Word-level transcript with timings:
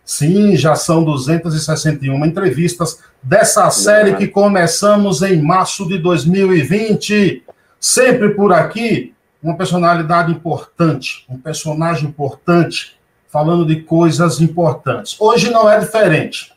Sim, 0.04 0.54
já 0.58 0.76
são 0.76 1.02
261 1.02 2.26
entrevistas 2.26 3.00
dessa 3.22 3.70
série 3.70 4.18
que 4.18 4.28
começamos 4.28 5.22
em 5.22 5.42
março 5.42 5.88
de 5.88 5.98
2020. 5.98 7.46
Sempre 7.80 8.32
por 8.32 8.52
aqui, 8.52 9.14
uma 9.42 9.56
personalidade 9.56 10.30
importante, 10.30 11.26
um 11.30 11.38
personagem 11.38 12.10
importante, 12.10 13.00
falando 13.30 13.66
de 13.66 13.78
coisas 13.78 14.42
importantes. 14.42 15.16
Hoje 15.22 15.52
não 15.52 15.70
é 15.70 15.80
diferente. 15.80 16.52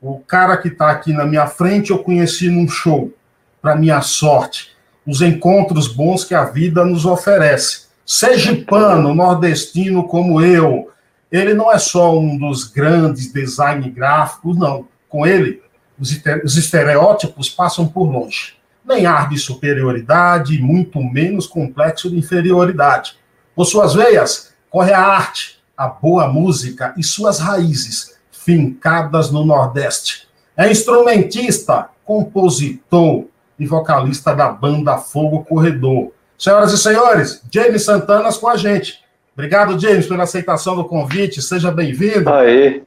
O 0.00 0.20
cara 0.20 0.56
que 0.56 0.68
está 0.68 0.90
aqui 0.90 1.12
na 1.12 1.26
minha 1.26 1.46
frente 1.46 1.90
eu 1.90 1.98
conheci 1.98 2.48
num 2.48 2.66
show, 2.66 3.12
para 3.60 3.76
minha 3.76 4.00
sorte. 4.00 4.70
Os 5.06 5.20
encontros 5.20 5.86
bons 5.86 6.24
que 6.24 6.34
a 6.34 6.46
vida 6.46 6.82
nos 6.82 7.04
oferece 7.04 7.85
sergipano, 8.06 9.12
nordestino 9.12 10.06
como 10.06 10.40
eu, 10.40 10.90
ele 11.30 11.52
não 11.52 11.72
é 11.72 11.78
só 11.78 12.16
um 12.16 12.38
dos 12.38 12.64
grandes 12.64 13.32
design 13.32 13.90
gráficos, 13.90 14.56
não. 14.56 14.86
Com 15.08 15.26
ele, 15.26 15.60
os 15.98 16.56
estereótipos 16.56 17.50
passam 17.50 17.88
por 17.88 18.04
longe. 18.04 18.54
Nem 18.84 19.06
ar 19.06 19.28
de 19.28 19.36
superioridade, 19.36 20.62
muito 20.62 21.02
menos 21.02 21.48
complexo 21.48 22.08
de 22.08 22.16
inferioridade. 22.16 23.16
Por 23.56 23.64
suas 23.64 23.94
veias, 23.94 24.54
corre 24.70 24.92
a 24.92 25.00
arte, 25.00 25.58
a 25.76 25.88
boa 25.88 26.28
música 26.28 26.94
e 26.96 27.02
suas 27.02 27.40
raízes, 27.40 28.16
fincadas 28.30 29.32
no 29.32 29.44
Nordeste. 29.44 30.28
É 30.56 30.70
instrumentista, 30.70 31.90
compositor 32.04 33.24
e 33.58 33.66
vocalista 33.66 34.34
da 34.34 34.48
banda 34.48 34.96
Fogo 34.98 35.44
Corredor 35.44 36.12
Senhoras 36.38 36.72
e 36.72 36.78
senhores, 36.78 37.42
James 37.52 37.84
Santana 37.84 38.32
com 38.32 38.48
a 38.48 38.56
gente. 38.56 39.04
Obrigado, 39.34 39.78
James, 39.78 40.06
pela 40.06 40.24
aceitação 40.24 40.76
do 40.76 40.84
convite. 40.84 41.42
Seja 41.42 41.70
bem-vindo. 41.70 42.32
Aí. 42.32 42.82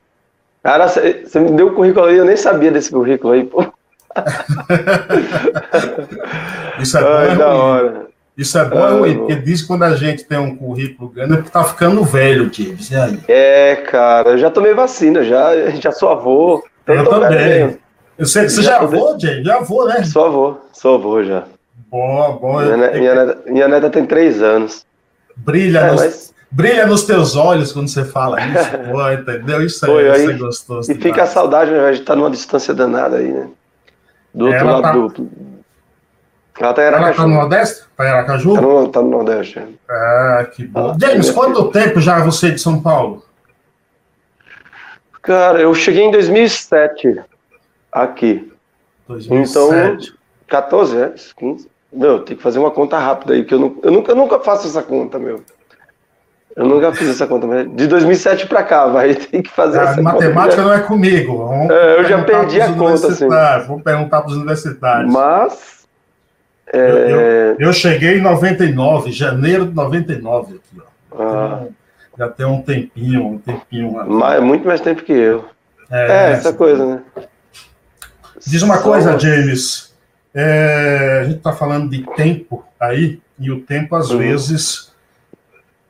Cara, 0.64 0.88
você 0.88 1.40
me 1.40 1.52
deu 1.52 1.68
o 1.68 1.72
um 1.72 1.76
currículo 1.76 2.06
aí, 2.06 2.18
eu 2.18 2.26
nem 2.26 2.36
sabia 2.36 2.72
desse 2.72 2.92
currículo 2.92 3.34
aí, 3.34 3.44
pô. 3.44 3.66
Isso 6.82 6.98
é 6.98 7.02
Ai, 7.02 7.36
bom, 7.36 7.44
é 7.44 7.46
hora. 7.46 8.10
Isso 8.38 8.58
é 8.58 8.66
bom, 8.66 8.88
é 8.88 8.92
ruim, 8.92 9.18
porque 9.18 9.36
diz 9.36 9.62
que 9.62 9.68
quando 9.68 9.84
a 9.84 9.96
gente 9.96 10.24
tem 10.24 10.38
um 10.38 10.56
currículo 10.56 11.10
grande 11.10 11.34
é 11.34 11.36
porque 11.38 11.52
tá 11.52 11.64
ficando 11.64 12.04
velho, 12.04 12.50
James. 12.52 12.90
É, 13.28 13.76
cara, 13.76 14.32
eu 14.32 14.38
já 14.38 14.50
tomei 14.50 14.74
vacina, 14.74 15.24
já, 15.24 15.52
já 15.80 15.92
sou 15.92 16.10
avô. 16.10 16.64
Eu 16.88 17.06
também. 17.06 17.78
Eu 18.18 18.26
sei, 18.26 18.50
você 18.50 18.62
já, 18.62 18.72
já 18.72 18.78
é 18.78 18.80
avô, 18.80 19.18
James? 19.20 19.46
Já 19.46 19.58
avô, 19.58 19.86
né? 19.86 20.04
Sou 20.04 20.26
avô, 20.26 20.58
sou 20.74 20.96
avô 20.96 21.24
já. 21.24 21.44
Boa, 21.90 22.34
boa. 22.34 22.64
Minha, 22.64 22.78
ne 22.78 23.00
minha, 23.00 23.16
neta, 23.16 23.42
minha 23.48 23.68
neta 23.68 23.90
tem 23.90 24.06
três 24.06 24.42
anos. 24.42 24.86
Brilha, 25.36 25.80
é, 25.80 25.92
nos, 25.92 26.02
mas... 26.02 26.34
brilha 26.52 26.86
nos 26.86 27.04
teus 27.04 27.36
olhos 27.36 27.72
quando 27.72 27.88
você 27.88 28.06
fala 28.06 28.40
isso, 28.42 28.78
boa, 28.92 29.14
entendeu? 29.14 29.66
Isso, 29.66 29.86
Foi, 29.86 30.08
é, 30.08 30.18
isso 30.18 30.30
é 30.30 30.34
gostoso. 30.34 30.92
E 30.92 30.96
fica 30.96 31.24
a 31.24 31.28
saudade, 31.28 31.72
né? 31.72 31.80
A 31.80 31.94
gente 31.94 32.06
tá 32.06 32.16
numa 32.16 32.30
distância 32.30 32.74
danada 32.74 33.18
aí, 33.18 33.32
né? 33.32 33.50
Do 34.34 34.46
outro 34.46 34.60
ela 34.60 34.80
lado 34.80 35.10
tá... 35.10 35.16
do. 35.16 35.30
Ela 36.60 36.74
tá 36.74 36.82
em 36.84 36.86
Aracaju. 36.86 37.06
Ela 37.08 37.16
tá 37.16 37.28
no 37.28 37.34
Nordeste? 37.34 37.84
Tá 37.96 38.06
em 38.06 38.10
Aracaju? 38.10 38.54
Tá 38.54 38.62
no, 38.62 38.90
tá 38.90 39.02
no 39.02 39.10
Nordeste. 39.10 39.60
É. 39.60 39.68
Ah, 39.90 40.48
que 40.54 40.68
bom. 40.68 40.92
Ah, 40.92 40.98
James, 41.00 41.32
quanto 41.32 41.72
tempo 41.72 42.00
já 42.02 42.20
você 42.20 42.52
de 42.52 42.60
São 42.60 42.82
Paulo? 42.82 43.26
Cara, 45.22 45.62
eu 45.62 45.74
cheguei 45.74 46.04
em 46.04 46.12
2007 46.12 47.22
aqui. 47.92 48.52
2007. 49.08 50.08
Então, 50.08 50.18
14 50.48 50.98
anos, 50.98 51.34
15. 51.34 51.70
Meu, 51.92 52.20
tem 52.20 52.38
que 52.38 52.44
fazer 52.44 52.60
uma 52.60 52.72
conta 52.72 52.98
rápida 53.00 53.34
aí, 53.34 53.44
que 53.44 53.54
eu, 53.54 53.60
não, 53.60 53.76
eu, 53.82 53.92
nunca, 53.92 54.12
eu 54.12 54.16
nunca 54.16 54.40
faço 54.40 54.68
essa 54.68 54.84
conta, 54.84 55.18
meu. 55.18 55.44
Eu 56.56 56.66
nunca 56.66 56.94
fiz 56.94 57.10
essa 57.10 57.26
conta, 57.26 57.48
mas 57.48 57.74
de 57.74 57.88
2007 57.88 58.48
para 58.48 58.64
cá, 58.64 58.86
vai, 58.88 59.16
tem 59.16 59.42
que 59.42 59.50
fazer 59.50 59.80
a 59.80 59.84
essa 59.84 60.02
matemática 60.02 60.62
conta. 60.62 60.70
não 60.70 60.74
é 60.74 60.80
comigo. 60.82 61.38
Vamos 61.38 61.70
é, 61.70 62.00
eu 62.00 62.06
já 62.06 62.24
perdi 62.24 62.62
a 62.62 62.74
conta, 62.74 63.08
assim. 63.08 63.28
Vamos 63.68 63.84
perguntar 63.84 64.22
para 64.22 64.32
os 64.32 64.36
universitários. 64.38 65.12
Mas... 65.12 65.80
É... 66.72 66.78
Eu, 66.78 66.98
eu, 66.98 67.56
eu, 67.60 67.74
cheguei 67.74 68.20
em 68.20 68.22
99, 68.22 69.12
janeiro 69.12 69.66
de 69.66 69.74
99 69.74 70.56
aqui, 70.56 70.82
ó. 71.12 71.22
Ah. 71.22 71.64
já 72.16 72.30
tem 72.30 72.46
um 72.46 72.62
tempinho, 72.62 73.26
um 73.26 73.38
tempinho. 73.40 73.92
Mas, 74.08 74.44
muito 74.44 74.68
mais 74.68 74.80
tempo 74.80 75.02
que 75.02 75.12
eu. 75.12 75.46
É, 75.90 76.12
é 76.12 76.32
essa 76.34 76.54
coisa, 76.54 76.86
né? 76.86 77.02
Diz 78.46 78.62
uma 78.62 78.78
Só... 78.78 78.84
coisa, 78.84 79.18
James. 79.18 79.89
É, 80.34 81.20
a 81.22 81.24
gente 81.26 81.38
está 81.38 81.52
falando 81.54 81.90
de 81.90 82.06
tempo 82.16 82.64
aí, 82.80 83.20
e 83.38 83.52
o 83.52 83.62
tempo 83.62 83.96
às 83.96 84.12
uhum. 84.12 84.20
vezes 84.20 84.94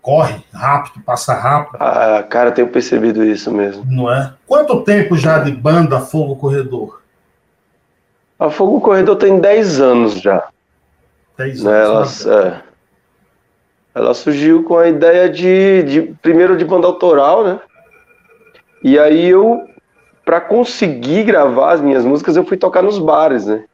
corre 0.01 0.43
rápido, 0.53 1.03
passa 1.03 1.33
rápido. 1.33 1.77
Ah, 1.79 2.23
cara, 2.23 2.51
tenho 2.51 2.69
percebido 2.69 3.23
isso 3.23 3.51
mesmo. 3.51 3.85
Não 3.85 4.11
é? 4.11 4.33
Quanto 4.47 4.83
tempo 4.83 5.17
já 5.17 5.39
de 5.39 5.51
banda 5.51 5.99
Fogo 5.99 6.35
Corredor? 6.35 7.01
A 8.39 8.49
Fogo 8.49 8.79
Corredor 8.79 9.17
tem 9.17 9.39
10 9.39 9.81
anos 9.81 10.21
já. 10.21 10.47
10 11.37 11.63
né, 11.63 11.71
anos. 11.71 12.25
Ela, 12.25 12.47
é, 12.47 12.61
ela 13.93 14.13
surgiu 14.13 14.63
com 14.63 14.77
a 14.77 14.87
ideia 14.87 15.29
de, 15.29 15.83
de, 15.83 16.01
primeiro 16.21 16.57
de 16.57 16.63
banda 16.63 16.87
autoral, 16.87 17.43
né? 17.43 17.59
E 18.81 18.97
aí 18.97 19.27
eu, 19.27 19.67
para 20.23 20.39
conseguir 20.39 21.25
gravar 21.25 21.73
as 21.73 21.81
minhas 21.81 22.05
músicas, 22.05 22.37
eu 22.37 22.45
fui 22.45 22.55
tocar 22.55 22.81
nos 22.81 22.97
bares, 22.97 23.45
né? 23.45 23.65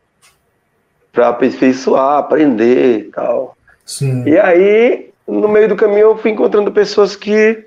Para 1.15 1.29
aperfeiçoar, 1.29 2.19
aprender 2.19 2.99
e 2.99 3.03
tal. 3.05 3.55
Sim. 3.85 4.27
E 4.27 4.37
aí, 4.37 5.11
no 5.25 5.47
meio 5.47 5.69
do 5.69 5.75
caminho, 5.75 6.01
eu 6.01 6.17
fui 6.17 6.31
encontrando 6.31 6.71
pessoas 6.71 7.15
que 7.15 7.65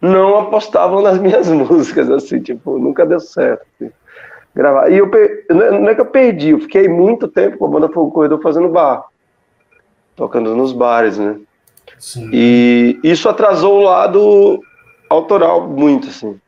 não 0.00 0.38
apostavam 0.38 1.00
nas 1.00 1.18
minhas 1.18 1.48
músicas, 1.48 2.10
assim, 2.10 2.40
tipo, 2.40 2.78
nunca 2.78 3.06
deu 3.06 3.18
certo. 3.18 3.64
Assim, 3.74 3.90
gravar. 4.54 4.90
E 4.90 4.98
eu, 4.98 5.10
é, 5.14 5.70
não 5.72 5.88
é 5.88 5.94
que 5.94 6.02
eu 6.02 6.06
perdi, 6.06 6.50
eu 6.50 6.60
fiquei 6.60 6.86
muito 6.86 7.26
tempo 7.26 7.56
com 7.56 7.66
a 7.66 7.70
banda 7.70 7.88
Fogo 7.88 8.12
Corredor 8.12 8.42
fazendo 8.42 8.68
bar, 8.68 9.06
tocando 10.14 10.54
nos 10.54 10.72
bares, 10.72 11.16
né? 11.16 11.36
Sim. 11.98 12.28
E 12.32 13.00
isso 13.02 13.28
atrasou 13.28 13.78
o 13.78 13.84
lado 13.84 14.60
autoral 15.08 15.66
muito, 15.66 16.08
assim. 16.08 16.38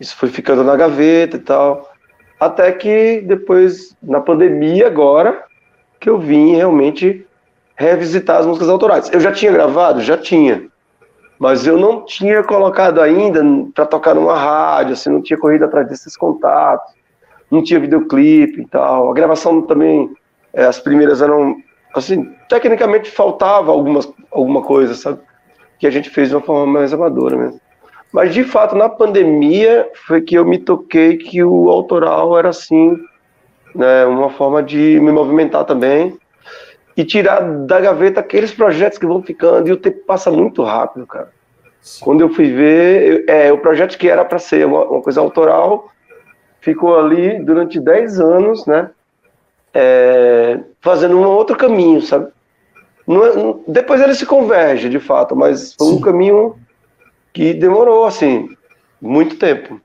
Isso 0.00 0.14
foi 0.16 0.28
ficando 0.28 0.62
na 0.62 0.76
gaveta 0.76 1.36
e 1.36 1.40
tal. 1.40 1.90
Até 2.38 2.70
que 2.70 3.22
depois, 3.22 3.96
na 4.02 4.20
pandemia 4.20 4.86
agora, 4.86 5.42
que 6.06 6.10
eu 6.10 6.20
vim 6.20 6.54
realmente 6.54 7.26
revisitar 7.74 8.38
as 8.38 8.46
músicas 8.46 8.68
autorais. 8.68 9.12
Eu 9.12 9.18
já 9.18 9.32
tinha 9.32 9.50
gravado? 9.50 10.00
Já 10.00 10.16
tinha. 10.16 10.68
Mas 11.36 11.66
eu 11.66 11.76
não 11.76 12.04
tinha 12.04 12.44
colocado 12.44 13.00
ainda 13.00 13.42
para 13.74 13.86
tocar 13.86 14.14
numa 14.14 14.38
rádio, 14.38 14.92
assim, 14.92 15.10
não 15.10 15.20
tinha 15.20 15.36
corrido 15.36 15.64
atrás 15.64 15.88
desses 15.88 16.16
contatos, 16.16 16.94
não 17.50 17.60
tinha 17.60 17.80
videoclipe 17.80 18.60
e 18.60 18.66
tal. 18.68 19.10
A 19.10 19.14
gravação 19.14 19.60
também, 19.62 20.08
é, 20.52 20.64
as 20.64 20.78
primeiras 20.78 21.20
eram, 21.20 21.56
assim, 21.92 22.32
tecnicamente 22.48 23.10
faltava 23.10 23.72
algumas, 23.72 24.08
alguma 24.30 24.62
coisa, 24.62 24.94
sabe? 24.94 25.18
Que 25.80 25.88
a 25.88 25.90
gente 25.90 26.08
fez 26.08 26.28
de 26.28 26.36
uma 26.36 26.40
forma 26.40 26.72
mais 26.72 26.94
amadora 26.94 27.36
mesmo. 27.36 27.60
Mas 28.12 28.32
de 28.32 28.44
fato, 28.44 28.76
na 28.76 28.88
pandemia, 28.88 29.90
foi 30.06 30.20
que 30.20 30.36
eu 30.36 30.44
me 30.44 30.58
toquei 30.58 31.16
que 31.16 31.42
o 31.42 31.68
autoral 31.68 32.38
era 32.38 32.50
assim, 32.50 32.96
né, 33.76 34.04
uma 34.06 34.30
forma 34.30 34.62
de 34.62 34.98
me 35.00 35.12
movimentar 35.12 35.64
também 35.64 36.18
e 36.96 37.04
tirar 37.04 37.40
da 37.40 37.80
gaveta 37.80 38.20
aqueles 38.20 38.52
projetos 38.52 38.98
que 38.98 39.06
vão 39.06 39.22
ficando 39.22 39.68
e 39.68 39.72
o 39.72 39.76
tempo 39.76 40.04
passa 40.06 40.30
muito 40.30 40.62
rápido, 40.62 41.06
cara. 41.06 41.30
Quando 42.00 42.20
eu 42.22 42.28
fui 42.30 42.50
ver, 42.50 43.24
é, 43.28 43.52
o 43.52 43.58
projeto 43.58 43.96
que 43.96 44.08
era 44.08 44.24
para 44.24 44.38
ser 44.38 44.66
uma, 44.66 44.84
uma, 44.84 45.02
coisa 45.02 45.20
autoral 45.20 45.88
ficou 46.60 46.98
ali 46.98 47.38
durante 47.44 47.78
10 47.78 48.18
anos, 48.18 48.66
né? 48.66 48.90
É, 49.72 50.58
fazendo 50.80 51.16
um 51.16 51.24
outro 51.24 51.56
caminho, 51.56 52.02
sabe? 52.02 52.28
Não, 53.06 53.24
é, 53.24 53.54
depois 53.68 54.00
ele 54.00 54.14
se 54.14 54.26
converge, 54.26 54.88
de 54.88 54.98
fato, 54.98 55.36
mas 55.36 55.74
foi 55.74 55.86
Sim. 55.88 55.96
um 55.96 56.00
caminho 56.00 56.56
que 57.32 57.54
demorou, 57.54 58.04
assim, 58.04 58.48
muito 59.00 59.36
tempo. 59.36 59.80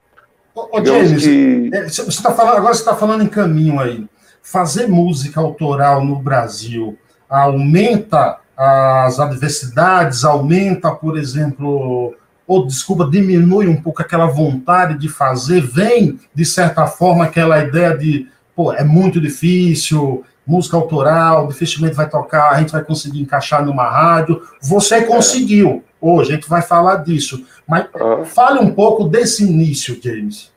Ô, 0.56 0.84
James, 0.84 1.24
que... 1.24 1.70
É, 1.74 1.88
você 1.88 2.24
tá 2.24 2.32
falando, 2.34 2.58
agora 2.58 2.74
você 2.74 2.82
está 2.82 2.96
falando 2.96 3.24
em 3.24 3.28
caminho 3.28 3.80
aí. 3.80 4.06
Fazer 4.42 4.88
música 4.88 5.40
autoral 5.40 6.04
no 6.04 6.18
Brasil 6.18 6.98
aumenta 7.30 8.40
as 8.58 9.20
adversidades, 9.20 10.26
aumenta, 10.26 10.92
por 10.92 11.18
exemplo, 11.18 12.14
ou 12.46 12.68
desculpa, 12.68 13.10
diminui 13.10 13.68
um 13.68 13.82
pouco 13.82 14.02
aquela 14.02 14.26
vontade 14.26 14.98
de 14.98 15.08
fazer, 15.08 15.62
vem, 15.62 16.20
de 16.36 16.46
certa 16.46 16.86
forma, 16.86 17.24
aquela 17.24 17.64
ideia 17.64 17.98
de, 17.98 18.28
pô, 18.56 18.74
é 18.74 18.84
muito 18.84 19.22
difícil, 19.22 20.24
música 20.46 20.76
autoral, 20.76 21.48
dificilmente 21.48 21.96
vai 21.96 22.10
tocar, 22.10 22.52
a 22.52 22.60
gente 22.60 22.74
vai 22.74 22.84
conseguir 22.84 23.22
encaixar 23.22 23.66
numa 23.66 23.90
rádio. 23.90 24.42
Você 24.62 25.02
conseguiu, 25.04 25.84
hoje, 26.02 26.32
a 26.32 26.36
gente 26.36 26.50
vai 26.50 26.62
falar 26.62 26.98
disso. 26.98 27.46
Mas 27.68 27.86
ah. 27.96 28.26
fale 28.26 28.60
um 28.60 28.74
pouco 28.74 29.04
desse 29.04 29.44
início, 29.44 29.98
James. 30.02 30.52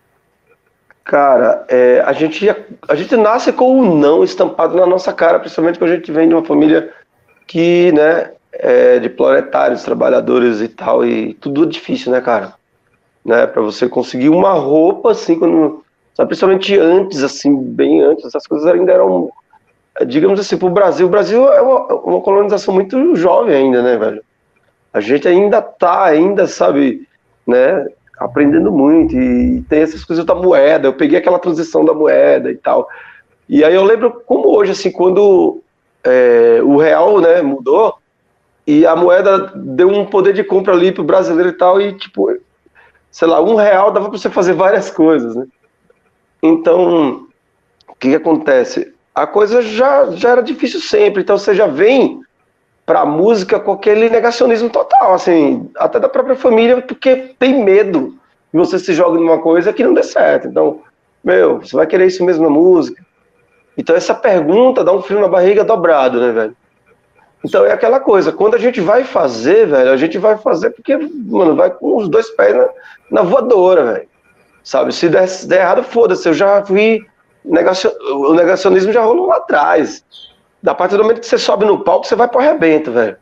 Cara, 1.05 1.67
é, 1.69 2.00
a, 2.00 2.14
gente, 2.14 2.49
a 2.88 2.94
gente 2.94 3.14
nasce 3.14 3.52
com 3.52 3.79
o 3.79 3.94
não 3.94 4.25
estampado 4.25 4.75
na 4.75 4.87
nossa 4.87 5.12
cara, 5.12 5.38
principalmente 5.38 5.79
quando 5.79 5.91
a 5.93 5.96
gente 5.96 6.11
vem 6.11 6.26
de 6.26 6.35
uma 6.35 6.44
família 6.44 6.91
que, 7.46 7.93
né, 7.93 8.31
é, 8.50 8.99
de 8.99 9.11
proletários, 9.11 9.82
trabalhadores 9.82 10.62
e 10.62 10.69
tal, 10.69 11.05
e 11.05 11.35
tudo 11.35 11.67
difícil, 11.67 12.11
né, 12.11 12.23
cara? 12.23 12.55
Né, 13.23 13.46
para 13.46 13.61
você 13.61 13.87
conseguir 13.87 14.31
uma 14.31 14.52
roupa, 14.55 15.11
assim, 15.11 15.38
quando, 15.38 15.85
sabe, 16.14 16.29
principalmente 16.29 16.79
antes, 16.79 17.23
assim, 17.23 17.55
bem 17.55 18.00
antes, 18.00 18.25
essas 18.25 18.46
coisas 18.46 18.67
ainda 18.67 18.91
eram, 18.91 19.31
digamos 20.06 20.41
assim, 20.41 20.56
pro 20.56 20.70
Brasil, 20.70 21.06
o 21.06 21.11
Brasil 21.11 21.52
é 21.52 21.61
uma, 21.61 21.87
uma 21.96 22.20
colonização 22.23 22.73
muito 22.73 23.14
jovem 23.14 23.55
ainda, 23.55 23.82
né, 23.82 23.99
velho? 23.99 24.23
A 24.94 25.00
gente 25.00 25.26
ainda 25.26 25.61
tá, 25.61 26.05
ainda, 26.05 26.46
sabe, 26.46 27.08
né, 27.44 27.85
aprendendo 28.17 28.70
muito, 28.70 29.17
e 29.17 29.61
tem 29.62 29.82
essas 29.82 30.05
coisas 30.05 30.25
da 30.25 30.37
moeda, 30.37 30.87
eu 30.87 30.93
peguei 30.93 31.19
aquela 31.19 31.41
transição 31.41 31.85
da 31.85 31.93
moeda 31.93 32.49
e 32.49 32.55
tal, 32.55 32.88
e 33.49 33.64
aí 33.64 33.75
eu 33.75 33.82
lembro 33.82 34.23
como 34.25 34.56
hoje, 34.56 34.70
assim, 34.70 34.93
quando 34.93 35.61
é, 36.05 36.61
o 36.62 36.76
real, 36.76 37.20
né, 37.20 37.43
mudou, 37.43 37.99
e 38.64 38.87
a 38.87 38.94
moeda 38.94 39.52
deu 39.56 39.88
um 39.88 40.06
poder 40.06 40.32
de 40.32 40.44
compra 40.44 40.73
ali 40.73 40.93
pro 40.93 41.02
brasileiro 41.02 41.50
e 41.50 41.55
tal, 41.55 41.81
e 41.81 41.93
tipo, 41.94 42.32
sei 43.11 43.29
lá, 43.29 43.43
um 43.43 43.56
real 43.56 43.91
dava 43.91 44.08
para 44.08 44.17
você 44.19 44.31
fazer 44.31 44.55
várias 44.55 44.91
coisas, 44.91 45.35
né? 45.35 45.46
Então, 46.41 47.26
o 47.88 47.94
que, 47.99 48.11
que, 48.11 48.14
acontece? 48.14 48.94
A 49.14 49.26
coisa 49.26 49.61
já, 49.61 50.11
já 50.12 50.31
era 50.31 50.43
difícil 50.43 50.81
sempre, 50.81 51.23
então 51.23 51.37
você 51.37 51.55
já 51.55 51.67
vem 51.67 52.24
para 52.87 53.01
a 53.01 53.07
música 53.07 53.59
com 53.59 53.73
aquele 53.73 54.11
negacionismo 54.11 54.69
total, 54.69 55.15
assim, 55.15 55.71
até 55.77 55.99
da 55.99 56.09
própria 56.09 56.37
família, 56.37 56.83
porque 56.83 57.35
tem 57.39 57.65
medo 57.65 58.17
que 58.51 58.59
você 58.59 58.79
se 58.79 58.93
jogue 58.93 59.19
numa 59.19 59.39
coisa 59.39 59.73
que 59.73 59.83
não 59.83 59.95
dê 59.95 60.03
certo. 60.03 60.49
Então, 60.49 60.81
meu, 61.23 61.61
você 61.61 61.75
vai 61.75 61.87
querer 61.87 62.07
isso 62.07 62.25
mesmo 62.25 62.45
na 62.45 62.51
música? 62.51 63.05
Então, 63.77 63.97
essa 63.97 64.15
pergunta 64.15 64.85
dá 64.85 64.93
um 64.93 65.03
frio 65.03 65.21
na 65.21 65.29
barriga 65.29 65.65
dobrado, 65.65 66.21
né, 66.21 66.31
velho? 66.31 66.57
Então 67.45 67.65
é 67.67 67.73
aquela 67.73 68.01
coisa, 68.01 68.33
quando 68.33 68.55
a 68.55 68.59
gente 68.59 68.81
vai 68.81 69.05
fazer, 69.05 69.67
velho, 69.67 69.91
a 69.91 69.97
gente 69.99 70.17
vai 70.17 70.39
fazer 70.39 70.71
porque, 70.71 70.97
mano, 70.97 71.55
vai 71.55 71.71
com 71.71 71.97
os 71.99 72.09
dois 72.09 72.31
pés 72.31 72.57
na, 72.57 72.69
na 73.11 73.23
voadora, 73.23 73.93
velho. 73.93 74.09
Sabe? 74.63 74.95
Se 74.95 75.11
der, 75.11 75.29
der 75.45 75.61
errado, 75.61 75.83
foda-se. 75.83 76.27
Eu 76.27 76.33
já 76.33 76.61
vi. 76.61 77.07
Negacion... 77.45 77.91
O 78.15 78.33
negacionismo 78.33 78.91
já 78.91 79.03
rolou 79.03 79.27
lá 79.27 79.37
atrás. 79.37 80.03
Da 80.65 80.75
partir 80.75 80.97
do 80.97 81.03
momento 81.03 81.21
que 81.21 81.27
você 81.27 81.37
sobe 81.37 81.67
no 81.67 81.81
palco, 81.81 82.07
você 82.07 82.17
vai 82.17 82.27
pro 82.27 82.41
arrebento, 82.41 82.91
velho. 82.91 83.19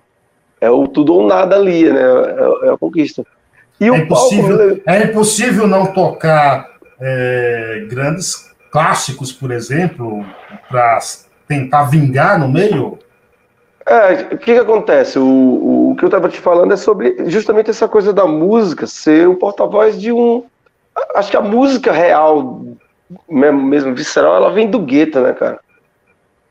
É 0.61 0.71
o 0.71 0.87
tudo 0.87 1.13
ou 1.13 1.27
nada 1.27 1.57
ali, 1.57 1.91
né? 1.91 2.01
É, 2.01 2.69
é 2.69 2.71
a 2.73 2.79
conquista. 2.79 3.27
E 3.81 3.87
é, 3.87 3.89
impossível, 3.89 4.57
palco... 4.57 4.83
é 4.87 5.03
impossível 5.03 5.67
não 5.67 5.87
tocar 5.87 6.69
é, 7.01 7.85
grandes 7.91 8.49
clássicos, 8.71 9.33
por 9.33 9.51
exemplo, 9.51 10.25
para 10.69 11.01
tentar 11.49 11.83
vingar 11.91 12.39
no 12.39 12.47
meio? 12.47 12.97
É, 13.85 14.35
o 14.35 14.39
que, 14.39 14.55
que 14.55 14.61
acontece? 14.61 15.19
O, 15.19 15.25
o, 15.25 15.91
o 15.91 15.97
que 15.97 16.05
eu 16.05 16.07
estava 16.07 16.29
te 16.29 16.39
falando 16.39 16.73
é 16.73 16.77
sobre 16.77 17.29
justamente 17.29 17.71
essa 17.71 17.89
coisa 17.89 18.13
da 18.13 18.25
música 18.25 18.87
ser 18.87 19.29
um 19.29 19.35
porta-voz 19.35 20.01
de 20.01 20.13
um. 20.13 20.45
Acho 21.17 21.29
que 21.29 21.37
a 21.37 21.41
música 21.41 21.91
real, 21.91 22.63
mesmo, 23.29 23.61
mesmo 23.65 23.97
visceral, 23.97 24.37
ela 24.37 24.53
vem 24.53 24.71
do 24.71 24.79
gueto, 24.79 25.19
né, 25.19 25.33
cara? 25.33 25.59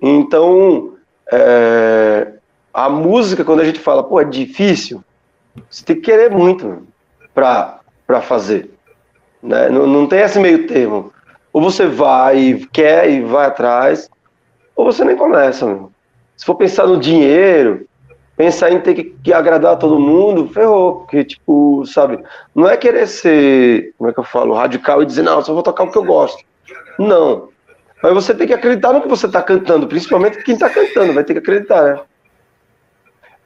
Então, 0.02 0.94
é, 1.32 2.34
a 2.74 2.90
música, 2.90 3.44
quando 3.44 3.62
a 3.62 3.66
gente 3.66 3.80
fala, 3.80 4.04
pô, 4.04 4.20
é 4.20 4.26
difícil, 4.26 5.04
você 5.70 5.84
tem 5.86 5.96
que 5.96 6.04
querer 6.04 6.32
muito 6.32 6.88
para 7.34 7.82
fazer. 8.22 8.72
Né? 9.42 9.70
Não, 9.70 9.86
não 9.86 10.08
tem 10.08 10.20
esse 10.20 10.40
meio 10.40 10.68
termo. 10.68 11.14
Ou 11.54 11.62
você 11.62 11.86
vai 11.86 12.38
e 12.38 12.66
quer 12.68 13.10
e 13.10 13.22
vai 13.22 13.48
atrás, 13.48 14.10
ou 14.76 14.86
você 14.86 15.04
nem 15.04 15.16
começa, 15.16 15.66
meu. 15.66 15.92
Se 16.36 16.46
for 16.46 16.56
pensar 16.56 16.88
no 16.88 17.00
dinheiro, 17.00 17.86
pensar 18.36 18.72
em 18.72 18.80
ter 18.80 18.96
que, 18.96 19.04
que, 19.04 19.34
agradar 19.34 19.78
todo 19.78 20.00
mundo, 20.00 20.48
ferrou. 20.48 21.02
Porque, 21.02 21.24
tipo, 21.24 21.86
sabe, 21.86 22.24
não 22.56 22.68
é 22.68 22.78
querer 22.78 23.08
ser, 23.08 23.94
como 23.98 24.10
é 24.10 24.14
que 24.14 24.20
eu 24.20 24.24
falo, 24.24 24.56
radical 24.56 25.04
e 25.04 25.06
dizer, 25.06 25.22
não, 25.22 25.44
só 25.44 25.54
vou 25.54 25.62
tocar 25.62 25.84
o 25.84 25.92
que 25.92 25.98
eu 25.98 26.06
gosto. 26.06 26.44
Não. 26.98 27.51
Mas 28.02 28.14
você 28.14 28.34
tem 28.34 28.48
que 28.48 28.54
acreditar 28.54 28.92
no 28.92 29.02
que 29.02 29.08
você 29.08 29.28
está 29.28 29.42
cantando, 29.42 29.88
principalmente 29.88 30.44
quem 30.44 30.56
está 30.56 30.70
cantando, 30.70 31.14
vai 31.14 31.24
ter 31.24 31.34
que 31.34 31.40
acreditar, 31.40 31.84
né? 31.84 32.00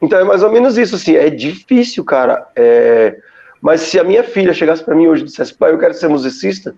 Então 0.01 0.19
é 0.19 0.23
mais 0.23 0.43
ou 0.43 0.51
menos 0.51 0.77
isso, 0.77 0.95
assim, 0.95 1.15
é 1.15 1.29
difícil, 1.29 2.03
cara. 2.03 2.47
É... 2.55 3.17
Mas 3.61 3.81
se 3.81 3.99
a 3.99 4.03
minha 4.03 4.23
filha 4.23 4.53
chegasse 4.53 4.83
para 4.83 4.95
mim 4.95 5.07
hoje 5.07 5.23
e 5.23 5.25
dissesse, 5.25 5.53
pai, 5.53 5.71
eu 5.71 5.79
quero 5.79 5.93
ser 5.93 6.07
musicista, 6.07 6.75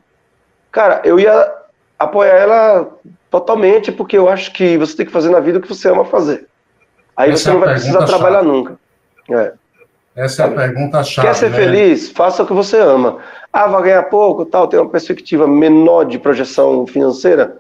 cara, 0.72 1.02
eu 1.04 1.20
ia 1.20 1.52
apoiar 2.00 2.36
ela 2.36 2.90
totalmente, 3.30 3.92
porque 3.92 4.18
eu 4.18 4.30
acho 4.30 4.52
que 4.54 4.78
você 4.78 4.96
tem 4.96 5.06
que 5.06 5.12
fazer 5.12 5.30
na 5.30 5.40
vida 5.40 5.60
o 5.60 5.62
que 5.62 5.68
você 5.68 5.90
ama 5.90 6.06
fazer. 6.06 6.48
Aí 7.16 7.32
Essa 7.32 7.44
você 7.44 7.50
é 7.50 7.54
não 7.54 7.60
vai 7.60 7.70
precisar 7.74 8.00
chave. 8.00 8.12
trabalhar 8.12 8.44
nunca. 8.44 8.80
É. 9.30 9.54
Essa 10.16 10.44
é 10.44 10.46
a 10.46 10.52
pergunta 10.52 11.04
chave. 11.04 11.28
Quer 11.28 11.34
ser 11.36 11.50
né? 11.50 11.58
feliz? 11.58 12.10
Faça 12.10 12.44
o 12.44 12.48
que 12.48 12.54
você 12.54 12.80
ama. 12.80 13.20
Ah, 13.52 13.68
vai 13.68 13.84
ganhar 13.84 14.04
pouco, 14.04 14.46
tal, 14.46 14.68
tem 14.68 14.80
uma 14.80 14.90
perspectiva 14.90 15.48
menor 15.48 16.06
de 16.06 16.18
projeção 16.18 16.88
financeira? 16.88 17.60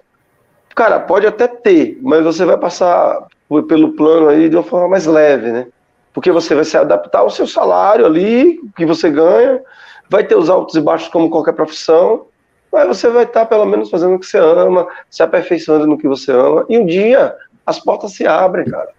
Cara, 0.77 0.99
pode 0.99 1.25
até 1.25 1.47
ter, 1.47 1.97
mas 2.03 2.23
você 2.23 2.45
vai 2.45 2.55
passar 2.55 3.25
pelo 3.67 3.93
plano 3.93 4.29
aí 4.29 4.47
de 4.47 4.55
uma 4.55 4.61
forma 4.61 4.87
mais 4.87 5.07
leve, 5.07 5.51
né? 5.51 5.65
Porque 6.13 6.31
você 6.31 6.53
vai 6.53 6.63
se 6.63 6.77
adaptar 6.77 7.21
ao 7.21 7.31
seu 7.31 7.47
salário 7.47 8.05
ali, 8.05 8.61
que 8.75 8.85
você 8.85 9.09
ganha, 9.09 9.59
vai 10.07 10.23
ter 10.23 10.35
os 10.35 10.51
altos 10.51 10.75
e 10.75 10.81
baixos 10.81 11.07
como 11.07 11.31
qualquer 11.31 11.53
profissão, 11.53 12.27
mas 12.71 12.87
você 12.87 13.09
vai 13.09 13.23
estar 13.23 13.47
pelo 13.47 13.65
menos 13.65 13.89
fazendo 13.89 14.13
o 14.13 14.19
que 14.19 14.27
você 14.27 14.37
ama, 14.37 14.87
se 15.09 15.23
aperfeiçoando 15.23 15.87
no 15.87 15.97
que 15.97 16.07
você 16.07 16.31
ama, 16.31 16.63
e 16.69 16.77
um 16.77 16.85
dia 16.85 17.35
as 17.65 17.79
portas 17.79 18.11
se 18.11 18.27
abrem, 18.27 18.65
cara. 18.65 18.89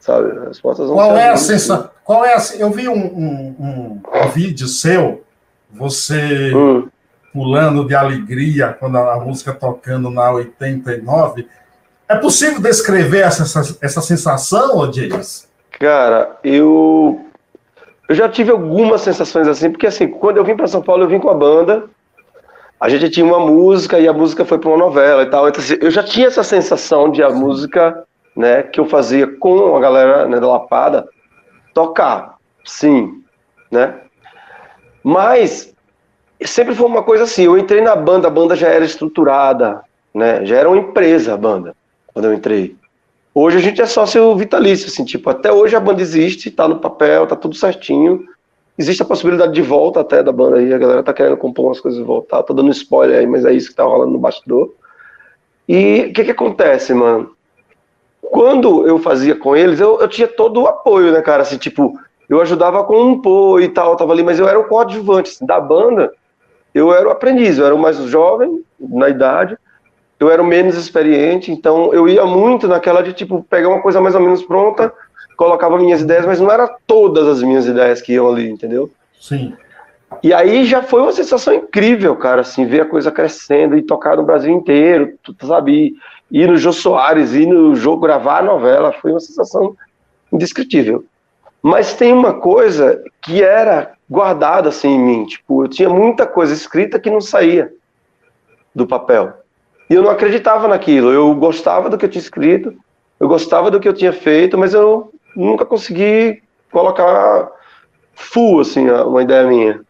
Sabe? 0.00 0.48
As 0.48 0.58
portas 0.58 0.86
vão 0.86 0.96
Qual 0.96 1.10
se 1.14 1.20
é 1.20 1.28
a 1.28 1.36
sensação? 1.36 1.90
Qual 2.02 2.24
é 2.24 2.34
a... 2.34 2.38
Eu 2.58 2.70
vi 2.70 2.88
um, 2.88 2.94
um, 2.94 4.00
um, 4.14 4.28
vídeo 4.30 4.66
seu, 4.66 5.22
você 5.70 6.50
hum. 6.54 6.88
Pulando 7.32 7.86
de 7.86 7.94
alegria 7.94 8.76
quando 8.78 8.96
a 8.98 9.18
música 9.20 9.52
tocando 9.52 10.10
na 10.10 10.30
89. 10.30 11.46
É 12.08 12.16
possível 12.16 12.60
descrever 12.60 13.20
essa, 13.20 13.42
essa, 13.42 13.78
essa 13.80 14.00
sensação, 14.00 14.92
James? 14.92 15.48
Cara, 15.78 16.38
eu 16.42 17.24
eu 18.08 18.14
já 18.14 18.26
tive 18.26 18.50
algumas 18.50 19.02
sensações 19.02 19.46
assim, 19.46 19.70
porque 19.70 19.86
assim, 19.86 20.08
quando 20.08 20.38
eu 20.38 20.44
vim 20.44 20.56
para 20.56 20.66
São 20.66 20.80
Paulo, 20.80 21.04
eu 21.04 21.08
vim 21.08 21.18
com 21.18 21.28
a 21.28 21.34
banda, 21.34 21.84
a 22.80 22.88
gente 22.88 23.10
tinha 23.10 23.26
uma 23.26 23.38
música 23.38 23.98
e 23.98 24.08
a 24.08 24.12
música 24.12 24.46
foi 24.46 24.58
para 24.58 24.70
uma 24.70 24.78
novela 24.78 25.22
e 25.22 25.26
tal. 25.26 25.46
Então, 25.46 25.62
assim, 25.62 25.76
eu 25.80 25.90
já 25.90 26.02
tinha 26.02 26.28
essa 26.28 26.42
sensação 26.42 27.10
de 27.10 27.22
a 27.22 27.28
música, 27.28 28.04
né, 28.34 28.62
que 28.62 28.80
eu 28.80 28.86
fazia 28.86 29.26
com 29.26 29.76
a 29.76 29.80
galera 29.80 30.26
né, 30.26 30.40
da 30.40 30.48
Lapada 30.48 31.06
tocar, 31.74 32.36
sim, 32.64 33.22
né? 33.70 33.94
Mas 35.04 35.74
sempre 36.46 36.74
foi 36.74 36.86
uma 36.86 37.02
coisa 37.02 37.24
assim. 37.24 37.44
Eu 37.44 37.58
entrei 37.58 37.80
na 37.80 37.96
banda, 37.96 38.28
a 38.28 38.30
banda 38.30 38.54
já 38.54 38.68
era 38.68 38.84
estruturada, 38.84 39.82
né? 40.14 40.44
Já 40.44 40.56
era 40.56 40.68
uma 40.68 40.78
empresa 40.78 41.34
a 41.34 41.36
banda 41.36 41.74
quando 42.12 42.26
eu 42.26 42.34
entrei. 42.34 42.76
Hoje 43.34 43.58
a 43.58 43.60
gente 43.60 43.80
é 43.80 43.86
sócio 43.86 44.34
vitalício, 44.34 44.88
assim, 44.88 45.04
tipo, 45.04 45.30
até 45.30 45.52
hoje 45.52 45.76
a 45.76 45.80
banda 45.80 46.02
existe, 46.02 46.50
tá 46.50 46.66
no 46.66 46.80
papel, 46.80 47.26
tá 47.26 47.36
tudo 47.36 47.54
certinho. 47.54 48.24
Existe 48.76 49.02
a 49.02 49.06
possibilidade 49.06 49.52
de 49.52 49.62
volta 49.62 50.00
até 50.00 50.22
da 50.22 50.32
banda 50.32 50.56
aí, 50.56 50.72
a 50.72 50.78
galera 50.78 51.02
tá 51.02 51.12
querendo 51.12 51.36
compor 51.36 51.66
umas 51.66 51.80
coisas 51.80 52.00
e 52.00 52.02
voltar, 52.02 52.42
tô 52.42 52.54
dando 52.54 52.70
spoiler 52.70 53.18
aí, 53.18 53.26
mas 53.26 53.44
é 53.44 53.52
isso 53.52 53.70
que 53.70 53.76
tá 53.76 53.84
rolando 53.84 54.12
no 54.12 54.18
bastidor. 54.18 54.72
E 55.68 56.06
o 56.08 56.12
que 56.12 56.24
que 56.24 56.30
acontece, 56.30 56.94
mano? 56.94 57.30
Quando 58.22 58.86
eu 58.86 58.98
fazia 58.98 59.36
com 59.36 59.54
eles, 59.54 59.78
eu, 59.78 60.00
eu 60.00 60.08
tinha 60.08 60.26
todo 60.26 60.62
o 60.62 60.66
apoio, 60.66 61.12
né, 61.12 61.20
cara? 61.22 61.42
Assim, 61.42 61.58
tipo, 61.58 61.98
eu 62.28 62.40
ajudava 62.40 62.80
a 62.80 62.84
compor 62.84 63.62
e 63.62 63.68
tal, 63.68 63.96
tava 63.96 64.12
ali, 64.12 64.22
mas 64.22 64.38
eu 64.38 64.48
era 64.48 64.58
o 64.58 64.64
coadjuvante 64.64 65.30
assim, 65.30 65.46
da 65.46 65.60
banda. 65.60 66.12
Eu 66.78 66.94
era 66.94 67.08
o 67.08 67.10
aprendiz, 67.10 67.58
eu 67.58 67.66
era 67.66 67.74
o 67.74 67.78
mais 67.78 67.96
jovem 68.04 68.64
na 68.78 69.08
idade, 69.08 69.58
eu 70.20 70.30
era 70.30 70.40
o 70.40 70.46
menos 70.46 70.76
experiente, 70.76 71.50
então 71.50 71.92
eu 71.92 72.08
ia 72.08 72.24
muito 72.24 72.68
naquela 72.68 73.02
de, 73.02 73.12
tipo, 73.12 73.44
pegar 73.50 73.68
uma 73.68 73.82
coisa 73.82 74.00
mais 74.00 74.14
ou 74.14 74.20
menos 74.20 74.44
pronta, 74.44 74.92
colocava 75.36 75.76
minhas 75.76 76.02
ideias, 76.02 76.24
mas 76.24 76.38
não 76.38 76.48
era 76.48 76.68
todas 76.86 77.26
as 77.26 77.42
minhas 77.42 77.66
ideias 77.66 78.00
que 78.00 78.12
iam 78.12 78.28
ali, 78.28 78.48
entendeu? 78.48 78.88
Sim. 79.20 79.54
E 80.22 80.32
aí 80.32 80.64
já 80.64 80.80
foi 80.80 81.02
uma 81.02 81.10
sensação 81.10 81.52
incrível, 81.52 82.14
cara, 82.14 82.42
assim, 82.42 82.64
ver 82.64 82.82
a 82.82 82.88
coisa 82.88 83.10
crescendo 83.10 83.76
e 83.76 83.82
tocar 83.82 84.16
no 84.16 84.22
Brasil 84.22 84.52
inteiro, 84.52 85.14
tu 85.20 85.34
sabe, 85.44 85.96
ir 86.30 86.46
no 86.46 86.56
Jô 86.56 86.72
Soares, 86.72 87.34
ir 87.34 87.46
no 87.46 87.74
jogo 87.74 88.02
gravar 88.02 88.38
a 88.38 88.42
novela, 88.42 88.92
foi 88.92 89.10
uma 89.10 89.20
sensação 89.20 89.74
indescritível. 90.32 91.04
Mas 91.68 91.92
tem 91.92 92.14
uma 92.14 92.32
coisa 92.32 93.04
que 93.20 93.42
era 93.42 93.92
guardada 94.08 94.70
assim 94.70 94.88
em 94.88 94.98
mim, 94.98 95.26
tipo, 95.26 95.64
eu 95.64 95.68
tinha 95.68 95.90
muita 95.90 96.26
coisa 96.26 96.54
escrita 96.54 96.98
que 96.98 97.10
não 97.10 97.20
saía 97.20 97.70
do 98.74 98.86
papel. 98.86 99.34
E 99.90 99.92
eu 99.92 100.02
não 100.02 100.10
acreditava 100.10 100.66
naquilo. 100.66 101.12
Eu 101.12 101.34
gostava 101.34 101.90
do 101.90 101.98
que 101.98 102.06
eu 102.06 102.08
tinha 102.08 102.22
escrito, 102.22 102.74
eu 103.20 103.28
gostava 103.28 103.70
do 103.70 103.78
que 103.78 103.86
eu 103.86 103.92
tinha 103.92 104.14
feito, 104.14 104.56
mas 104.56 104.72
eu 104.72 105.12
nunca 105.36 105.66
consegui 105.66 106.42
colocar 106.72 107.50
full, 108.14 108.60
assim, 108.60 108.88
uma 108.88 109.22
ideia 109.22 109.46
minha. 109.46 109.82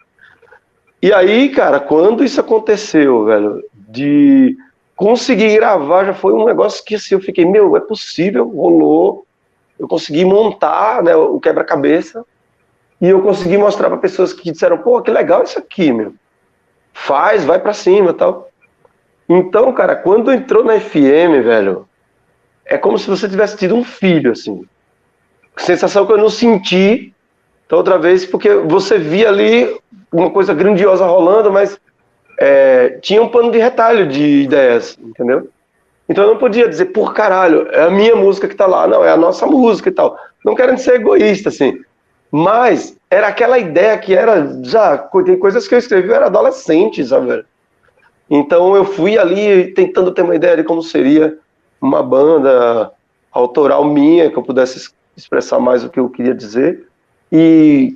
E 1.00 1.12
aí, 1.12 1.48
cara, 1.48 1.78
quando 1.78 2.24
isso 2.24 2.40
aconteceu, 2.40 3.24
velho, 3.24 3.62
de 3.72 4.56
conseguir 4.96 5.54
gravar, 5.54 6.06
já 6.06 6.12
foi 6.12 6.32
um 6.32 6.44
negócio 6.44 6.84
que, 6.84 6.96
assim, 6.96 7.14
eu 7.14 7.20
fiquei, 7.20 7.44
meu, 7.44 7.76
é 7.76 7.80
possível, 7.80 8.48
rolou, 8.48 9.27
eu 9.78 9.86
consegui 9.86 10.24
montar 10.24 11.02
né, 11.02 11.14
o 11.14 11.38
quebra-cabeça 11.38 12.24
e 13.00 13.08
eu 13.08 13.22
consegui 13.22 13.56
mostrar 13.56 13.88
para 13.88 13.98
pessoas 13.98 14.32
que 14.32 14.50
disseram, 14.50 14.78
pô, 14.78 15.00
que 15.00 15.10
legal 15.10 15.42
isso 15.44 15.58
aqui, 15.58 15.92
meu. 15.92 16.14
Faz, 16.92 17.44
vai 17.44 17.60
para 17.60 17.72
cima 17.72 18.12
tal. 18.12 18.48
Então, 19.28 19.72
cara, 19.72 19.94
quando 19.94 20.32
entrou 20.32 20.64
na 20.64 20.80
FM, 20.80 21.44
velho, 21.44 21.86
é 22.64 22.76
como 22.76 22.98
se 22.98 23.08
você 23.08 23.28
tivesse 23.28 23.56
tido 23.56 23.76
um 23.76 23.84
filho, 23.84 24.32
assim. 24.32 24.66
Sensação 25.56 26.06
que 26.06 26.12
eu 26.12 26.18
não 26.18 26.30
senti 26.30 27.12
da 27.68 27.76
outra 27.76 27.98
vez, 27.98 28.24
porque 28.24 28.54
você 28.54 28.98
via 28.98 29.28
ali 29.28 29.78
uma 30.10 30.30
coisa 30.30 30.54
grandiosa 30.54 31.06
rolando, 31.06 31.52
mas 31.52 31.78
é, 32.38 32.98
tinha 33.02 33.22
um 33.22 33.28
pano 33.28 33.50
de 33.50 33.58
retalho 33.58 34.06
de 34.06 34.42
ideias, 34.42 34.98
entendeu? 35.00 35.48
Então 36.08 36.24
eu 36.24 36.30
não 36.30 36.38
podia 36.38 36.68
dizer, 36.68 36.86
por 36.86 37.12
caralho, 37.12 37.68
é 37.70 37.82
a 37.82 37.90
minha 37.90 38.16
música 38.16 38.48
que 38.48 38.54
tá 38.54 38.66
lá. 38.66 38.86
Não, 38.86 39.04
é 39.04 39.10
a 39.10 39.16
nossa 39.16 39.46
música 39.46 39.90
e 39.90 39.92
tal. 39.92 40.18
Não 40.44 40.54
querendo 40.54 40.78
ser 40.78 40.94
egoísta, 40.94 41.50
assim. 41.50 41.78
Mas 42.30 42.96
era 43.10 43.28
aquela 43.28 43.58
ideia 43.58 43.96
que 43.98 44.14
era. 44.14 44.62
Já, 44.62 44.96
tem 44.98 45.38
coisas 45.38 45.68
que 45.68 45.74
eu 45.74 45.78
escrevi, 45.78 46.08
eu 46.08 46.14
era 46.14 46.26
adolescente, 46.26 47.04
sabe? 47.04 47.44
Então 48.30 48.74
eu 48.74 48.84
fui 48.84 49.18
ali 49.18 49.72
tentando 49.74 50.12
ter 50.12 50.22
uma 50.22 50.34
ideia 50.34 50.56
de 50.56 50.64
como 50.64 50.82
seria 50.82 51.38
uma 51.80 52.02
banda 52.02 52.90
autoral 53.30 53.84
minha, 53.84 54.30
que 54.30 54.36
eu 54.36 54.42
pudesse 54.42 54.90
expressar 55.16 55.58
mais 55.58 55.84
o 55.84 55.90
que 55.90 56.00
eu 56.00 56.08
queria 56.08 56.34
dizer. 56.34 56.86
E 57.30 57.94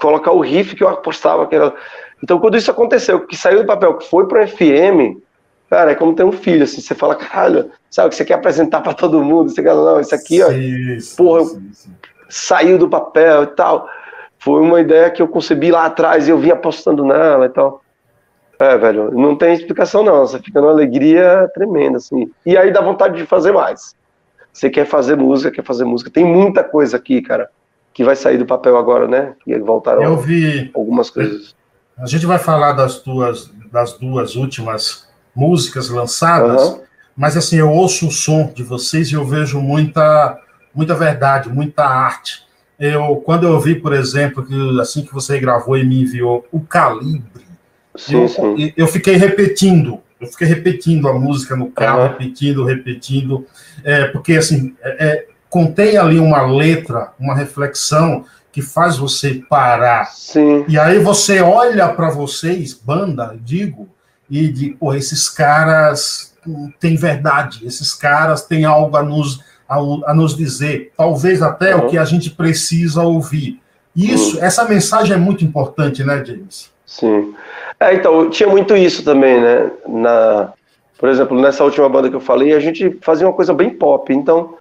colocar 0.00 0.32
o 0.32 0.40
riff 0.40 0.74
que 0.74 0.82
eu 0.82 0.88
apostava 0.88 1.46
que 1.46 1.54
era. 1.54 1.74
Então 2.22 2.38
quando 2.38 2.56
isso 2.56 2.70
aconteceu, 2.70 3.20
que 3.26 3.36
saiu 3.36 3.60
do 3.60 3.66
papel, 3.66 3.94
que 3.94 4.08
foi 4.08 4.26
pro 4.26 4.46
FM 4.46 5.20
Cara, 5.70 5.92
é 5.92 5.94
como 5.94 6.14
ter 6.14 6.24
um 6.24 6.32
filho, 6.32 6.64
assim, 6.64 6.80
você 6.80 6.94
fala, 6.94 7.16
caralho, 7.16 7.70
sabe, 7.90 8.10
que 8.10 8.16
você 8.16 8.24
quer 8.24 8.34
apresentar 8.34 8.80
para 8.80 8.94
todo 8.94 9.22
mundo, 9.22 9.50
você 9.50 9.62
quer, 9.62 9.74
não, 9.74 9.98
isso 10.00 10.14
aqui, 10.14 10.42
ó, 10.42 10.50
sim, 10.50 11.16
porra, 11.16 11.44
sim, 11.44 11.90
saiu 12.28 12.78
do 12.78 12.88
papel 12.88 13.44
e 13.44 13.46
tal. 13.48 13.88
Foi 14.38 14.60
uma 14.60 14.80
ideia 14.80 15.10
que 15.10 15.22
eu 15.22 15.28
concebi 15.28 15.70
lá 15.70 15.86
atrás 15.86 16.28
e 16.28 16.30
eu 16.30 16.38
vim 16.38 16.50
apostando 16.50 17.04
nela 17.04 17.46
e 17.46 17.48
tal. 17.48 17.82
É, 18.58 18.76
velho, 18.76 19.10
não 19.10 19.36
tem 19.36 19.54
explicação 19.54 20.02
não, 20.02 20.26
você 20.26 20.38
fica 20.38 20.60
numa 20.60 20.70
alegria 20.70 21.50
tremenda, 21.54 21.96
assim. 21.96 22.30
E 22.44 22.56
aí 22.56 22.72
dá 22.72 22.80
vontade 22.80 23.16
de 23.16 23.26
fazer 23.26 23.52
mais. 23.52 23.94
Você 24.52 24.70
quer 24.70 24.86
fazer 24.86 25.16
música, 25.16 25.50
quer 25.50 25.64
fazer 25.64 25.84
música. 25.84 26.10
Tem 26.10 26.24
muita 26.24 26.62
coisa 26.62 26.96
aqui, 26.96 27.20
cara, 27.20 27.48
que 27.92 28.04
vai 28.04 28.14
sair 28.14 28.38
do 28.38 28.46
papel 28.46 28.76
agora, 28.76 29.08
né? 29.08 29.34
Que 29.44 29.58
voltaram 29.58 30.02
eu 30.02 30.16
vi 30.16 30.70
algumas 30.74 31.10
coisas. 31.10 31.56
A 31.98 32.06
gente 32.06 32.26
vai 32.26 32.38
falar 32.38 32.72
das 32.72 33.00
duas, 33.00 33.50
das 33.72 33.94
duas 33.94 34.36
últimas 34.36 35.03
músicas 35.34 35.88
lançadas, 35.88 36.62
uhum. 36.62 36.80
mas 37.16 37.36
assim, 37.36 37.56
eu 37.56 37.70
ouço 37.70 38.08
o 38.08 38.12
som 38.12 38.52
de 38.54 38.62
vocês 38.62 39.10
e 39.10 39.14
eu 39.14 39.24
vejo 39.24 39.60
muita, 39.60 40.38
muita 40.74 40.94
verdade, 40.94 41.48
muita 41.48 41.84
arte. 41.84 42.44
Eu, 42.78 43.16
quando 43.16 43.46
eu 43.46 43.58
vi, 43.60 43.74
por 43.74 43.92
exemplo, 43.92 44.44
que 44.44 44.80
assim 44.80 45.04
que 45.04 45.12
você 45.12 45.38
gravou 45.38 45.76
e 45.76 45.84
me 45.84 46.02
enviou 46.02 46.46
o 46.50 46.60
Calibre, 46.60 47.44
sim, 47.96 48.16
eu, 48.16 48.28
sim. 48.28 48.72
eu 48.76 48.86
fiquei 48.86 49.16
repetindo, 49.16 50.00
eu 50.20 50.26
fiquei 50.26 50.46
repetindo 50.46 51.08
a 51.08 51.12
música 51.12 51.56
no 51.56 51.70
carro, 51.70 52.02
uhum. 52.02 52.08
repetindo, 52.08 52.64
repetindo, 52.64 53.46
é, 53.82 54.04
porque 54.06 54.34
assim, 54.34 54.74
é, 54.82 55.06
é, 55.06 55.26
contém 55.48 55.96
ali 55.96 56.18
uma 56.18 56.42
letra, 56.42 57.12
uma 57.18 57.34
reflexão 57.34 58.24
que 58.50 58.62
faz 58.62 58.96
você 58.96 59.42
parar. 59.48 60.06
Sim. 60.06 60.64
E 60.68 60.78
aí 60.78 60.98
você 60.98 61.40
olha 61.40 61.88
para 61.88 62.10
vocês, 62.10 62.72
banda, 62.72 63.36
digo, 63.40 63.88
e 64.30 64.48
de, 64.48 64.70
pô, 64.70 64.94
esses 64.94 65.28
caras 65.28 66.34
têm 66.78 66.96
verdade, 66.96 67.66
esses 67.66 67.94
caras 67.94 68.42
têm 68.42 68.64
algo 68.64 68.96
a 68.96 69.02
nos, 69.02 69.40
a, 69.68 69.76
a 70.06 70.14
nos 70.14 70.36
dizer, 70.36 70.92
talvez 70.96 71.42
até 71.42 71.74
uhum. 71.74 71.86
o 71.86 71.88
que 71.88 71.98
a 71.98 72.04
gente 72.04 72.30
precisa 72.30 73.02
ouvir. 73.02 73.60
Isso, 73.96 74.36
uhum. 74.36 74.44
essa 74.44 74.64
mensagem 74.64 75.14
é 75.14 75.18
muito 75.18 75.44
importante, 75.44 76.02
né, 76.02 76.24
James? 76.24 76.70
Sim. 76.84 77.34
É, 77.78 77.94
então, 77.94 78.28
tinha 78.30 78.48
muito 78.48 78.76
isso 78.76 79.04
também, 79.04 79.40
né? 79.40 79.70
Na, 79.86 80.52
por 80.98 81.08
exemplo, 81.08 81.40
nessa 81.40 81.64
última 81.64 81.88
banda 81.88 82.08
que 82.08 82.16
eu 82.16 82.20
falei, 82.20 82.54
a 82.54 82.60
gente 82.60 82.98
fazia 83.02 83.26
uma 83.26 83.32
coisa 83.32 83.52
bem 83.52 83.70
pop, 83.70 84.12
então 84.12 84.56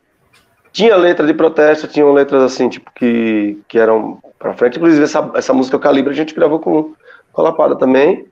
tinha 0.72 0.96
letra 0.96 1.26
de 1.26 1.34
protesto, 1.34 1.88
tinham 1.88 2.12
letras 2.12 2.42
assim, 2.44 2.68
tipo, 2.68 2.92
que, 2.96 3.60
que 3.68 3.78
eram 3.78 4.20
pra 4.40 4.54
frente. 4.54 4.78
Inclusive, 4.78 5.04
essa, 5.04 5.32
essa 5.36 5.54
música 5.54 5.78
Calibre 5.80 6.12
a 6.12 6.16
gente 6.16 6.34
gravou 6.34 6.60
com, 6.60 6.94
com 7.32 7.42
a 7.42 7.44
Lapada 7.44 7.76
também. 7.76 8.26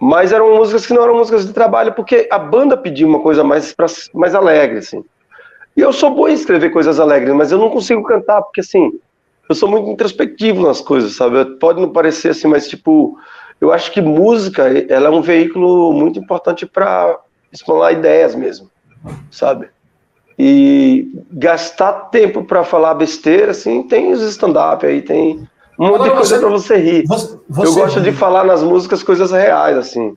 Mas 0.00 0.32
eram 0.32 0.56
músicas 0.56 0.86
que 0.86 0.94
não 0.94 1.04
eram 1.04 1.18
músicas 1.18 1.46
de 1.46 1.52
trabalho, 1.52 1.92
porque 1.92 2.26
a 2.30 2.38
banda 2.38 2.74
pediu 2.74 3.06
uma 3.06 3.20
coisa 3.20 3.44
mais, 3.44 3.74
pra, 3.74 3.84
mais 4.14 4.34
alegre, 4.34 4.78
assim. 4.78 5.04
E 5.76 5.82
eu 5.82 5.92
sou 5.92 6.14
bom 6.14 6.26
em 6.26 6.32
escrever 6.32 6.70
coisas 6.70 6.98
alegres, 6.98 7.34
mas 7.34 7.52
eu 7.52 7.58
não 7.58 7.68
consigo 7.68 8.02
cantar, 8.02 8.40
porque, 8.40 8.60
assim, 8.60 8.98
eu 9.46 9.54
sou 9.54 9.68
muito 9.68 9.90
introspectivo 9.90 10.62
nas 10.62 10.80
coisas, 10.80 11.16
sabe? 11.16 11.44
Pode 11.56 11.80
não 11.82 11.90
parecer 11.90 12.30
assim, 12.30 12.48
mas, 12.48 12.66
tipo, 12.66 13.18
eu 13.60 13.70
acho 13.72 13.92
que 13.92 14.00
música, 14.00 14.64
ela 14.88 15.08
é 15.08 15.10
um 15.10 15.20
veículo 15.20 15.92
muito 15.92 16.18
importante 16.18 16.64
para 16.64 17.18
explanar 17.52 17.92
ideias 17.92 18.34
mesmo, 18.34 18.70
sabe? 19.30 19.68
E 20.38 21.12
gastar 21.30 21.92
tempo 22.10 22.42
para 22.42 22.64
falar 22.64 22.94
besteira, 22.94 23.50
assim, 23.50 23.82
tem 23.82 24.12
os 24.12 24.22
stand-up 24.22 24.86
aí, 24.86 25.02
tem 25.02 25.46
monte 25.88 26.04
de 26.04 26.10
coisa 26.10 26.38
para 26.38 26.48
você 26.48 26.76
rir. 26.76 27.04
Você, 27.06 27.38
você 27.48 27.68
eu 27.68 27.74
gosto 27.74 28.00
de 28.00 28.12
falar 28.12 28.44
nas 28.44 28.62
músicas 28.62 29.02
coisas 29.02 29.30
reais, 29.30 29.76
assim. 29.76 30.14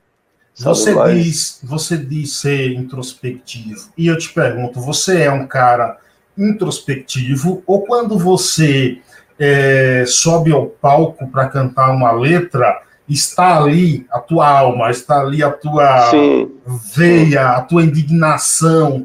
Você 0.56 0.94
diz, 1.12 1.60
você 1.64 1.96
diz 1.96 2.36
ser 2.36 2.72
introspectivo. 2.74 3.88
E 3.98 4.06
eu 4.06 4.16
te 4.16 4.32
pergunto, 4.32 4.80
você 4.80 5.22
é 5.22 5.30
um 5.30 5.46
cara 5.46 5.98
introspectivo 6.38 7.62
ou 7.66 7.82
quando 7.82 8.18
você 8.18 8.98
é, 9.38 10.04
sobe 10.06 10.52
ao 10.52 10.66
palco 10.66 11.26
para 11.28 11.48
cantar 11.48 11.90
uma 11.90 12.12
letra, 12.12 12.82
está 13.08 13.58
ali 13.58 14.06
a 14.10 14.18
tua 14.20 14.48
alma, 14.48 14.90
está 14.90 15.20
ali 15.20 15.42
a 15.42 15.50
tua 15.50 16.10
Sim. 16.10 16.52
veia, 16.94 17.50
a 17.50 17.62
tua 17.62 17.82
indignação. 17.82 19.04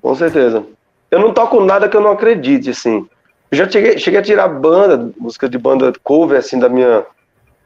Com 0.00 0.14
certeza. 0.14 0.64
Eu 1.10 1.20
não 1.20 1.32
toco 1.32 1.62
nada 1.64 1.88
que 1.88 1.96
eu 1.96 2.00
não 2.00 2.12
acredite, 2.12 2.70
assim. 2.70 3.06
Eu 3.52 3.58
já 3.58 3.68
cheguei, 3.68 3.98
cheguei 3.98 4.18
a 4.18 4.22
tirar 4.22 4.48
banda, 4.48 5.12
música 5.18 5.46
de 5.46 5.58
banda 5.58 5.92
cover, 6.02 6.38
assim, 6.38 6.58
da 6.58 6.70
minha, 6.70 7.04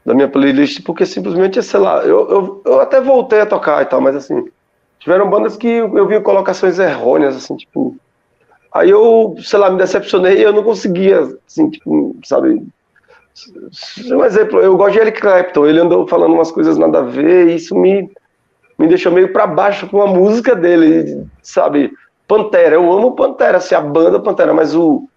da 0.05 0.13
minha 0.13 0.27
playlist, 0.27 0.83
porque 0.83 1.05
simplesmente, 1.05 1.63
sei 1.63 1.79
lá, 1.79 2.03
eu, 2.03 2.29
eu, 2.29 2.61
eu 2.65 2.81
até 2.81 2.99
voltei 2.99 3.39
a 3.39 3.45
tocar 3.45 3.81
e 3.81 3.85
tal, 3.85 4.01
mas 4.01 4.13
assim, 4.13 4.49
tiveram 4.99 5.29
bandas 5.29 5.55
que 5.55 5.65
eu, 5.65 6.05
vi 6.05 6.19
colocações 6.19 6.77
errôneas, 6.77 7.37
assim, 7.37 7.55
tipo. 7.55 7.95
Aí 8.73 8.89
eu, 8.89 9.37
sei 9.41 9.57
lá, 9.57 9.69
me 9.69 9.77
decepcionei 9.77 10.39
e 10.39 10.43
eu 10.43 10.51
não 10.51 10.61
conseguia, 10.61 11.21
assim, 11.47 11.69
tipo, 11.69 12.17
sabe. 12.25 12.61
Um 14.11 14.25
exemplo, 14.25 14.59
eu 14.59 14.75
gosto 14.75 14.91
de 14.91 14.99
Eric 14.99 15.21
Clapton, 15.21 15.67
ele 15.67 15.79
andou 15.79 16.05
falando 16.05 16.33
umas 16.33 16.51
coisas 16.51 16.77
nada 16.77 16.99
a 16.99 17.03
ver, 17.03 17.47
e 17.47 17.55
isso 17.55 17.73
me, 17.77 18.11
me 18.77 18.87
deixou 18.89 19.09
meio 19.09 19.31
para 19.31 19.47
baixo 19.47 19.87
com 19.87 20.01
a 20.01 20.07
música 20.07 20.53
dele, 20.53 21.25
sabe? 21.41 21.93
Pantera, 22.27 22.75
eu 22.75 22.91
amo 22.91 23.15
Pantera, 23.15 23.59
assim, 23.59 23.73
a 23.73 23.79
banda 23.79 24.19
Pantera, 24.19 24.53
mas 24.53 24.75
o, 24.75 25.07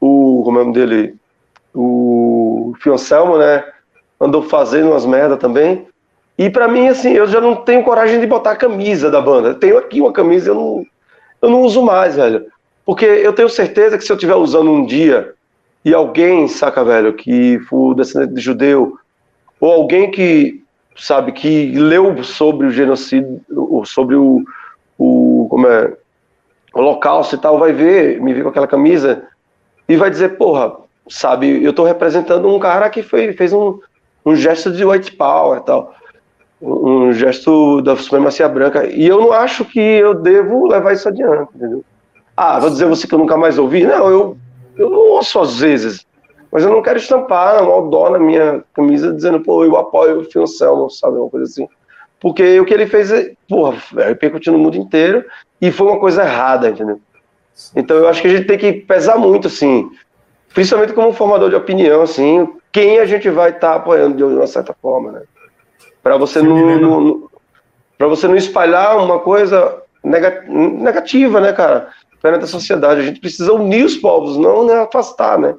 o, 0.00 0.42
como 0.44 0.58
é 0.58 0.62
o 0.62 0.64
nome 0.64 0.74
dele? 0.74 1.14
O 1.74 2.74
Fioncelmo, 2.80 3.38
né? 3.38 3.64
Andou 4.20 4.42
fazendo 4.42 4.90
umas 4.90 5.06
merda 5.06 5.36
também. 5.36 5.86
E 6.36 6.48
para 6.48 6.68
mim, 6.68 6.88
assim, 6.88 7.10
eu 7.10 7.26
já 7.26 7.40
não 7.40 7.56
tenho 7.56 7.82
coragem 7.82 8.20
de 8.20 8.26
botar 8.26 8.52
a 8.52 8.56
camisa 8.56 9.10
da 9.10 9.20
banda. 9.20 9.48
Eu 9.48 9.54
tenho 9.54 9.78
aqui 9.78 10.00
uma 10.00 10.12
camisa, 10.12 10.50
eu 10.50 10.54
não, 10.54 10.86
eu 11.42 11.50
não 11.50 11.62
uso 11.62 11.82
mais, 11.82 12.16
velho. 12.16 12.46
Porque 12.84 13.04
eu 13.04 13.32
tenho 13.32 13.48
certeza 13.48 13.98
que 13.98 14.04
se 14.04 14.10
eu 14.10 14.16
estiver 14.16 14.36
usando 14.36 14.70
um 14.70 14.86
dia 14.86 15.34
e 15.84 15.92
alguém, 15.92 16.46
saca, 16.48 16.84
velho, 16.84 17.12
que 17.12 17.58
for 17.68 17.94
descendente 17.94 18.34
de 18.34 18.40
judeu, 18.40 18.98
ou 19.60 19.72
alguém 19.72 20.10
que, 20.10 20.62
sabe, 20.96 21.32
que 21.32 21.72
leu 21.72 22.22
sobre 22.22 22.66
o 22.66 22.70
genocídio, 22.70 23.40
sobre 23.84 24.14
o, 24.14 24.42
o 24.96 25.46
como 25.50 25.66
é, 25.66 25.92
holocausto 26.72 27.34
e 27.34 27.38
tal, 27.38 27.58
vai 27.58 27.72
ver, 27.72 28.20
me 28.20 28.32
ver 28.32 28.42
com 28.42 28.48
aquela 28.48 28.66
camisa, 28.66 29.26
e 29.88 29.96
vai 29.96 30.10
dizer, 30.10 30.36
porra, 30.36 30.76
sabe, 31.08 31.62
eu 31.62 31.72
tô 31.72 31.84
representando 31.84 32.48
um 32.48 32.58
cara 32.58 32.90
que 32.90 33.02
foi, 33.02 33.32
fez 33.32 33.52
um, 33.52 33.78
um 34.24 34.36
gesto 34.36 34.70
de 34.70 34.84
white 34.84 35.12
power 35.12 35.60
tal, 35.60 35.94
um 36.60 37.12
gesto 37.12 37.80
da 37.80 37.96
supremacia 37.96 38.48
branca, 38.48 38.86
e 38.86 39.06
eu 39.06 39.20
não 39.20 39.32
acho 39.32 39.64
que 39.64 39.80
eu 39.80 40.14
devo 40.14 40.66
levar 40.66 40.92
isso 40.92 41.08
adiante, 41.08 41.50
entendeu? 41.54 41.84
Ah, 42.36 42.58
vou 42.58 42.70
dizer 42.70 42.86
você 42.86 43.06
que 43.06 43.14
eu 43.14 43.18
nunca 43.18 43.36
mais 43.36 43.58
ouvi? 43.58 43.84
Não, 43.84 44.08
eu, 44.10 44.36
eu 44.76 44.92
ouço 44.92 45.40
às 45.40 45.58
vezes, 45.58 46.06
Mas 46.52 46.62
eu 46.62 46.70
não 46.70 46.82
quero 46.82 46.98
estampar 46.98 47.62
uma 47.62 47.90
dó 47.90 48.10
na 48.10 48.18
minha 48.18 48.62
camisa 48.74 49.12
dizendo, 49.12 49.40
pô, 49.40 49.64
eu 49.64 49.76
apoio 49.76 50.20
o 50.20 50.24
Phil 50.24 50.46
Selma, 50.46 50.88
sabe? 50.88 51.18
Uma 51.18 51.28
coisa 51.28 51.46
assim. 51.46 51.68
Porque 52.20 52.58
o 52.58 52.64
que 52.64 52.74
ele 52.74 52.86
fez, 52.86 53.12
é, 53.12 53.32
porra, 53.48 53.76
repercutiu 54.06 54.52
no 54.52 54.58
mundo 54.58 54.76
inteiro 54.76 55.24
e 55.60 55.70
foi 55.70 55.86
uma 55.86 56.00
coisa 56.00 56.22
errada, 56.22 56.68
entendeu? 56.68 57.00
Então 57.74 57.96
eu 57.96 58.08
acho 58.08 58.20
que 58.22 58.28
a 58.28 58.30
gente 58.30 58.46
tem 58.46 58.58
que 58.58 58.72
pesar 58.72 59.16
muito, 59.16 59.48
assim, 59.48 59.90
principalmente 60.54 60.92
como 60.92 61.12
formador 61.12 61.50
de 61.50 61.56
opinião, 61.56 62.02
assim, 62.02 62.48
quem 62.72 62.98
a 62.98 63.04
gente 63.04 63.28
vai 63.30 63.50
estar 63.50 63.70
tá 63.70 63.74
apoiando 63.76 64.16
de 64.16 64.24
uma 64.24 64.46
certa 64.46 64.74
forma, 64.80 65.12
né? 65.12 65.22
Para 66.02 66.16
você 66.16 66.40
não, 66.40 66.78
não 66.80 67.28
para 67.96 68.06
você 68.06 68.28
não 68.28 68.36
espalhar 68.36 68.96
uma 68.96 69.18
coisa 69.18 69.82
negativa, 70.04 71.40
né, 71.40 71.52
cara? 71.52 71.88
Perante 72.22 72.44
a 72.44 72.48
sociedade, 72.48 73.00
a 73.00 73.04
gente 73.04 73.20
precisa 73.20 73.52
unir 73.52 73.84
os 73.84 73.96
povos, 73.96 74.36
não 74.36 74.66
né, 74.66 74.74
afastar, 74.80 75.38
né? 75.38 75.54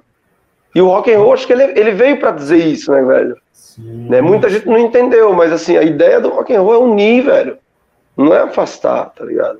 E 0.74 0.82
o 0.82 0.88
rock 0.88 1.12
and 1.12 1.20
roll, 1.20 1.34
acho 1.34 1.48
que 1.48 1.54
ele, 1.54 1.64
ele 1.64 1.92
veio 1.92 2.20
para 2.20 2.32
dizer 2.32 2.58
isso, 2.66 2.92
né, 2.92 3.02
velho? 3.02 3.36
Né? 3.78 4.22
Muita 4.22 4.50
gente 4.50 4.68
não 4.68 4.78
entendeu, 4.78 5.34
mas 5.34 5.52
assim, 5.52 5.78
a 5.78 5.84
ideia 5.84 6.20
do 6.20 6.30
rock 6.30 6.54
and 6.54 6.62
roll 6.62 6.74
é 6.74 6.78
unir, 6.78 7.24
velho. 7.24 7.58
Não 8.16 8.34
é 8.34 8.40
afastar, 8.40 9.10
tá 9.12 9.24
ligado? 9.24 9.60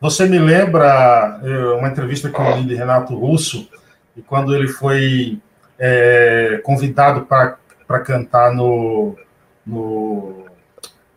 Você 0.00 0.26
me 0.26 0.38
lembra 0.38 1.40
uma 1.78 1.88
entrevista 1.88 2.30
que 2.30 2.38
eu 2.38 2.56
li 2.56 2.64
de 2.64 2.74
Renato 2.74 3.14
Russo, 3.14 3.68
e 4.16 4.22
quando 4.22 4.54
ele 4.54 4.68
foi 4.68 5.38
é, 5.78 6.60
convidado 6.64 7.26
para 7.26 8.00
cantar 8.00 8.54
no, 8.54 9.16
no 9.66 10.46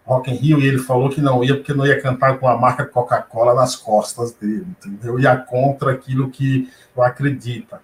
Rock 0.05 0.31
in 0.31 0.35
Rio, 0.35 0.59
e 0.59 0.67
ele 0.67 0.79
falou 0.79 1.09
que 1.09 1.21
não 1.21 1.43
ia, 1.43 1.55
porque 1.55 1.73
não 1.73 1.85
ia 1.85 2.01
cantar 2.01 2.39
com 2.39 2.47
a 2.47 2.57
marca 2.57 2.85
Coca-Cola 2.85 3.53
nas 3.53 3.75
costas 3.75 4.31
dele, 4.33 4.65
entendeu? 4.69 5.19
Ia 5.19 5.37
contra 5.37 5.91
aquilo 5.91 6.29
que 6.29 6.69
acredita 6.97 7.81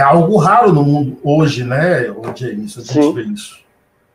é 0.00 0.02
algo 0.02 0.36
raro 0.36 0.72
no 0.72 0.82
mundo 0.82 1.18
hoje, 1.22 1.64
né, 1.64 2.10
o 2.10 2.22
James? 2.34 2.76
A 2.78 2.80
gente 2.80 2.92
Sim. 2.92 3.12
vê 3.12 3.22
isso. 3.22 3.60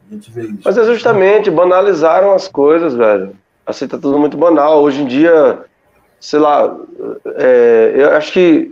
A 0.09 0.13
gente 0.13 0.31
vê 0.31 0.43
isso. 0.43 0.61
Mas 0.63 0.77
é 0.77 0.83
justamente, 0.85 1.51
banalizaram 1.51 2.33
as 2.33 2.47
coisas, 2.47 2.93
velho. 2.93 3.35
Assim, 3.65 3.87
tá 3.87 3.97
tudo 3.97 4.19
muito 4.19 4.37
banal. 4.37 4.81
Hoje 4.81 5.01
em 5.01 5.05
dia, 5.05 5.63
sei 6.19 6.39
lá, 6.39 6.75
é, 7.35 7.93
eu 7.95 8.11
acho 8.11 8.31
que 8.31 8.71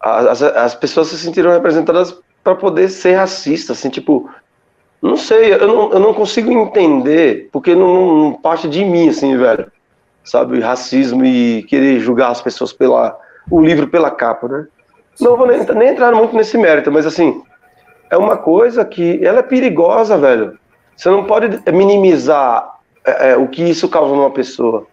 as, 0.00 0.42
as 0.42 0.74
pessoas 0.74 1.08
se 1.08 1.18
sentiram 1.18 1.50
representadas 1.50 2.18
para 2.42 2.54
poder 2.54 2.88
ser 2.88 3.14
racistas, 3.14 3.78
assim, 3.78 3.90
tipo, 3.90 4.30
não 5.02 5.16
sei, 5.16 5.52
eu 5.54 5.66
não, 5.66 5.92
eu 5.92 5.98
não 5.98 6.14
consigo 6.14 6.50
entender, 6.50 7.48
porque 7.52 7.74
não, 7.74 8.16
não 8.16 8.32
parte 8.32 8.68
de 8.68 8.84
mim, 8.84 9.08
assim, 9.08 9.36
velho, 9.36 9.70
sabe, 10.24 10.60
racismo 10.60 11.24
e 11.24 11.64
querer 11.64 12.00
julgar 12.00 12.30
as 12.30 12.40
pessoas 12.40 12.72
pela, 12.72 13.18
o 13.50 13.60
livro 13.60 13.88
pela 13.88 14.10
capa, 14.10 14.48
né? 14.48 14.66
Não 15.20 15.36
vou 15.36 15.46
nem, 15.46 15.64
nem 15.64 15.88
entrar 15.88 16.12
muito 16.12 16.36
nesse 16.36 16.58
mérito, 16.58 16.92
mas 16.92 17.06
assim, 17.06 17.42
é 18.10 18.16
uma 18.16 18.36
coisa 18.36 18.84
que 18.84 19.24
ela 19.24 19.40
é 19.40 19.42
perigosa, 19.42 20.16
velho. 20.18 20.58
Você 20.96 21.10
não 21.10 21.24
pode 21.24 21.60
minimizar 21.72 22.78
é, 23.04 23.30
é, 23.30 23.36
o 23.36 23.48
que 23.48 23.62
isso 23.62 23.88
causa 23.88 24.14
numa 24.14 24.30
pessoa. 24.30 24.86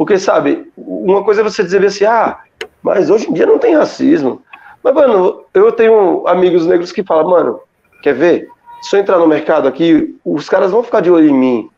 Porque, 0.00 0.18
sabe, 0.18 0.72
uma 0.78 1.22
coisa 1.22 1.42
é 1.42 1.44
você 1.44 1.62
dizer 1.62 1.84
assim, 1.84 2.06
ah, 2.06 2.38
mas 2.82 3.10
hoje 3.10 3.28
em 3.28 3.34
dia 3.34 3.44
não 3.44 3.58
tem 3.58 3.76
racismo. 3.76 4.42
Mas, 4.82 4.94
mano, 4.94 5.44
eu 5.52 5.70
tenho 5.72 6.26
amigos 6.26 6.64
negros 6.64 6.90
que 6.90 7.04
falam, 7.04 7.28
mano, 7.28 7.60
quer 8.02 8.14
ver? 8.14 8.48
Se 8.80 8.96
eu 8.96 9.00
entrar 9.00 9.18
no 9.18 9.26
mercado 9.26 9.68
aqui, 9.68 10.16
os 10.24 10.48
caras 10.48 10.70
vão 10.70 10.82
ficar 10.82 11.00
de 11.00 11.10
olho 11.10 11.28
em 11.28 11.38
mim. 11.38 11.70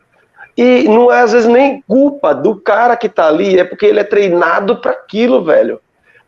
E 0.57 0.85
não 0.85 1.11
é, 1.11 1.23
às 1.23 1.33
vezes, 1.33 1.49
nem 1.49 1.83
culpa 1.89 2.33
do 2.33 2.61
cara 2.61 2.97
que 2.97 3.09
tá 3.09 3.27
ali, 3.27 3.59
é 3.59 3.65
porque 3.65 3.87
ele 3.87 3.99
é 3.99 4.05
treinado 4.05 4.81
para 4.81 4.93
aquilo, 4.93 5.43
velho 5.43 5.81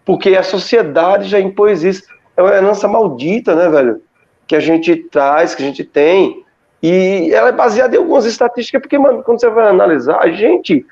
porque 0.05 0.37
a 0.37 0.43
sociedade 0.43 1.29
já 1.29 1.41
impôs 1.41 1.83
isso. 1.83 2.03
É 2.37 2.43
uma 2.43 2.55
herança 2.55 2.87
maldita, 2.87 3.55
né, 3.55 3.69
velho? 3.69 4.03
Que 4.47 4.57
a 4.57 4.61
gente 4.61 4.97
traz, 4.97 5.55
que 5.55 5.63
a 5.63 5.67
gente 5.67 5.83
tem. 5.83 6.45
E 6.83 7.31
ela 7.33 7.49
é 7.49 7.53
baseada 7.53 7.97
em 7.97 7.99
algumas 7.99 8.27
estatísticas, 8.27 8.83
porque, 8.83 8.99
mano, 8.99 9.23
quando 9.23 9.41
você 9.41 9.49
vai 9.49 9.69
analisar, 9.69 10.19
a 10.21 10.29
gente, 10.29 10.85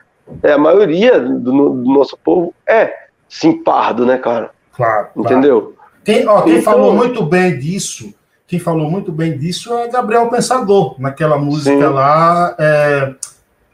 é, 0.43 0.53
a 0.53 0.59
maioria 0.59 1.21
do, 1.21 1.71
do 1.71 1.93
nosso 1.93 2.17
povo 2.17 2.55
é 2.67 3.07
sim 3.29 3.63
pardo, 3.63 4.05
né, 4.07 4.19
cara? 4.19 4.51
Claro. 4.73 5.09
Entendeu? 5.17 5.61
Claro. 5.61 5.93
Quem, 6.05 6.27
ó, 6.27 6.43
quem 6.43 6.59
então, 6.59 6.73
falou 6.73 6.95
muito 6.95 7.23
bem 7.25 7.59
disso, 7.59 8.13
quem 8.47 8.59
falou 8.59 8.91
muito 8.91 9.13
bem 9.13 9.39
disso 9.39 9.73
é 9.75 9.89
Gabriel 9.89 10.29
Pensador, 10.29 11.01
naquela 11.01 11.39
música 11.39 11.89
sim. 11.89 11.93
lá. 11.93 12.55
É, 12.59 13.15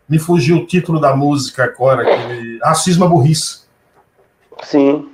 me 0.08 0.18
fugiu 0.18 0.58
o 0.58 0.66
título 0.66 1.00
da 1.00 1.14
música 1.14 1.64
agora, 1.64 2.02
aquele 2.02 2.58
Racismo 2.58 3.08
Burrice. 3.08 3.62
Sim. 4.62 5.08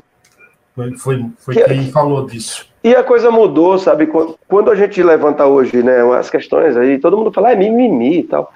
Foi, 0.75 0.97
foi, 0.97 1.27
foi 1.39 1.55
que, 1.55 1.65
quem 1.65 1.91
falou 1.91 2.27
disso. 2.27 2.67
E 2.83 2.95
a 2.95 3.03
coisa 3.03 3.31
mudou, 3.31 3.79
sabe? 3.79 4.07
Quando 4.47 4.71
a 4.71 4.75
gente 4.75 5.03
levanta 5.03 5.47
hoje, 5.47 5.83
né, 5.83 6.03
as 6.19 6.29
questões 6.29 6.77
aí, 6.77 6.99
todo 6.99 7.17
mundo 7.17 7.33
fala, 7.33 7.49
ah, 7.49 7.53
é 7.53 7.57
mimimi 7.57 8.19
e 8.19 8.23
tal. 8.25 8.53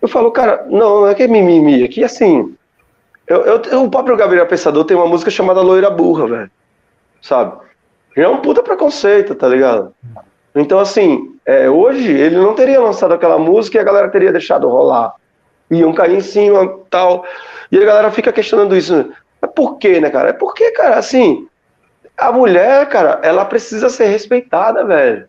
Eu 0.00 0.08
falo, 0.08 0.30
cara, 0.30 0.66
não, 0.68 1.00
não 1.00 1.08
é 1.08 1.14
que 1.14 1.22
é 1.22 1.28
mimimi, 1.28 1.84
é 1.84 1.88
que 1.88 2.04
assim. 2.04 2.54
Eu, 3.26 3.42
eu, 3.42 3.82
o 3.82 3.90
próprio 3.90 4.16
Gabriel 4.16 4.46
Pensador 4.46 4.84
tem 4.84 4.96
uma 4.96 5.06
música 5.06 5.30
chamada 5.30 5.60
Loira 5.60 5.90
Burra, 5.90 6.28
velho. 6.28 6.50
Sabe? 7.20 7.58
Já 8.16 8.24
é 8.24 8.28
um 8.28 8.40
puta 8.40 8.62
preconceito, 8.62 9.34
tá 9.34 9.48
ligado? 9.48 9.92
Então, 10.54 10.78
assim, 10.78 11.36
é, 11.44 11.68
hoje 11.68 12.10
ele 12.10 12.36
não 12.36 12.54
teria 12.54 12.80
lançado 12.80 13.12
aquela 13.12 13.38
música 13.38 13.76
e 13.76 13.80
a 13.80 13.84
galera 13.84 14.08
teria 14.08 14.32
deixado 14.32 14.68
rolar. 14.68 15.14
Iam 15.70 15.92
cair 15.92 16.16
em 16.16 16.20
cima 16.20 16.78
tal. 16.88 17.24
E 17.70 17.78
a 17.78 17.84
galera 17.84 18.10
fica 18.10 18.32
questionando 18.32 18.76
isso. 18.76 19.12
Mas 19.40 19.50
por 19.52 19.76
quê, 19.76 20.00
né, 20.00 20.08
cara? 20.08 20.30
É 20.30 20.32
porque, 20.32 20.70
cara, 20.70 20.96
assim, 20.96 21.46
a 22.16 22.32
mulher, 22.32 22.88
cara, 22.88 23.20
ela 23.22 23.44
precisa 23.44 23.90
ser 23.90 24.06
respeitada, 24.06 24.84
velho. 24.84 25.28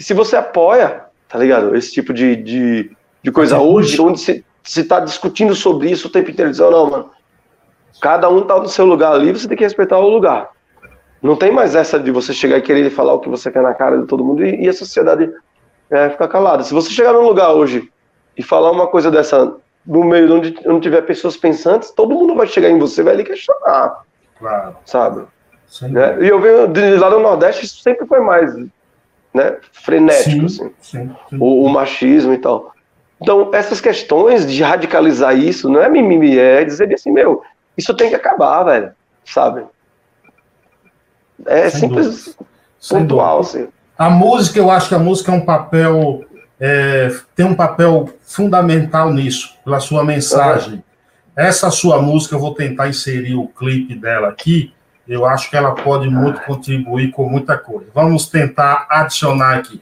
Se 0.00 0.12
você 0.12 0.34
apoia, 0.34 1.04
tá 1.28 1.38
ligado? 1.38 1.76
Esse 1.76 1.92
tipo 1.92 2.12
de, 2.12 2.34
de, 2.34 2.96
de 3.22 3.30
coisa 3.32 3.58
hoje, 3.58 4.00
onde 4.00 4.20
se, 4.20 4.44
se 4.62 4.84
tá 4.84 5.00
discutindo 5.00 5.54
sobre 5.54 5.90
isso 5.90 6.08
o 6.08 6.10
tempo 6.10 6.30
inteiro, 6.30 6.50
dizendo, 6.50 6.70
não, 6.70 6.90
mano, 6.90 7.10
cada 8.00 8.28
um 8.28 8.42
tá 8.42 8.58
no 8.58 8.68
seu 8.68 8.84
lugar 8.84 9.12
ali, 9.12 9.32
você 9.32 9.48
tem 9.48 9.56
que 9.56 9.64
respeitar 9.64 9.98
o 9.98 10.08
lugar. 10.08 10.50
Não 11.20 11.34
tem 11.34 11.50
mais 11.50 11.74
essa 11.74 11.98
de 11.98 12.10
você 12.10 12.32
chegar 12.32 12.58
e 12.58 12.62
querer 12.62 12.90
falar 12.90 13.14
o 13.14 13.20
que 13.20 13.28
você 13.28 13.50
quer 13.50 13.62
na 13.62 13.74
cara 13.74 13.98
de 13.98 14.06
todo 14.06 14.24
mundo 14.24 14.44
e, 14.44 14.64
e 14.64 14.68
a 14.68 14.72
sociedade 14.72 15.30
é, 15.90 16.10
ficar 16.10 16.28
calada. 16.28 16.62
Se 16.62 16.72
você 16.72 16.90
chegar 16.90 17.12
num 17.12 17.26
lugar 17.26 17.52
hoje 17.52 17.90
e 18.36 18.42
falar 18.42 18.70
uma 18.70 18.86
coisa 18.86 19.10
dessa 19.10 19.56
no 19.84 20.04
meio 20.04 20.32
onde 20.34 20.54
não 20.66 20.78
tiver 20.78 21.02
pessoas 21.02 21.36
pensantes, 21.36 21.90
todo 21.90 22.14
mundo 22.14 22.34
vai 22.34 22.46
chegar 22.46 22.68
em 22.68 22.78
você 22.78 23.00
e 23.00 23.04
vai 23.04 23.16
lhe 23.16 23.24
questionar. 23.24 24.02
Claro. 24.38 24.76
Sabe? 24.84 25.24
Né? 25.82 26.24
E 26.24 26.28
eu 26.28 26.40
vejo 26.40 26.68
de 26.68 26.96
lá 26.96 27.10
no 27.10 27.20
Nordeste 27.20 27.64
isso 27.64 27.82
sempre 27.82 28.06
foi 28.06 28.20
mais 28.20 28.54
né, 29.34 29.58
frenético, 29.72 30.48
sim, 30.48 30.64
assim. 30.64 30.74
Sim, 30.80 31.16
sim. 31.28 31.38
O, 31.38 31.64
o, 31.64 31.68
machismo 31.68 32.32
e 32.32 32.38
tal. 32.38 32.72
Então, 33.20 33.50
essas 33.52 33.80
questões 33.80 34.46
de 34.46 34.62
radicalizar 34.62 35.36
isso 35.36 35.68
não 35.68 35.82
é 35.82 35.88
mimimi, 35.88 36.38
é 36.38 36.64
dizer 36.64 36.92
assim, 36.94 37.10
meu, 37.10 37.42
isso 37.76 37.94
tem 37.94 38.08
que 38.08 38.14
acabar, 38.14 38.62
velho, 38.62 38.92
sabe? 39.24 39.64
É 41.46 41.68
Sem 41.68 41.80
simples, 41.80 42.24
dúvida. 42.24 42.46
pontual, 42.88 43.40
assim. 43.40 43.68
A 43.96 44.08
música, 44.08 44.58
eu 44.58 44.70
acho 44.70 44.88
que 44.88 44.94
a 44.94 44.98
música 44.98 45.32
é 45.32 45.34
um 45.34 45.44
papel, 45.44 46.24
é, 46.60 47.12
tem 47.34 47.44
um 47.44 47.54
papel 47.54 48.08
fundamental 48.22 49.12
nisso, 49.12 49.56
pela 49.64 49.80
sua 49.80 50.04
mensagem. 50.04 50.74
Uhum. 50.74 50.82
Essa 51.36 51.70
sua 51.70 52.00
música, 52.00 52.36
eu 52.36 52.40
vou 52.40 52.54
tentar 52.54 52.88
inserir 52.88 53.34
o 53.34 53.48
clipe 53.48 53.94
dela 53.94 54.28
aqui, 54.28 54.72
eu 55.08 55.24
acho 55.24 55.50
que 55.50 55.56
ela 55.56 55.74
pode 55.74 56.08
muito 56.08 56.40
contribuir 56.42 57.10
com 57.10 57.28
muita 57.28 57.56
coisa. 57.56 57.86
Vamos 57.94 58.28
tentar 58.28 58.86
adicionar 58.90 59.56
aqui. 59.56 59.80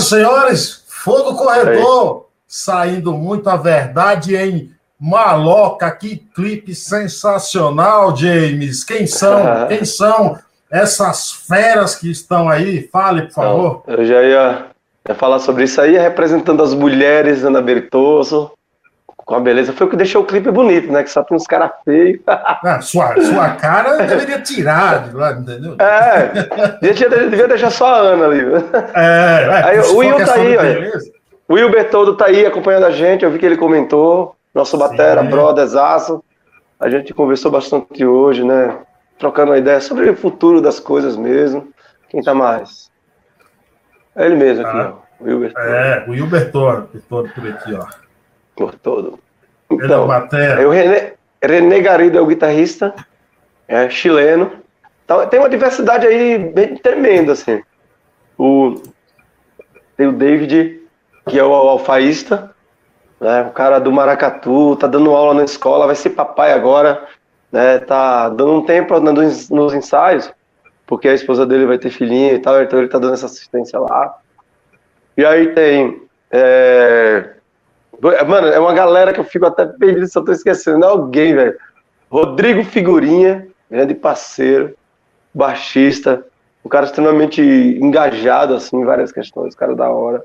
Senhoras 0.00 0.04
e 0.04 0.08
senhores, 0.08 0.84
Fogo 0.86 1.34
Corredor, 1.34 2.26
saindo 2.46 3.12
muito 3.12 3.48
a 3.48 3.56
verdade 3.56 4.36
em 4.36 4.70
Maloca, 4.98 5.90
que 5.90 6.16
clipe 6.34 6.74
sensacional, 6.74 8.14
James. 8.14 8.84
Quem 8.84 9.06
são? 9.06 9.66
Quem 9.68 9.84
são 9.84 10.38
essas 10.70 11.32
feras 11.32 11.94
que 11.94 12.10
estão 12.10 12.48
aí? 12.48 12.88
Fale, 12.92 13.22
por 13.22 13.32
favor. 13.32 13.82
Não, 13.86 13.94
eu 13.94 14.04
já 14.04 14.22
ia, 14.22 14.66
ia, 15.08 15.14
falar 15.14 15.38
sobre 15.38 15.64
isso 15.64 15.80
aí, 15.80 15.96
representando 15.96 16.62
as 16.62 16.74
mulheres, 16.74 17.44
Ana 17.44 17.60
Bertoso, 17.60 18.52
com 19.30 19.36
a 19.36 19.40
beleza. 19.40 19.72
Foi 19.72 19.86
o 19.86 19.90
que 19.90 19.94
deixou 19.94 20.22
o 20.22 20.26
clipe 20.26 20.50
bonito, 20.50 20.90
né? 20.92 21.04
Que 21.04 21.10
só 21.10 21.22
tem 21.22 21.36
uns 21.36 21.46
caras 21.46 21.70
feios. 21.84 22.20
Ah, 22.62 22.80
sua, 22.80 23.18
sua 23.20 23.50
cara 23.50 23.96
deveria 24.04 24.40
tirar 24.40 25.08
de 25.08 25.14
lá, 25.14 25.32
entendeu? 25.32 25.76
É, 25.78 26.78
devia, 26.82 27.08
devia 27.08 27.48
deixar 27.48 27.70
só 27.70 27.86
a 27.86 27.98
Ana 27.98 28.26
ali. 28.26 28.40
É, 28.94 29.44
é 29.44 29.64
aí, 29.64 29.80
o 29.80 29.96
Will 29.96 30.24
tá 30.24 30.34
aí, 30.34 30.56
olha. 30.56 30.92
O 31.48 31.54
Will 31.54 31.70
Bertoldo 31.70 32.16
tá 32.16 32.26
aí 32.26 32.44
acompanhando 32.44 32.84
a 32.84 32.90
gente, 32.90 33.24
eu 33.24 33.30
vi 33.30 33.38
que 33.38 33.46
ele 33.46 33.56
comentou. 33.56 34.36
Nosso 34.54 34.76
batera, 34.76 35.22
brotherzaço. 35.22 36.22
A 36.78 36.90
gente 36.90 37.14
conversou 37.14 37.50
bastante 37.50 38.04
hoje, 38.04 38.44
né? 38.44 38.76
Trocando 39.18 39.52
uma 39.52 39.58
ideia 39.58 39.80
sobre 39.80 40.10
o 40.10 40.16
futuro 40.16 40.60
das 40.60 40.80
coisas 40.80 41.16
mesmo. 41.16 41.68
Quem 42.08 42.22
tá 42.22 42.34
mais? 42.34 42.90
É 44.16 44.26
ele 44.26 44.36
mesmo 44.36 44.66
aqui, 44.66 44.76
ah, 44.76 44.92
ó. 44.94 45.24
O 45.24 45.26
Wilber 45.26 45.52
É, 45.56 46.04
o 46.06 46.10
Wilber 46.10 46.50
Todo, 46.50 46.88
todo 47.08 47.28
por 47.30 47.48
aqui, 47.48 47.74
ó. 47.74 47.86
Por 48.60 48.74
todo. 48.74 49.18
Então, 49.70 50.06
é 50.12 50.66
o 50.66 50.70
René, 50.70 51.14
René 51.42 51.80
Garrido 51.80 52.18
é 52.18 52.20
o 52.20 52.26
guitarrista, 52.26 52.94
é 53.66 53.88
chileno. 53.88 54.52
Então, 55.02 55.26
tem 55.28 55.40
uma 55.40 55.48
diversidade 55.48 56.06
aí 56.06 56.38
bem 56.38 56.76
tremenda, 56.76 57.32
assim. 57.32 57.62
O, 58.36 58.74
tem 59.96 60.08
o 60.08 60.12
David, 60.12 60.82
que 61.26 61.38
é 61.38 61.42
o 61.42 61.54
alfaísta, 61.54 62.54
né? 63.18 63.44
O 63.48 63.50
cara 63.52 63.78
do 63.78 63.90
Maracatu 63.90 64.76
tá 64.76 64.86
dando 64.86 65.14
aula 65.14 65.32
na 65.32 65.44
escola, 65.44 65.86
vai 65.86 65.96
ser 65.96 66.10
papai 66.10 66.52
agora, 66.52 67.08
né? 67.50 67.78
Tá 67.78 68.28
dando 68.28 68.56
um 68.56 68.66
tempo 68.66 69.00
nos, 69.00 69.48
nos 69.48 69.72
ensaios, 69.72 70.30
porque 70.86 71.08
a 71.08 71.14
esposa 71.14 71.46
dele 71.46 71.64
vai 71.64 71.78
ter 71.78 71.88
filhinho 71.88 72.34
e 72.34 72.38
tal, 72.40 72.60
então 72.60 72.78
ele 72.78 72.88
tá 72.88 72.98
dando 72.98 73.14
essa 73.14 73.24
assistência 73.24 73.78
lá. 73.78 74.18
E 75.16 75.24
aí 75.24 75.54
tem. 75.54 76.02
É... 76.30 77.39
Mano, 78.00 78.48
é 78.48 78.58
uma 78.58 78.72
galera 78.72 79.12
que 79.12 79.20
eu 79.20 79.24
fico 79.24 79.46
até 79.46 79.66
perdido 79.66 80.06
se 80.06 80.18
eu 80.18 80.24
tô 80.24 80.32
esquecendo. 80.32 80.84
É 80.84 80.88
alguém, 80.88 81.34
velho. 81.34 81.56
Rodrigo 82.10 82.64
Figurinha, 82.64 83.46
grande 83.70 83.94
parceiro, 83.94 84.74
baixista, 85.34 86.24
um 86.64 86.68
cara 86.68 86.86
extremamente 86.86 87.40
engajado, 87.40 88.54
assim, 88.54 88.76
em 88.78 88.84
várias 88.84 89.12
questões, 89.12 89.54
cara 89.54 89.74
da 89.74 89.88
hora. 89.90 90.24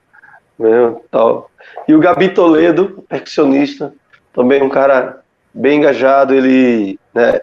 Mesmo, 0.58 1.04
tal. 1.12 1.52
E 1.88 1.94
o 1.94 2.00
Gabi 2.00 2.30
Toledo, 2.30 3.04
percussionista, 3.10 3.94
também 4.34 4.64
um 4.64 4.70
cara 4.70 5.22
bem 5.54 5.80
engajado, 5.80 6.34
ele 6.34 7.00
né, 7.14 7.40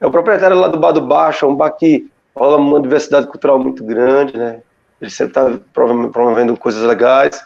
é 0.00 0.06
o 0.06 0.10
proprietário 0.10 0.56
lá 0.56 0.68
do 0.68 0.78
Bar 0.78 0.92
do 0.92 1.00
Baixo, 1.00 1.44
é 1.44 1.48
um 1.48 1.54
bar 1.54 1.70
que 1.70 2.10
rola 2.34 2.56
uma 2.56 2.80
diversidade 2.80 3.26
cultural 3.26 3.58
muito 3.58 3.84
grande, 3.84 4.36
né? 4.36 4.60
Ele 5.00 5.10
sempre 5.10 5.30
está 5.30 5.58
promovendo 5.72 6.56
coisas 6.56 6.82
legais. 6.82 7.44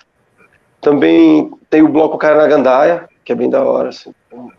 Também 0.81 1.51
tem 1.69 1.83
o 1.83 1.89
bloco 1.89 2.19
Carnagandaia, 2.19 3.09
que 3.25 3.33
é 3.33 3.35
bem 3.35 3.51
da 3.51 3.63
hora, 3.63 3.91
assim, 3.91 4.15
um 4.33 4.51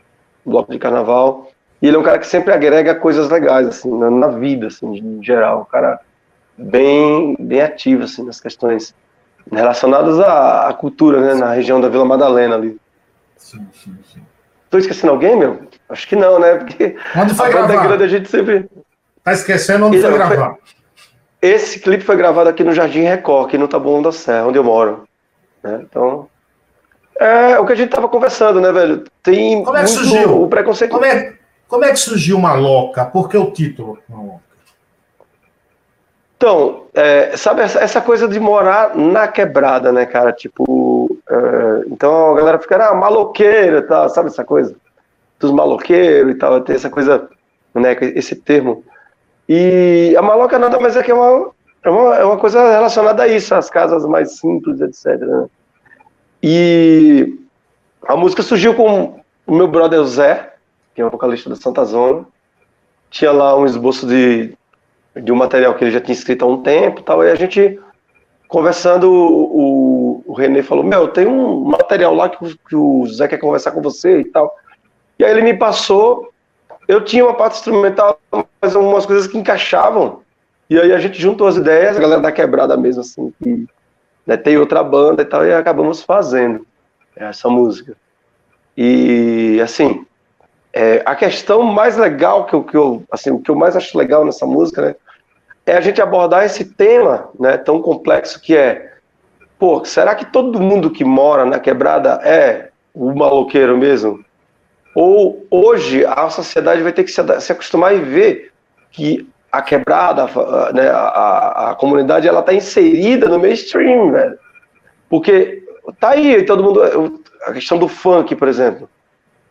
bloco 0.45 0.71
de 0.71 0.79
carnaval. 0.79 1.49
E 1.82 1.88
ele 1.88 1.95
é 1.95 1.99
um 1.99 2.03
cara 2.03 2.19
que 2.19 2.27
sempre 2.27 2.53
agrega 2.53 2.93
coisas 2.93 3.29
legais, 3.29 3.67
assim, 3.67 3.91
na, 3.97 4.12
na 4.12 4.27
vida, 4.27 4.67
assim, 4.67 4.97
em 4.97 5.23
geral. 5.23 5.62
Um 5.62 5.71
cara 5.71 5.99
bem, 6.58 7.36
bem 7.39 7.62
ativo, 7.62 8.03
assim, 8.03 8.23
nas 8.23 8.39
questões 8.39 8.93
relacionadas 9.51 10.19
à, 10.19 10.67
à, 10.67 10.73
cultura, 10.73 11.21
né, 11.21 11.34
na 11.34 11.53
região 11.53 11.79
da 11.79 11.89
Vila 11.89 12.05
Madalena 12.05 12.55
ali. 12.55 12.77
Sim, 13.38 13.65
sim, 13.73 13.97
sim. 14.13 14.21
Tô 14.69 14.77
esquecendo 14.77 15.13
alguém, 15.13 15.36
meu? 15.36 15.62
Acho 15.88 16.08
que 16.08 16.15
não, 16.15 16.39
né? 16.39 16.55
Porque 16.55 16.95
onde 17.15 17.34
foi 17.34 17.47
a 17.47 17.49
gravar? 17.49 17.88
grande 17.88 18.03
a 18.03 18.08
gente 18.08 18.29
sempre... 18.29 18.69
Tá 19.23 19.34
esquecendo 19.34 19.88
onde 19.88 19.99
foi 19.99 20.13
gravar? 20.13 20.58
Esse 21.41 21.79
clipe 21.79 22.03
foi 22.03 22.17
gravado 22.17 22.49
aqui 22.49 22.63
no 22.63 22.73
Jardim 22.73 23.01
Record, 23.01 23.47
aqui 23.47 23.58
no 23.58 23.67
Taboão 23.67 24.01
da 24.01 24.12
Serra, 24.12 24.45
onde 24.45 24.60
eu 24.60 24.63
moro. 24.63 25.09
Né? 25.63 25.82
Então, 25.84 26.28
é 27.19 27.60
o 27.60 27.65
que 27.65 27.74
a 27.74 27.76
gente 27.76 27.89
tava 27.89 28.08
conversando, 28.08 28.62
né, 28.62 28.72
velho? 28.72 29.04
Tem 29.22 29.63
como 29.63 29.78
é 29.78 29.82
que 29.82 29.89
surgiu? 29.89 30.41
o 30.41 30.48
preconceito. 30.48 30.91
Como 30.91 31.06
é, 31.06 31.34
como 31.67 31.86
é 31.86 31.91
que 31.91 32.00
surgiu 32.00 32.38
uma 32.38 32.54
louca? 32.54 33.06
Por 33.06 33.30
que 33.30 33.38
o 33.38 33.52
título? 33.52 34.00
Então, 36.38 36.86
é, 36.93 37.36
sabe 37.36 37.62
essa, 37.62 37.80
essa, 37.80 38.00
coisa 38.00 38.26
de 38.26 38.39
morar 38.39 38.95
na 38.95 39.28
quebrada, 39.28 39.91
né, 39.91 40.06
cara? 40.06 40.32
Tipo, 40.32 41.17
é, 41.30 41.84
então 41.88 42.32
a 42.32 42.38
galera 42.38 42.60
fica, 42.60 42.88
ah, 42.88 42.95
maloqueiro 42.95 43.80
e 43.80 43.82
tal, 43.82 44.08
sabe 44.08 44.30
essa 44.30 44.45
coisa? 44.45 44.74
Dos 45.38 45.52
maloqueiros 45.52 46.32
e 46.32 46.36
tal, 46.36 46.62
tem 46.62 46.78
essa 46.78 46.89
coisa, 46.89 47.28
né, 47.76 47.98
esse 48.15 48.38
termo. 48.38 48.86
E 49.50 50.15
a 50.17 50.22
maloca 50.22 50.58
nada 50.58 50.80
mais 50.80 50.95
é 50.95 51.04
que 51.04 51.12
uma, 51.12 51.52
é 51.83 51.89
uma, 51.89 52.15
é 52.15 52.23
uma 52.23 52.37
coisa 52.37 52.71
relacionada 52.71 53.23
a 53.23 53.27
isso, 53.27 53.53
as 53.55 53.69
casas 53.69 54.05
mais 54.05 54.37
simples, 54.37 54.81
etc. 54.81 55.19
Né? 55.19 55.47
E 56.43 57.39
a 58.07 58.15
música 58.15 58.41
surgiu 58.41 58.75
com 58.75 59.19
o 59.45 59.55
meu 59.55 59.67
brother 59.67 60.03
Zé, 60.05 60.53
que 60.93 61.01
é 61.01 61.05
um 61.05 61.09
vocalista 61.09 61.49
da 61.49 61.55
Santa 61.55 61.85
Zona. 61.85 62.25
Tinha 63.09 63.31
lá 63.31 63.57
um 63.57 63.65
esboço 63.65 64.05
de, 64.05 64.55
de 65.15 65.31
um 65.31 65.35
material 65.35 65.73
que 65.75 65.83
ele 65.83 65.91
já 65.91 66.01
tinha 66.01 66.13
escrito 66.13 66.43
há 66.43 66.47
um 66.47 66.61
tempo 66.61 67.01
tal, 67.01 67.23
e 67.23 67.31
a 67.31 67.35
gente 67.35 67.79
conversando, 68.47 69.11
o, 69.11 70.23
o 70.25 70.33
René 70.33 70.63
falou, 70.63 70.83
meu, 70.83 71.07
tem 71.07 71.27
um 71.27 71.63
material 71.63 72.15
lá 72.15 72.29
que, 72.29 72.57
que 72.67 72.75
o 72.75 73.05
Zé 73.07 73.27
quer 73.27 73.37
conversar 73.37 73.71
com 73.71 73.81
você 73.81 74.21
e 74.21 74.25
tal. 74.25 74.55
E 75.19 75.23
aí 75.23 75.31
ele 75.31 75.41
me 75.41 75.53
passou, 75.53 76.33
eu 76.87 77.05
tinha 77.05 77.23
uma 77.23 77.35
parte 77.35 77.57
instrumental, 77.57 78.19
mas 78.59 78.75
algumas 78.75 79.05
coisas 79.05 79.27
que 79.27 79.37
encaixavam, 79.37 80.21
e 80.69 80.79
aí 80.79 80.93
a 80.93 80.99
gente 80.99 81.19
juntou 81.19 81.47
as 81.47 81.55
ideias, 81.55 81.97
a 81.97 81.99
galera 81.99 82.21
da 82.21 82.32
quebrada 82.32 82.77
mesmo, 82.77 83.01
assim, 83.01 83.34
que 83.41 83.65
né, 84.25 84.38
tem 84.38 84.58
outra 84.58 84.84
banda 84.84 85.23
e 85.23 85.25
tal, 85.25 85.43
e 85.43 85.51
acabamos 85.51 86.03
fazendo 86.03 86.65
essa 87.15 87.49
música. 87.49 87.97
E, 88.77 89.60
assim, 89.63 90.05
é, 90.71 91.01
a 91.05 91.15
questão 91.15 91.63
mais 91.63 91.97
legal 91.97 92.45
que 92.45 92.62
que 92.63 92.77
eu, 92.77 93.03
assim, 93.12 93.32
o 93.32 93.39
que 93.39 93.49
eu 93.49 93.55
mais 93.55 93.75
acho 93.75 93.97
legal 93.97 94.23
nessa 94.23 94.45
música, 94.45 94.82
né, 94.82 94.95
é 95.65 95.75
a 95.75 95.82
gente 95.82 96.01
abordar 96.01 96.45
esse 96.45 96.63
tema, 96.63 97.29
né, 97.39 97.58
tão 97.58 97.82
complexo 97.82 98.39
que 98.39 98.55
é, 98.55 98.93
pô, 99.58 99.84
será 99.84 100.13
que 100.13 100.25
todo 100.25 100.62
mundo 100.62 100.91
que 100.91 101.03
mora 101.03 101.45
na 101.45 101.60
quebrada 101.60 102.21
é 102.23 102.69
o 102.93 103.13
maloqueiro 103.13 103.75
mesmo? 103.75 104.23
Ou 104.95 105.45
hoje 105.49 106.05
a 106.05 106.29
sociedade 106.29 106.82
vai 106.82 106.91
ter 106.91 107.03
que 107.03 107.12
se, 107.12 107.41
se 107.41 107.51
acostumar 107.51 107.95
e 107.95 107.99
ver 107.99 108.51
que 108.91 109.27
a 109.51 109.62
quebrada, 109.62 110.25
né, 110.73 110.89
a, 110.89 111.71
a 111.71 111.75
comunidade, 111.75 112.27
ela 112.27 112.41
tá 112.41 112.53
inserida 112.53 113.27
no 113.27 113.39
mainstream, 113.39 114.12
velho. 114.12 114.38
Porque 115.09 115.63
tá 115.99 116.09
aí, 116.09 116.43
todo 116.43 116.63
mundo, 116.63 117.21
a 117.45 117.53
questão 117.53 117.77
do 117.77 117.88
funk, 117.88 118.35
por 118.35 118.47
exemplo 118.47 118.89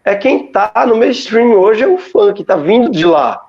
é 0.08 0.14
quem 0.14 0.46
está 0.46 0.72
no 0.87 0.96
mainstream 0.96 1.52
hoje 1.52 1.84
é 1.84 1.87
o 1.87 1.98
funk, 1.98 2.40
está 2.40 2.56
vindo 2.56 2.90
de 2.90 3.04
lá. 3.04 3.44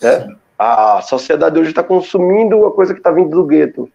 Né? 0.00 0.28
A 0.56 1.00
sociedade 1.02 1.58
hoje 1.58 1.70
está 1.70 1.82
consumindo 1.82 2.56
uma 2.56 2.70
coisa 2.70 2.94
que 2.94 3.00
está 3.00 3.10
vindo 3.10 3.30
do 3.30 3.44
gueto. 3.44 3.90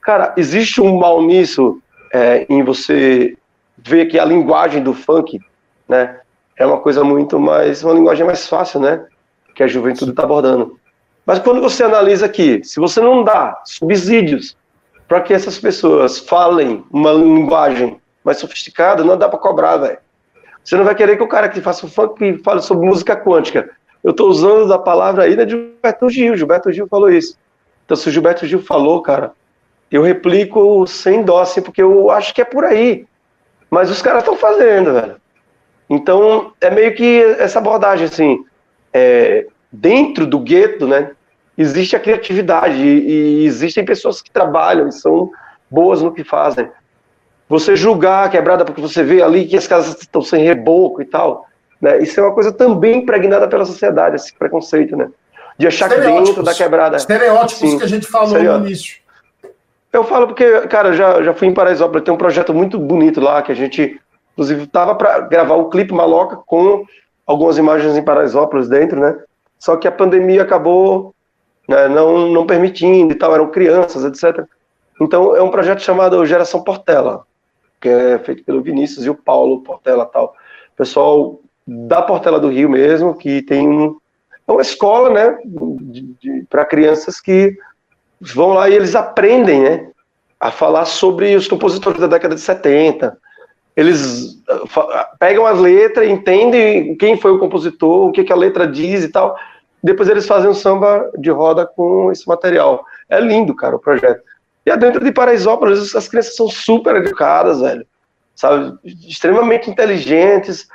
Cara, 0.00 0.32
existe 0.36 0.80
um 0.80 0.96
mal 0.98 1.22
nisso 1.22 1.80
é, 2.12 2.46
em 2.48 2.62
você 2.62 3.36
ver 3.76 4.06
que 4.06 4.18
a 4.18 4.24
linguagem 4.24 4.82
do 4.82 4.94
funk, 4.94 5.40
né, 5.86 6.20
é 6.56 6.64
uma 6.64 6.80
coisa 6.80 7.04
muito 7.04 7.38
mais, 7.38 7.84
uma 7.84 7.94
linguagem 7.94 8.24
mais 8.24 8.48
fácil, 8.48 8.80
né, 8.80 9.04
que 9.54 9.62
a 9.62 9.66
juventude 9.66 10.12
está 10.12 10.22
abordando. 10.22 10.78
Mas 11.24 11.38
quando 11.38 11.60
você 11.60 11.84
analisa 11.84 12.26
aqui, 12.26 12.62
se 12.64 12.80
você 12.80 13.00
não 13.00 13.22
dá 13.22 13.60
subsídios 13.64 14.56
para 15.06 15.20
que 15.20 15.32
essas 15.32 15.58
pessoas 15.58 16.18
falem 16.18 16.84
uma 16.90 17.12
linguagem 17.12 18.00
mais 18.24 18.38
sofisticada, 18.38 19.04
não 19.04 19.16
dá 19.16 19.28
para 19.28 19.38
cobrar, 19.38 19.76
velho. 19.76 19.98
Você 20.64 20.76
não 20.76 20.84
vai 20.84 20.94
querer 20.94 21.16
que 21.16 21.22
o 21.22 21.28
cara 21.28 21.48
que 21.48 21.60
faça 21.60 21.86
funk 21.88 22.38
fale 22.44 22.62
sobre 22.62 22.86
música 22.86 23.16
quântica. 23.16 23.70
Eu 24.02 24.12
estou 24.12 24.28
usando 24.28 24.68
da 24.68 24.78
palavra 24.78 25.24
aí 25.24 25.36
né, 25.36 25.44
de 25.44 25.52
Gilberto 25.52 26.08
Gil. 26.08 26.36
Gilberto 26.36 26.72
Gil 26.72 26.86
falou 26.88 27.10
isso. 27.10 27.36
Então, 27.84 27.96
se 27.96 28.08
o 28.08 28.12
Gilberto 28.12 28.46
Gil 28.46 28.62
falou, 28.62 29.02
cara, 29.02 29.32
eu 29.90 30.02
replico 30.02 30.86
sem 30.86 31.22
dó, 31.22 31.40
assim, 31.40 31.60
porque 31.60 31.82
eu 31.82 32.10
acho 32.10 32.34
que 32.34 32.40
é 32.40 32.44
por 32.44 32.64
aí. 32.64 33.06
Mas 33.70 33.90
os 33.90 34.00
caras 34.00 34.22
estão 34.22 34.36
fazendo, 34.36 34.92
velho. 34.92 35.16
Então, 35.90 36.52
é 36.60 36.70
meio 36.70 36.94
que 36.94 37.22
essa 37.38 37.58
abordagem, 37.58 38.06
assim, 38.06 38.44
é, 38.92 39.46
dentro 39.72 40.26
do 40.26 40.38
gueto, 40.38 40.86
né, 40.86 41.12
existe 41.56 41.96
a 41.96 42.00
criatividade 42.00 42.76
e, 42.76 43.42
e 43.42 43.46
existem 43.46 43.84
pessoas 43.84 44.20
que 44.20 44.30
trabalham 44.30 44.88
e 44.88 44.92
são 44.92 45.30
boas 45.70 46.02
no 46.02 46.12
que 46.12 46.22
fazem 46.22 46.68
você 47.52 47.76
julgar 47.76 48.24
a 48.24 48.28
quebrada 48.30 48.64
porque 48.64 48.80
você 48.80 49.02
vê 49.02 49.22
ali 49.22 49.44
que 49.44 49.58
as 49.58 49.66
casas 49.66 50.00
estão 50.00 50.22
sem 50.22 50.42
reboco 50.42 51.02
e 51.02 51.04
tal. 51.04 51.46
Né? 51.78 51.98
Isso 51.98 52.18
é 52.18 52.22
uma 52.22 52.32
coisa 52.32 52.50
também 52.50 53.00
impregnada 53.00 53.46
pela 53.46 53.66
sociedade, 53.66 54.16
esse 54.16 54.32
preconceito, 54.34 54.96
né? 54.96 55.10
De 55.58 55.66
achar 55.66 55.90
que 55.90 56.00
dentro 56.00 56.42
da 56.42 56.54
quebrada. 56.54 56.96
Estereótipos 56.96 57.70
Sim, 57.70 57.76
que 57.76 57.84
a 57.84 57.88
gente 57.88 58.06
falou 58.06 58.42
no 58.42 58.66
início. 58.66 59.02
Eu 59.92 60.02
falo 60.02 60.28
porque, 60.28 60.62
cara, 60.62 60.94
já, 60.94 61.22
já 61.22 61.34
fui 61.34 61.46
em 61.46 61.52
Paraisópolis, 61.52 62.02
tem 62.02 62.14
um 62.14 62.16
projeto 62.16 62.54
muito 62.54 62.78
bonito 62.78 63.20
lá, 63.20 63.42
que 63.42 63.52
a 63.52 63.54
gente, 63.54 64.00
inclusive, 64.32 64.66
tava 64.66 64.94
para 64.94 65.20
gravar 65.20 65.56
o 65.56 65.68
clipe 65.68 65.92
Maloca 65.92 66.38
com 66.46 66.86
algumas 67.26 67.58
imagens 67.58 67.94
em 67.94 68.02
Paraisópolis 68.02 68.66
dentro, 68.66 68.98
né? 68.98 69.14
Só 69.62 69.76
que 69.76 69.86
a 69.86 69.92
pandemia 69.92 70.42
acabou 70.42 71.14
né, 71.68 71.86
não, 71.86 72.26
não 72.26 72.44
permitindo 72.44 73.12
e 73.12 73.14
tal, 73.14 73.32
eram 73.32 73.48
crianças, 73.48 74.04
etc. 74.04 74.44
Então, 75.00 75.36
é 75.36 75.40
um 75.40 75.52
projeto 75.52 75.78
chamado 75.78 76.26
Geração 76.26 76.64
Portela, 76.64 77.24
que 77.80 77.88
é 77.88 78.18
feito 78.18 78.42
pelo 78.42 78.60
Vinícius 78.60 79.06
e 79.06 79.08
o 79.10 79.14
Paulo 79.14 79.62
Portela 79.62 80.04
tal. 80.04 80.34
Pessoal 80.76 81.38
da 81.64 82.02
Portela 82.02 82.40
do 82.40 82.48
Rio 82.48 82.68
mesmo, 82.68 83.14
que 83.14 83.40
tem 83.42 83.68
um, 83.68 83.96
é 84.48 84.50
uma 84.50 84.62
escola, 84.62 85.10
né, 85.10 85.38
para 86.50 86.64
crianças 86.64 87.20
que 87.20 87.56
vão 88.20 88.54
lá 88.54 88.68
e 88.68 88.74
eles 88.74 88.96
aprendem, 88.96 89.62
né, 89.62 89.90
a 90.40 90.50
falar 90.50 90.86
sobre 90.86 91.36
os 91.36 91.46
compositores 91.46 92.00
da 92.00 92.08
década 92.08 92.34
de 92.34 92.40
70. 92.40 93.16
Eles 93.76 94.42
ah, 94.76 95.10
pegam 95.20 95.46
as 95.46 95.60
letras, 95.60 96.10
entendem 96.10 96.96
quem 96.96 97.16
foi 97.16 97.30
o 97.30 97.38
compositor, 97.38 98.08
o 98.08 98.12
que, 98.12 98.24
que 98.24 98.32
a 98.32 98.36
letra 98.36 98.66
diz 98.66 99.04
e 99.04 99.08
tal. 99.08 99.36
Depois 99.82 100.08
eles 100.08 100.26
fazem 100.26 100.48
um 100.48 100.54
samba 100.54 101.10
de 101.18 101.30
roda 101.30 101.66
com 101.66 102.12
esse 102.12 102.26
material. 102.28 102.84
É 103.08 103.20
lindo, 103.20 103.54
cara, 103.54 103.76
o 103.76 103.80
projeto. 103.80 104.22
E 104.64 104.70
é 104.70 104.76
dentro 104.76 105.04
de 105.04 105.10
Paraisópolis, 105.10 105.94
as 105.94 106.06
crianças 106.06 106.36
são 106.36 106.48
super 106.48 106.96
educadas, 106.96 107.60
velho. 107.60 107.84
Sabe? 108.34 108.78
Extremamente 108.84 109.68
inteligentes. 109.68 110.68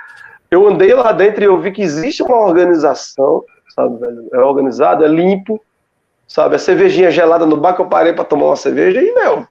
Eu 0.52 0.68
andei 0.68 0.94
lá 0.94 1.12
dentro 1.12 1.42
e 1.42 1.46
eu 1.46 1.60
vi 1.60 1.72
que 1.72 1.82
existe 1.82 2.22
uma 2.22 2.38
organização, 2.38 3.44
sabe, 3.74 3.98
velho? 4.00 4.30
É 4.34 4.40
organizado, 4.40 5.06
é 5.06 5.08
limpo, 5.08 5.62
sabe? 6.28 6.56
A 6.56 6.60
cervejinha 6.60 7.12
gelada 7.12 7.46
no 7.46 7.58
bar 7.58 7.74
que 7.74 7.82
eu 7.82 7.88
parei 7.88 8.14
pra 8.14 8.24
tomar 8.24 8.48
uma 8.48 8.56
cerveja 8.56 9.02
e, 9.02 9.14
meu, 9.14 9.48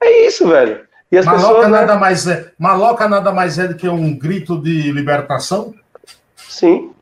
é 0.00 0.26
isso, 0.26 0.46
velho. 0.48 0.86
E 1.10 1.18
as 1.18 1.24
maloca, 1.24 1.46
pessoas, 1.46 1.68
nada 1.68 1.94
né? 1.94 2.00
mais 2.00 2.26
é, 2.26 2.52
maloca 2.58 3.08
nada 3.08 3.32
mais 3.32 3.58
é 3.58 3.68
do 3.68 3.76
que 3.76 3.88
um 3.88 4.16
grito 4.16 4.60
de 4.60 4.90
libertação? 4.90 5.72
Sim. 6.36 6.92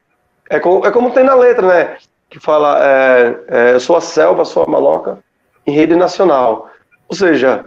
É 0.50 0.60
como, 0.60 0.86
é 0.86 0.90
como 0.90 1.10
tem 1.10 1.24
na 1.24 1.34
letra, 1.34 1.66
né? 1.66 1.96
Que 2.28 2.38
fala, 2.38 2.78
é, 2.84 3.36
é, 3.48 3.74
eu 3.74 3.80
sou 3.80 3.96
a 3.96 4.00
selva, 4.00 4.44
sou 4.44 4.64
a 4.64 4.66
maloca, 4.66 5.18
em 5.66 5.72
rede 5.72 5.94
nacional. 5.94 6.70
Ou 7.08 7.16
seja, 7.16 7.64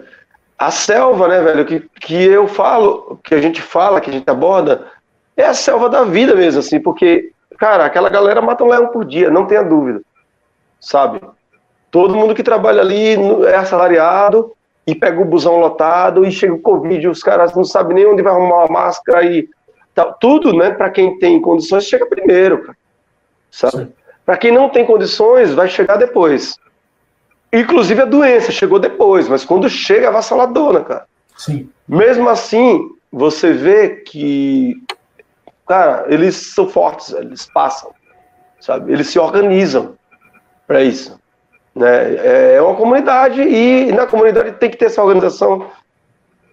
a 0.58 0.72
selva, 0.72 1.28
né, 1.28 1.42
velho, 1.42 1.66
que, 1.66 1.80
que 2.02 2.26
eu 2.26 2.48
falo, 2.48 3.20
que 3.24 3.36
a 3.36 3.42
gente 3.42 3.62
fala, 3.62 4.02
que 4.02 4.10
a 4.10 4.14
gente 4.14 4.30
aborda, 4.30 4.88
é 5.36 5.46
a 5.46 5.54
selva 5.54 5.88
da 5.88 6.04
vida 6.04 6.36
mesmo, 6.36 6.60
assim, 6.60 6.80
porque, 6.80 7.32
cara, 7.60 7.86
aquela 7.86 8.10
galera 8.10 8.42
mata 8.42 8.64
um 8.64 8.70
leão 8.70 8.88
por 8.88 9.06
dia, 9.06 9.30
não 9.30 9.46
tenha 9.46 9.64
dúvida, 9.64 10.02
sabe? 10.80 11.22
Todo 11.92 12.16
mundo 12.16 12.34
que 12.34 12.44
trabalha 12.44 12.82
ali 12.82 13.14
é 13.46 13.56
assalariado 13.56 14.52
e 14.86 14.96
pega 14.96 15.22
o 15.22 15.26
busão 15.26 15.58
lotado 15.58 16.26
e 16.26 16.32
chega 16.32 16.54
o 16.54 16.60
Covid, 16.60 17.08
os 17.08 17.22
caras 17.22 17.56
não 17.56 17.64
sabem 17.64 17.96
nem 17.96 18.08
onde 18.08 18.24
vai 18.24 18.34
arrumar 18.34 18.66
uma 18.66 18.68
máscara 18.68 19.24
e 19.24 19.48
tal. 19.98 20.14
Tudo, 20.14 20.54
né, 20.54 20.70
para 20.72 20.92
quem 20.92 21.18
tem 21.18 21.42
condições, 21.42 21.86
chega 21.86 22.06
primeiro, 22.06 22.62
cara, 22.62 22.78
sabe? 23.50 23.92
Para 24.24 24.38
quem 24.38 24.52
não 24.52 24.70
tem 24.70 24.86
condições, 24.86 25.54
vai 25.54 25.68
chegar 25.68 25.98
depois. 25.98 26.56
Inclusive 27.52 28.02
a 28.02 28.06
doença 28.06 28.52
chegou 28.52 28.78
depois, 28.78 29.28
mas 29.28 29.44
quando 29.44 29.70
chega 29.70 30.06
é 30.06 30.08
avassaladora, 30.08 30.84
cara. 30.84 31.06
Sim. 31.36 31.70
Mesmo 31.88 32.30
assim, 32.30 32.90
você 33.12 33.54
vê 33.54 34.02
que, 34.02 34.76
cara, 35.66 36.06
eles 36.10 36.36
são 36.36 36.68
fortes, 36.68 37.14
eles 37.14 37.50
passam, 37.52 37.92
sabe? 38.60 38.92
Eles 38.92 39.08
se 39.08 39.18
organizam 39.18 39.96
para 40.68 40.84
isso. 40.84 41.20
Né? 41.74 42.56
É 42.56 42.62
uma 42.62 42.76
comunidade 42.76 43.42
e 43.42 43.92
na 43.94 44.06
comunidade 44.06 44.52
tem 44.54 44.70
que 44.70 44.78
ter 44.78 44.86
essa 44.86 45.02
organização. 45.02 45.68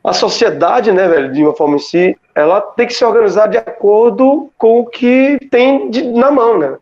A 0.04 0.12
sociedade, 0.12 0.92
né, 0.92 1.08
velho, 1.08 1.32
de 1.32 1.42
uma 1.42 1.54
forma 1.56 1.76
em 1.76 1.78
si, 1.78 2.16
ela 2.34 2.60
tem 2.60 2.86
que 2.86 2.92
se 2.92 3.02
organizar 3.02 3.46
de 3.46 3.56
acordo 3.56 4.50
com 4.58 4.80
o 4.80 4.86
que 4.86 5.38
tem 5.50 5.88
de, 5.88 6.02
na 6.02 6.30
mão, 6.30 6.58
né? 6.58 6.76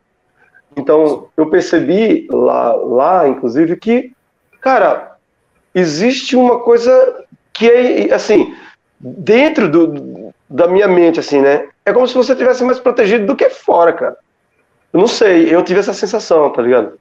Então, 0.76 1.28
eu 1.37 1.48
percebi 1.48 2.26
lá, 2.30 2.72
lá, 2.74 3.28
inclusive, 3.28 3.76
que, 3.76 4.12
cara, 4.61 5.16
existe 5.72 6.35
uma 6.35 6.58
coisa 6.61 7.24
que 7.52 7.70
é, 7.70 8.12
assim, 8.12 8.54
dentro 8.98 9.70
do, 9.70 10.32
da 10.48 10.66
minha 10.66 10.88
mente, 10.88 11.20
assim, 11.20 11.40
né? 11.40 11.68
É 11.85 11.92
como 11.92 12.08
se 12.08 12.14
você 12.14 12.35
tivesse 12.35 12.64
mais 12.64 12.80
protegido 12.80 13.26
do 13.26 13.37
que 13.37 13.48
fora, 13.50 13.92
cara. 13.92 14.16
Eu 14.92 15.00
não 15.00 15.06
sei, 15.06 15.54
eu 15.54 15.62
tive 15.62 15.80
essa 15.80 15.92
sensação, 15.92 16.50
tá 16.50 16.61
ligado? 16.61 16.98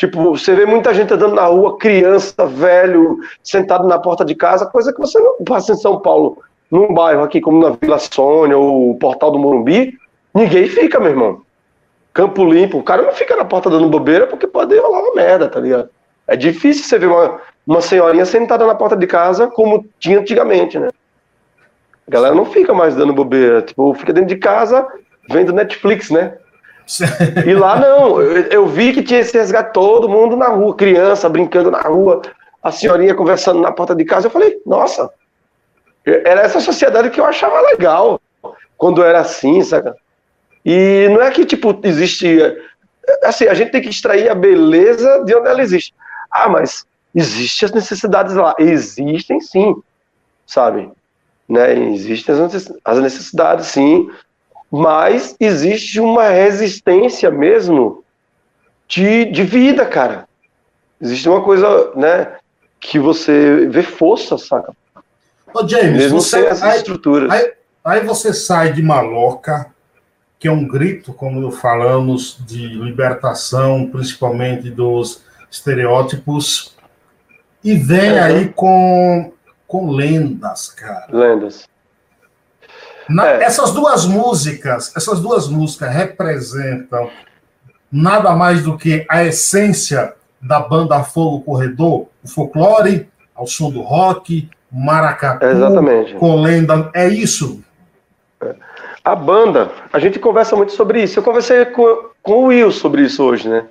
Tipo, 0.00 0.34
você 0.34 0.54
vê 0.54 0.64
muita 0.64 0.94
gente 0.94 1.12
andando 1.12 1.34
na 1.34 1.44
rua, 1.44 1.76
criança, 1.76 2.46
velho, 2.46 3.18
sentado 3.44 3.86
na 3.86 3.98
porta 3.98 4.24
de 4.24 4.34
casa, 4.34 4.64
coisa 4.64 4.94
que 4.94 4.98
você 4.98 5.20
não 5.20 5.44
passa 5.44 5.72
em 5.72 5.76
São 5.76 6.00
Paulo, 6.00 6.38
num 6.70 6.94
bairro 6.94 7.22
aqui 7.22 7.38
como 7.38 7.60
na 7.60 7.76
Vila 7.78 7.98
Sônia 7.98 8.56
ou 8.56 8.96
Portal 8.96 9.30
do 9.30 9.38
Morumbi, 9.38 9.92
ninguém 10.34 10.66
fica, 10.68 10.98
meu 10.98 11.10
irmão. 11.10 11.42
Campo 12.14 12.42
limpo, 12.46 12.78
o 12.78 12.82
cara 12.82 13.02
não 13.02 13.12
fica 13.12 13.36
na 13.36 13.44
porta 13.44 13.68
dando 13.68 13.90
bobeira 13.90 14.26
porque 14.26 14.46
pode 14.46 14.74
rolar 14.78 15.02
uma 15.02 15.14
merda, 15.14 15.50
tá 15.50 15.60
ligado? 15.60 15.90
É 16.26 16.34
difícil 16.34 16.84
você 16.84 16.98
ver 16.98 17.08
uma, 17.08 17.38
uma 17.66 17.82
senhorinha 17.82 18.24
sentada 18.24 18.66
na 18.66 18.74
porta 18.74 18.96
de 18.96 19.06
casa 19.06 19.48
como 19.48 19.84
tinha 19.98 20.18
antigamente, 20.18 20.78
né? 20.78 20.88
A 22.08 22.10
galera 22.10 22.34
não 22.34 22.46
fica 22.46 22.72
mais 22.72 22.96
dando 22.96 23.12
bobeira, 23.12 23.60
tipo, 23.60 23.92
fica 23.92 24.14
dentro 24.14 24.30
de 24.30 24.36
casa 24.36 24.88
vendo 25.28 25.52
Netflix, 25.52 26.08
né? 26.08 26.38
E 27.46 27.54
lá 27.54 27.78
não, 27.78 28.20
eu, 28.20 28.66
vi 28.66 28.92
que 28.92 29.02
tinha 29.02 29.20
esse 29.20 29.36
resgate 29.36 29.72
todo 29.72 30.08
mundo 30.08 30.36
na 30.36 30.48
rua, 30.48 30.74
criança 30.74 31.28
brincando 31.28 31.70
na 31.70 31.80
rua, 31.80 32.22
a 32.62 32.72
senhorinha 32.72 33.14
conversando 33.14 33.60
na 33.60 33.70
porta 33.70 33.94
de 33.94 34.04
casa. 34.04 34.26
Eu 34.26 34.30
falei, 34.30 34.60
nossa, 34.66 35.10
era 36.04 36.40
essa 36.40 36.60
sociedade 36.60 37.10
que 37.10 37.20
eu 37.20 37.24
achava 37.24 37.60
legal 37.60 38.20
quando 38.76 39.04
era 39.04 39.20
assim, 39.20 39.62
saca? 39.62 39.94
E 40.64 41.08
não 41.10 41.22
é 41.22 41.30
que, 41.30 41.44
tipo, 41.44 41.78
existe. 41.84 42.38
Assim, 43.22 43.46
a 43.46 43.54
gente 43.54 43.70
tem 43.70 43.80
que 43.80 43.88
extrair 43.88 44.28
a 44.28 44.34
beleza 44.34 45.22
de 45.24 45.34
onde 45.34 45.48
ela 45.48 45.62
existe. 45.62 45.94
Ah, 46.30 46.48
mas 46.48 46.84
existem 47.14 47.66
as 47.66 47.72
necessidades 47.72 48.34
lá. 48.34 48.54
Existem 48.58 49.40
sim, 49.40 49.74
sabe? 50.46 50.90
Né? 51.48 51.74
Existem 51.92 52.34
as 52.84 52.98
necessidades, 52.98 53.66
sim 53.66 54.10
mas 54.70 55.34
existe 55.40 55.98
uma 55.98 56.28
resistência 56.28 57.30
mesmo 57.30 58.04
de, 58.86 59.24
de 59.26 59.42
vida, 59.42 59.84
cara. 59.84 60.28
Existe 61.00 61.28
uma 61.28 61.42
coisa, 61.42 61.92
né, 61.96 62.36
que 62.78 62.98
você 62.98 63.66
vê 63.66 63.82
força, 63.82 64.38
saca? 64.38 64.72
Ô, 65.52 65.66
James, 65.66 65.96
mesmo 65.96 66.20
você, 66.20 66.38
sem 66.38 66.46
essas 66.46 66.62
aí, 66.62 66.76
estruturas. 66.78 67.30
Aí, 67.30 67.52
aí 67.84 68.00
você 68.04 68.32
sai 68.32 68.72
de 68.72 68.82
Maloca, 68.82 69.72
que 70.38 70.46
é 70.46 70.52
um 70.52 70.66
grito, 70.66 71.12
como 71.12 71.50
falamos, 71.50 72.38
de 72.46 72.66
libertação, 72.68 73.88
principalmente 73.90 74.70
dos 74.70 75.22
estereótipos, 75.50 76.76
e 77.62 77.74
vem 77.74 78.12
uhum. 78.12 78.22
aí 78.22 78.48
com, 78.48 79.32
com 79.66 79.90
lendas, 79.90 80.68
cara. 80.68 81.06
Lendas. 81.10 81.69
Na, 83.10 83.28
é. 83.28 83.42
Essas 83.42 83.72
duas 83.72 84.06
músicas, 84.06 84.94
essas 84.96 85.20
duas 85.20 85.48
músicas 85.48 85.92
representam 85.92 87.10
nada 87.90 88.32
mais 88.36 88.62
do 88.62 88.78
que 88.78 89.04
a 89.10 89.24
essência 89.24 90.14
da 90.40 90.60
banda 90.60 91.02
Fogo 91.02 91.40
Corredor, 91.40 92.06
o 92.22 92.28
folclore, 92.28 93.08
ao 93.34 93.46
som 93.46 93.70
do 93.70 93.82
rock, 93.82 94.48
maracatu, 94.70 95.44
Exatamente. 95.44 96.14
com 96.14 96.40
lenda, 96.40 96.88
é 96.94 97.08
isso? 97.08 97.62
A 99.04 99.16
banda, 99.16 99.72
a 99.92 99.98
gente 99.98 100.18
conversa 100.18 100.54
muito 100.54 100.72
sobre 100.72 101.02
isso. 101.02 101.18
Eu 101.18 101.22
conversei 101.22 101.64
com, 101.64 102.10
com 102.22 102.32
o 102.32 102.46
Will 102.46 102.70
sobre 102.70 103.02
isso 103.02 103.24
hoje, 103.24 103.48
né? 103.48 103.66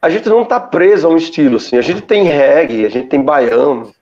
A 0.00 0.08
gente 0.08 0.28
não 0.28 0.44
tá 0.44 0.60
preso 0.60 1.06
a 1.08 1.10
um 1.10 1.16
estilo, 1.16 1.56
assim. 1.56 1.76
A 1.76 1.82
gente 1.82 2.02
tem 2.02 2.24
reggae, 2.24 2.86
a 2.86 2.88
gente 2.88 3.08
tem 3.08 3.20
baiano. 3.20 3.92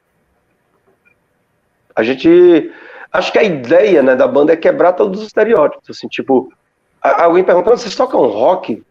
A 1.97 2.03
gente 2.03 2.71
acho 3.13 3.33
que 3.33 3.39
a 3.39 3.43
ideia 3.43 4.03
né, 4.03 4.15
da 4.15 4.27
banda 4.27 4.53
é 4.53 4.57
quebrar 4.57 4.93
todos 4.93 5.21
os 5.21 5.27
estereótipos. 5.27 5.91
Assim, 5.91 6.09
tipo, 6.09 6.53
alguém 7.01 7.45
perguntando, 7.45 7.79
vocês 7.79 7.95
tocam 7.95 8.27
rock? 8.27 8.83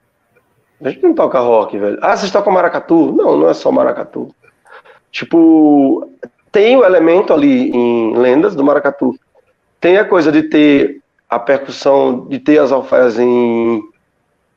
A 0.82 0.90
gente 0.90 1.04
não 1.04 1.14
toca 1.14 1.40
rock, 1.40 1.78
velho. 1.78 1.98
Ah, 2.02 2.16
vocês 2.16 2.32
tocam 2.32 2.54
maracatu? 2.54 3.12
Não, 3.12 3.38
não 3.38 3.50
é 3.50 3.54
só 3.54 3.72
maracatu. 3.72 4.34
Tipo, 5.12 6.10
tem 6.52 6.78
o 6.78 6.86
elemento 6.86 7.34
ali 7.34 7.72
em 7.72 8.16
lendas 8.16 8.56
do 8.56 8.64
maracatu. 8.64 9.18
Tem 9.80 9.98
a 9.98 10.06
coisa 10.06 10.32
de 10.32 10.44
ter 10.44 11.02
a 11.30 11.40
percussão, 11.40 12.26
de 12.28 12.40
ter 12.40 12.60
as 12.60 12.72
alfaias 12.72 13.20
em, 13.20 13.82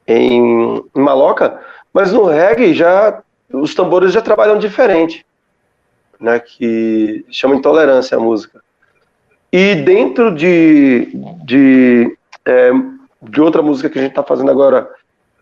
em, 0.06 0.82
em 0.94 1.00
maloca, 1.00 1.60
mas 1.92 2.12
no 2.12 2.24
reggae 2.24 2.74
já 2.74 3.22
os 3.52 3.74
tambores 3.74 4.12
já 4.12 4.22
trabalham 4.22 4.58
diferente, 4.58 5.26
né? 6.18 6.38
Que 6.38 7.24
chama 7.30 7.56
intolerância 7.56 8.16
a 8.16 8.20
música. 8.20 8.62
E 9.52 9.74
dentro 9.76 10.34
de, 10.34 11.10
de, 11.44 12.16
é, 12.44 12.70
de 13.22 13.40
outra 13.40 13.62
música 13.62 13.90
que 13.90 13.98
a 13.98 14.02
gente 14.02 14.12
está 14.12 14.22
fazendo 14.22 14.50
agora, 14.50 14.88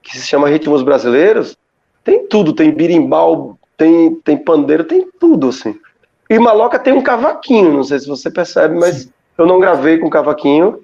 que 0.03 0.17
se 0.17 0.27
chama 0.27 0.49
Ritmos 0.49 0.83
Brasileiros, 0.83 1.57
tem 2.03 2.27
tudo, 2.27 2.55
tem 2.55 2.71
birimbau, 2.71 3.59
tem, 3.77 4.15
tem 4.17 4.37
pandeiro, 4.37 4.85
tem 4.85 5.07
tudo, 5.21 5.49
assim. 5.49 5.79
E 6.31 6.39
Maloca 6.39 6.79
tem 6.79 6.93
um 6.93 7.03
cavaquinho, 7.03 7.73
não 7.73 7.85
sei 7.85 7.99
se 7.99 8.09
você 8.09 8.31
percebe, 8.31 8.75
mas 8.79 9.03
Sim. 9.03 9.11
eu 9.37 9.47
não 9.47 9.61
gravei 9.61 9.99
com 9.99 10.11
cavaquinho 10.11 10.81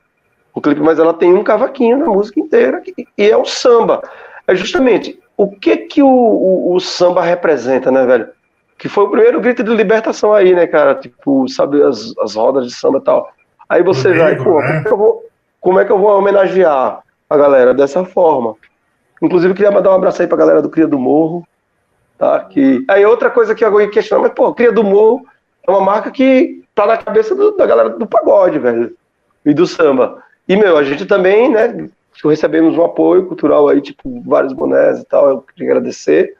o 0.54 0.60
clipe, 0.60 0.80
mas 0.80 0.98
ela 0.98 1.12
tem 1.12 1.34
um 1.34 1.42
cavaquinho 1.42 1.98
na 1.98 2.06
música 2.06 2.38
inteira, 2.38 2.80
e 3.18 3.28
é 3.28 3.36
o 3.36 3.44
samba. 3.44 4.08
É 4.46 4.54
justamente 4.54 5.18
o 5.36 5.50
que 5.50 5.76
que 5.76 6.02
o, 6.02 6.08
o, 6.08 6.74
o 6.74 6.80
samba 6.80 7.22
representa, 7.22 7.90
né, 7.90 8.06
velho? 8.06 8.28
Que 8.84 8.88
foi 8.90 9.04
o 9.04 9.08
primeiro 9.08 9.40
grito 9.40 9.64
de 9.64 9.74
libertação 9.74 10.34
aí, 10.34 10.54
né, 10.54 10.66
cara? 10.66 10.94
Tipo, 10.94 11.48
sabe, 11.48 11.82
as, 11.82 12.12
as 12.18 12.34
rodas 12.34 12.66
de 12.66 12.74
samba 12.74 12.98
e 12.98 13.00
tal. 13.00 13.32
Aí 13.66 13.82
você 13.82 14.12
vai, 14.12 14.36
pô, 14.36 14.60
né? 14.60 14.66
como, 14.66 14.76
é 14.76 14.82
que 14.82 14.92
eu 14.92 14.96
vou, 14.98 15.24
como 15.58 15.80
é 15.80 15.84
que 15.86 15.92
eu 15.92 15.98
vou 15.98 16.18
homenagear 16.18 17.00
a 17.30 17.36
galera 17.38 17.72
dessa 17.72 18.04
forma? 18.04 18.54
Inclusive, 19.22 19.54
queria 19.54 19.70
mandar 19.70 19.90
um 19.90 19.94
abraço 19.94 20.20
aí 20.20 20.28
pra 20.28 20.36
galera 20.36 20.60
do 20.60 20.68
Cria 20.68 20.86
do 20.86 20.98
Morro, 20.98 21.48
tá? 22.18 22.40
Que... 22.40 22.84
Aí 22.86 23.06
outra 23.06 23.30
coisa 23.30 23.54
que 23.54 23.64
eu 23.64 23.80
ia 23.80 23.88
questionar, 23.88 24.20
mas, 24.20 24.32
pô, 24.34 24.52
Cria 24.52 24.70
do 24.70 24.84
Morro 24.84 25.24
é 25.66 25.70
uma 25.70 25.80
marca 25.80 26.10
que 26.10 26.62
tá 26.74 26.84
na 26.84 26.98
cabeça 26.98 27.34
do, 27.34 27.52
da 27.56 27.64
galera 27.64 27.88
do 27.88 28.06
pagode, 28.06 28.58
velho, 28.58 28.94
e 29.46 29.54
do 29.54 29.66
samba. 29.66 30.22
E, 30.46 30.56
meu, 30.56 30.76
a 30.76 30.84
gente 30.84 31.06
também, 31.06 31.50
né, 31.50 31.88
recebemos 32.22 32.76
um 32.76 32.84
apoio 32.84 33.24
cultural 33.24 33.66
aí, 33.66 33.80
tipo, 33.80 34.22
vários 34.26 34.52
bonés 34.52 35.00
e 35.00 35.06
tal, 35.06 35.30
eu 35.30 35.40
queria 35.40 35.70
agradecer. 35.70 36.36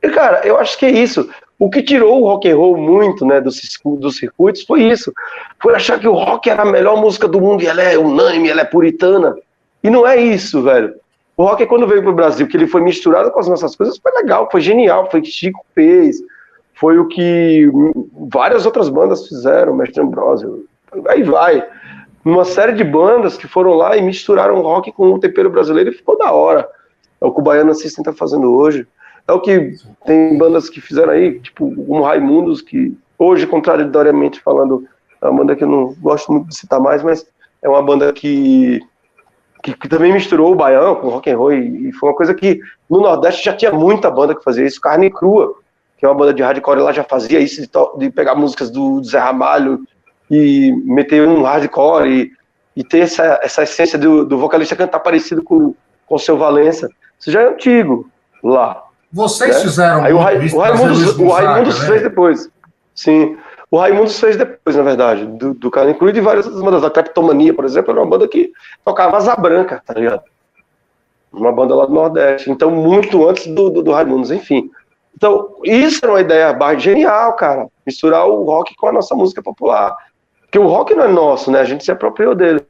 E, 0.00 0.08
cara, 0.10 0.46
eu 0.46 0.56
acho 0.60 0.78
que 0.78 0.86
é 0.86 0.90
isso. 0.90 1.28
O 1.58 1.68
que 1.68 1.82
tirou 1.82 2.22
o 2.22 2.24
rock 2.26 2.48
and 2.48 2.56
roll 2.56 2.76
muito, 2.76 3.26
né, 3.26 3.40
dos, 3.40 3.60
dos 3.84 4.16
circuitos 4.16 4.62
foi 4.62 4.84
isso. 4.84 5.12
Foi 5.60 5.74
achar 5.74 5.98
que 5.98 6.06
o 6.06 6.14
rock 6.14 6.48
era 6.48 6.62
a 6.62 6.70
melhor 6.70 6.96
música 6.96 7.26
do 7.26 7.40
mundo 7.40 7.62
e 7.62 7.66
ela 7.66 7.82
é 7.82 7.98
unânime, 7.98 8.48
ela 8.48 8.60
é 8.60 8.64
puritana. 8.64 9.36
E 9.82 9.90
não 9.90 10.06
é 10.06 10.16
isso, 10.16 10.62
velho. 10.62 10.94
O 11.36 11.44
rock, 11.44 11.66
quando 11.66 11.86
veio 11.86 12.02
pro 12.02 12.12
Brasil, 12.12 12.46
que 12.46 12.56
ele 12.56 12.66
foi 12.66 12.80
misturado 12.80 13.30
com 13.30 13.40
as 13.40 13.48
nossas 13.48 13.74
coisas, 13.74 13.98
foi 13.98 14.12
legal, 14.12 14.48
foi 14.50 14.60
genial, 14.60 15.10
foi 15.10 15.20
o 15.20 15.22
que 15.22 15.30
Chico 15.30 15.64
fez, 15.74 16.20
foi 16.74 16.98
o 16.98 17.06
que 17.06 17.68
várias 18.32 18.66
outras 18.66 18.88
bandas 18.88 19.26
fizeram, 19.26 19.74
Mestre 19.74 20.00
Ambrosio, 20.02 20.66
aí 21.06 21.22
vai 21.22 21.64
uma 22.24 22.44
série 22.44 22.72
de 22.72 22.84
bandas 22.84 23.36
que 23.36 23.46
foram 23.46 23.74
lá 23.74 23.96
e 23.96 24.02
misturaram 24.02 24.60
rock 24.60 24.92
com 24.92 25.12
o 25.12 25.18
tempero 25.18 25.50
brasileiro 25.50 25.90
e 25.90 25.94
ficou 25.94 26.18
da 26.18 26.32
hora. 26.32 26.68
É 27.20 27.24
o 27.24 27.32
que 27.32 27.40
o 27.40 27.42
Baiano 27.42 27.74
System 27.74 28.02
está 28.02 28.12
fazendo 28.12 28.52
hoje. 28.52 28.86
É 29.28 29.32
o 29.32 29.40
que 29.40 29.74
tem 30.06 30.38
bandas 30.38 30.70
que 30.70 30.80
fizeram 30.80 31.12
aí, 31.12 31.38
tipo 31.40 31.66
o 31.86 32.00
Raimundos, 32.00 32.62
que 32.62 32.96
hoje, 33.18 33.46
contraditoriamente 33.46 34.40
falando, 34.40 34.88
é 35.20 35.28
uma 35.28 35.38
banda 35.40 35.54
que 35.54 35.62
eu 35.62 35.68
não 35.68 35.94
gosto 36.00 36.32
muito 36.32 36.48
de 36.48 36.56
citar 36.56 36.80
mais, 36.80 37.02
mas 37.02 37.26
é 37.60 37.68
uma 37.68 37.82
banda 37.82 38.10
que, 38.10 38.80
que, 39.62 39.74
que 39.74 39.86
também 39.86 40.14
misturou 40.14 40.52
o 40.52 40.56
baiano 40.56 40.96
com 40.96 41.10
rock 41.10 41.30
and 41.30 41.36
roll 41.36 41.52
e, 41.52 41.88
e, 41.88 41.92
foi 41.92 42.08
uma 42.08 42.16
coisa 42.16 42.34
que 42.34 42.60
no 42.88 43.00
Nordeste 43.00 43.44
já 43.44 43.52
tinha 43.54 43.70
muita 43.70 44.10
banda 44.10 44.34
que 44.34 44.42
fazia 44.42 44.64
isso. 44.64 44.80
Carne 44.80 45.10
Crua, 45.10 45.54
que 45.98 46.06
é 46.06 46.08
uma 46.08 46.14
banda 46.14 46.32
de 46.32 46.42
hardcore 46.42 46.80
lá, 46.80 46.92
já 46.92 47.04
fazia 47.04 47.38
isso 47.38 47.60
de, 47.60 47.68
de 47.98 48.10
pegar 48.10 48.34
músicas 48.34 48.70
do, 48.70 48.98
do 48.98 49.06
Zé 49.06 49.18
Ramalho 49.18 49.84
e 50.30 50.72
meter 50.86 51.28
um 51.28 51.42
hardcore 51.42 52.08
e, 52.08 52.32
e 52.74 52.82
ter 52.82 53.00
essa, 53.00 53.40
essa 53.42 53.62
essência 53.62 53.98
do, 53.98 54.24
do 54.24 54.38
vocalista 54.38 54.74
cantar 54.74 55.00
parecido 55.00 55.42
com 55.42 55.74
o 56.08 56.18
seu 56.18 56.38
Valença. 56.38 56.88
Isso 57.20 57.30
já 57.30 57.42
é 57.42 57.48
antigo 57.48 58.08
lá. 58.42 58.87
Vocês 59.12 59.56
né? 59.56 59.62
fizeram 59.62 60.04
Aí 60.04 60.12
o, 60.12 60.18
Ra 60.18 60.32
o 60.32 60.58
Raimundos, 60.58 61.18
o 61.18 61.28
Raimundos 61.28 61.80
né? 61.80 61.86
fez 61.86 62.02
depois. 62.02 62.50
Sim. 62.94 63.36
O 63.70 63.78
Raimundos 63.78 64.18
fez 64.18 64.36
depois, 64.36 64.76
na 64.76 64.82
verdade, 64.82 65.26
do, 65.26 65.54
do 65.54 65.70
Cruz 65.70 66.16
e 66.16 66.20
várias 66.20 66.46
outras 66.46 66.64
bandas. 66.64 66.84
A 66.84 66.90
Cleptomania, 66.90 67.52
por 67.52 67.64
exemplo, 67.64 67.90
era 67.90 68.00
uma 68.00 68.08
banda 68.08 68.26
que 68.26 68.52
tocava 68.84 69.16
Asa 69.16 69.36
Branca, 69.36 69.82
tá 69.84 69.94
ligado? 69.94 70.22
Uma 71.32 71.52
banda 71.52 71.74
lá 71.74 71.84
do 71.84 71.92
Nordeste. 71.92 72.50
Então, 72.50 72.70
muito 72.70 73.28
antes 73.28 73.46
do, 73.46 73.68
do, 73.68 73.82
do 73.82 73.92
Raimundos, 73.92 74.30
enfim. 74.30 74.70
Então, 75.14 75.56
isso 75.64 76.00
era 76.02 76.12
uma 76.12 76.20
ideia 76.20 76.56
genial, 76.78 77.34
cara. 77.34 77.66
Misturar 77.84 78.26
o 78.26 78.44
rock 78.44 78.74
com 78.76 78.88
a 78.88 78.92
nossa 78.92 79.14
música 79.14 79.42
popular. 79.42 79.94
Porque 80.42 80.58
o 80.58 80.66
rock 80.66 80.94
não 80.94 81.04
é 81.04 81.08
nosso, 81.08 81.50
né? 81.50 81.60
A 81.60 81.64
gente 81.64 81.84
se 81.84 81.92
apropriou 81.92 82.34
dele. 82.34 82.64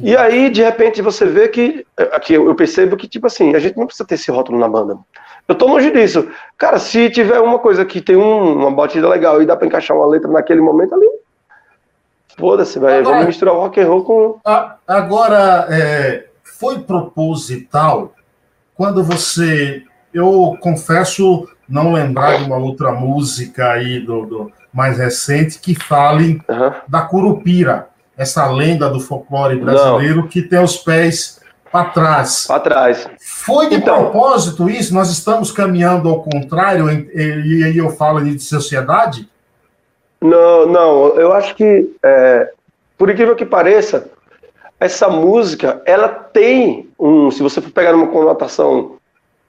E 0.00 0.16
aí, 0.16 0.50
de 0.50 0.62
repente, 0.62 1.02
você 1.02 1.26
vê 1.26 1.48
que. 1.48 1.86
Aqui 2.12 2.34
eu 2.34 2.54
percebo 2.54 2.96
que, 2.96 3.08
tipo 3.08 3.26
assim, 3.26 3.54
a 3.54 3.58
gente 3.58 3.76
não 3.76 3.86
precisa 3.86 4.06
ter 4.06 4.14
esse 4.14 4.30
rótulo 4.30 4.58
na 4.58 4.68
banda. 4.68 4.96
Eu 5.46 5.54
tô 5.54 5.66
longe 5.66 5.90
disso. 5.90 6.28
Cara, 6.56 6.78
se 6.78 7.10
tiver 7.10 7.40
uma 7.40 7.58
coisa 7.58 7.84
que 7.84 8.00
tem 8.00 8.16
um, 8.16 8.52
uma 8.52 8.70
batida 8.70 9.08
legal 9.08 9.40
e 9.42 9.46
dá 9.46 9.56
pra 9.56 9.66
encaixar 9.66 9.96
uma 9.96 10.06
letra 10.06 10.30
naquele 10.30 10.60
momento 10.60 10.94
ali. 10.94 11.08
Foda-se, 12.38 12.78
velho. 12.78 13.04
Vamos 13.04 13.26
misturar 13.26 13.54
o 13.54 13.60
rock 13.60 13.80
and 13.80 13.88
roll 13.88 14.04
com. 14.04 14.40
Agora, 14.86 15.66
é, 15.70 16.26
foi 16.42 16.78
proposital 16.80 18.12
quando 18.74 19.02
você. 19.02 19.82
Eu 20.12 20.56
confesso 20.60 21.48
não 21.68 21.92
lembrar 21.92 22.38
de 22.38 22.44
uma 22.44 22.56
outra 22.56 22.92
música 22.92 23.72
aí 23.72 24.00
do, 24.00 24.24
do 24.24 24.52
mais 24.72 24.98
recente 24.98 25.58
que 25.58 25.74
fale 25.74 26.40
uhum. 26.48 26.72
da 26.86 27.02
Curupira, 27.02 27.88
essa 28.18 28.50
lenda 28.50 28.90
do 28.90 28.98
folclore 28.98 29.60
brasileiro 29.60 30.22
Não. 30.22 30.28
que 30.28 30.42
tem 30.42 30.58
os 30.58 30.76
pés 30.76 31.40
para 31.70 31.84
trás. 31.90 32.46
Para 32.48 32.60
trás. 32.60 33.08
Foi 33.20 33.68
de 33.68 33.76
então, 33.76 34.10
propósito 34.10 34.68
isso? 34.68 34.92
Nós 34.92 35.10
estamos 35.10 35.52
caminhando 35.52 36.08
ao 36.08 36.22
contrário, 36.22 36.90
e 36.90 37.62
aí 37.64 37.78
eu 37.78 37.90
falo 37.90 38.20
de 38.20 38.38
sociedade? 38.40 39.28
Não, 40.20 40.66
não, 40.66 41.08
eu 41.14 41.32
acho 41.32 41.54
que, 41.54 41.94
é, 42.02 42.50
por 42.96 43.08
incrível 43.08 43.36
que 43.36 43.46
pareça, 43.46 44.10
essa 44.80 45.08
música, 45.08 45.80
ela 45.84 46.08
tem 46.08 46.88
um, 46.98 47.30
se 47.30 47.42
você 47.42 47.60
for 47.60 47.70
pegar 47.70 47.94
uma 47.94 48.08
conotação 48.08 48.96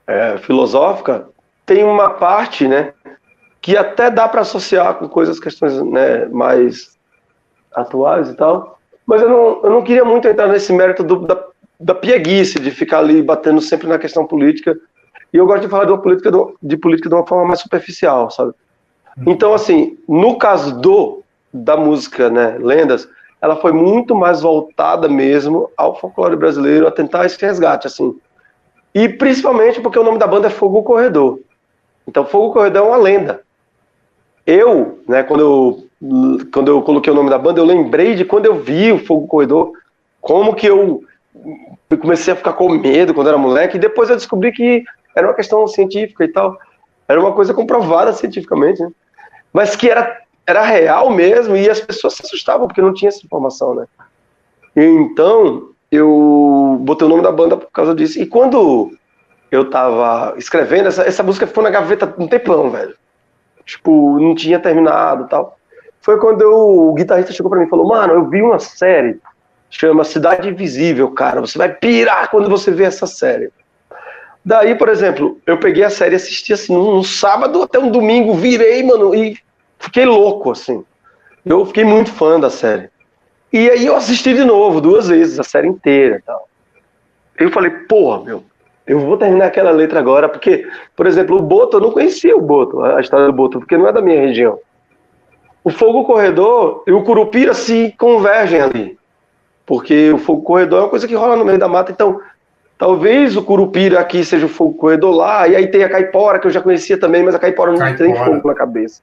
é, 0.06 0.38
filosófica, 0.38 1.26
tem 1.66 1.82
uma 1.82 2.10
parte, 2.10 2.68
né, 2.68 2.92
que 3.60 3.76
até 3.76 4.10
dá 4.10 4.28
para 4.28 4.42
associar 4.42 4.94
com 4.94 5.08
coisas, 5.08 5.40
questões 5.40 5.74
né, 5.82 6.26
mais 6.26 6.99
atuais 7.74 8.28
e 8.28 8.34
tal, 8.34 8.78
mas 9.06 9.22
eu 9.22 9.28
não, 9.28 9.60
eu 9.62 9.70
não 9.70 9.82
queria 9.82 10.04
muito 10.04 10.28
entrar 10.28 10.48
nesse 10.48 10.72
mérito 10.72 11.02
do, 11.02 11.20
da, 11.20 11.44
da 11.78 11.94
pieguice, 11.94 12.58
de 12.58 12.70
ficar 12.70 12.98
ali 12.98 13.22
batendo 13.22 13.60
sempre 13.60 13.88
na 13.88 13.98
questão 13.98 14.26
política, 14.26 14.76
e 15.32 15.36
eu 15.36 15.46
gosto 15.46 15.62
de 15.62 15.68
falar 15.68 15.84
de, 15.84 15.92
uma 15.92 16.02
política, 16.02 16.30
de 16.62 16.76
política 16.76 17.08
de 17.08 17.14
uma 17.14 17.26
forma 17.26 17.46
mais 17.46 17.60
superficial, 17.60 18.30
sabe? 18.30 18.52
Então, 19.26 19.52
assim, 19.52 19.98
no 20.08 20.38
caso 20.38 20.80
do 20.80 21.22
da 21.52 21.76
música, 21.76 22.30
né, 22.30 22.56
Lendas, 22.60 23.08
ela 23.40 23.56
foi 23.56 23.72
muito 23.72 24.14
mais 24.14 24.40
voltada 24.40 25.08
mesmo 25.08 25.70
ao 25.76 25.98
folclore 25.98 26.36
brasileiro, 26.36 26.86
a 26.86 26.90
tentar 26.90 27.26
esse 27.26 27.40
resgate, 27.40 27.86
assim. 27.86 28.16
E 28.94 29.08
principalmente 29.08 29.80
porque 29.80 29.98
o 29.98 30.04
nome 30.04 30.18
da 30.18 30.26
banda 30.26 30.48
é 30.48 30.50
Fogo 30.50 30.82
Corredor. 30.82 31.40
Então, 32.06 32.24
Fogo 32.24 32.52
Corredor 32.52 32.82
é 32.82 32.88
uma 32.88 32.96
lenda. 32.96 33.42
Eu, 34.46 35.00
né, 35.08 35.22
quando 35.22 35.40
eu, 35.40 35.86
quando 36.52 36.68
eu 36.68 36.82
coloquei 36.82 37.12
o 37.12 37.16
nome 37.16 37.30
da 37.30 37.38
banda, 37.38 37.60
eu 37.60 37.64
lembrei 37.64 38.14
de 38.14 38.24
quando 38.24 38.46
eu 38.46 38.60
vi 38.60 38.90
o 38.90 39.04
Fogo 39.04 39.26
Corredor, 39.26 39.72
como 40.20 40.54
que 40.54 40.66
eu 40.66 41.02
comecei 42.00 42.32
a 42.32 42.36
ficar 42.36 42.54
com 42.54 42.68
medo 42.70 43.12
quando 43.12 43.28
era 43.28 43.36
moleque, 43.36 43.76
e 43.76 43.80
depois 43.80 44.08
eu 44.08 44.16
descobri 44.16 44.52
que 44.52 44.84
era 45.14 45.26
uma 45.26 45.34
questão 45.34 45.66
científica 45.66 46.24
e 46.24 46.28
tal. 46.28 46.58
Era 47.06 47.20
uma 47.20 47.32
coisa 47.32 47.52
comprovada 47.52 48.12
cientificamente, 48.12 48.80
né? 48.80 48.90
Mas 49.52 49.74
que 49.74 49.90
era, 49.90 50.22
era 50.46 50.62
real 50.62 51.10
mesmo, 51.10 51.56
e 51.56 51.68
as 51.68 51.80
pessoas 51.80 52.14
se 52.14 52.22
assustavam 52.24 52.66
porque 52.66 52.80
não 52.80 52.94
tinha 52.94 53.08
essa 53.08 53.24
informação, 53.24 53.74
né? 53.74 53.86
Então, 54.76 55.70
eu 55.90 56.78
botei 56.80 57.06
o 57.06 57.10
nome 57.10 57.22
da 57.22 57.32
banda 57.32 57.56
por 57.56 57.70
causa 57.72 57.94
disso. 57.94 58.20
E 58.20 58.26
quando 58.26 58.92
eu 59.50 59.68
tava 59.68 60.34
escrevendo, 60.38 60.86
essa, 60.86 61.02
essa 61.02 61.22
música 61.22 61.46
ficou 61.46 61.64
na 61.64 61.70
gaveta 61.70 62.14
um 62.16 62.28
tempão, 62.28 62.70
velho 62.70 62.94
tipo, 63.70 64.18
não 64.18 64.34
tinha 64.34 64.58
terminado 64.58 65.28
tal. 65.28 65.58
Foi 66.00 66.18
quando 66.18 66.42
eu, 66.42 66.88
o 66.88 66.94
guitarrista 66.94 67.32
chegou 67.32 67.50
para 67.50 67.60
mim 67.60 67.66
e 67.66 67.70
falou: 67.70 67.86
Mano, 67.86 68.14
eu 68.14 68.28
vi 68.28 68.42
uma 68.42 68.58
série, 68.58 69.18
chama 69.68 70.04
Cidade 70.04 70.48
Invisível, 70.48 71.10
cara. 71.10 71.40
Você 71.40 71.58
vai 71.58 71.72
pirar 71.72 72.30
quando 72.30 72.48
você 72.48 72.70
ver 72.70 72.84
essa 72.84 73.06
série. 73.06 73.50
Daí, 74.44 74.74
por 74.74 74.88
exemplo, 74.88 75.38
eu 75.46 75.58
peguei 75.58 75.84
a 75.84 75.90
série 75.90 76.14
e 76.14 76.16
assisti 76.16 76.52
assim, 76.52 76.72
num, 76.72 77.02
sábado 77.02 77.62
até 77.62 77.78
um 77.78 77.90
domingo, 77.90 78.34
virei, 78.34 78.82
mano, 78.82 79.14
e 79.14 79.36
fiquei 79.78 80.06
louco, 80.06 80.50
assim. 80.50 80.82
Eu 81.44 81.64
fiquei 81.66 81.84
muito 81.84 82.10
fã 82.10 82.40
da 82.40 82.48
série. 82.48 82.88
E 83.52 83.68
aí 83.68 83.84
eu 83.84 83.96
assisti 83.96 84.32
de 84.32 84.44
novo, 84.44 84.80
duas 84.80 85.08
vezes, 85.08 85.38
a 85.38 85.42
série 85.42 85.68
inteira 85.68 86.16
e 86.16 86.22
tal. 86.22 86.48
Eu 87.38 87.50
falei, 87.50 87.70
porra, 87.70 88.24
meu, 88.24 88.44
eu 88.86 88.98
vou 89.00 89.16
terminar 89.16 89.46
aquela 89.46 89.70
letra 89.70 89.98
agora, 89.98 90.28
porque, 90.28 90.66
por 90.96 91.06
exemplo, 91.06 91.36
o 91.36 91.42
Boto, 91.42 91.76
eu 91.76 91.80
não 91.80 91.90
conhecia 91.90 92.36
o 92.36 92.40
Boto, 92.40 92.82
a 92.82 93.00
história 93.00 93.26
do 93.26 93.32
Boto, 93.32 93.58
porque 93.58 93.76
não 93.76 93.88
é 93.88 93.92
da 93.92 94.00
minha 94.00 94.20
região. 94.20 94.58
O 95.62 95.70
Fogo 95.70 96.04
Corredor 96.04 96.82
e 96.86 96.92
o 96.92 97.02
Curupira 97.02 97.54
se 97.54 97.94
convergem 97.98 98.60
ali. 98.60 98.98
Porque 99.66 100.10
o 100.10 100.18
Fogo 100.18 100.42
Corredor 100.42 100.78
é 100.80 100.82
uma 100.82 100.88
coisa 100.88 101.06
que 101.06 101.14
rola 101.14 101.36
no 101.36 101.44
meio 101.44 101.58
da 101.58 101.68
mata, 101.68 101.92
então 101.92 102.20
talvez 102.78 103.36
o 103.36 103.42
Curupira 103.42 104.00
aqui 104.00 104.24
seja 104.24 104.46
o 104.46 104.48
Fogo 104.48 104.74
Corredor 104.74 105.14
lá, 105.14 105.46
e 105.46 105.54
aí 105.54 105.68
tem 105.68 105.84
a 105.84 105.88
Caipora, 105.88 106.38
que 106.38 106.46
eu 106.46 106.50
já 106.50 106.60
conhecia 106.60 106.98
também, 106.98 107.22
mas 107.22 107.34
a 107.34 107.38
Caipora 107.38 107.72
não 107.72 107.78
Caipora. 107.78 108.04
tem 108.04 108.16
fogo 108.16 108.48
na 108.48 108.54
cabeça. 108.54 109.02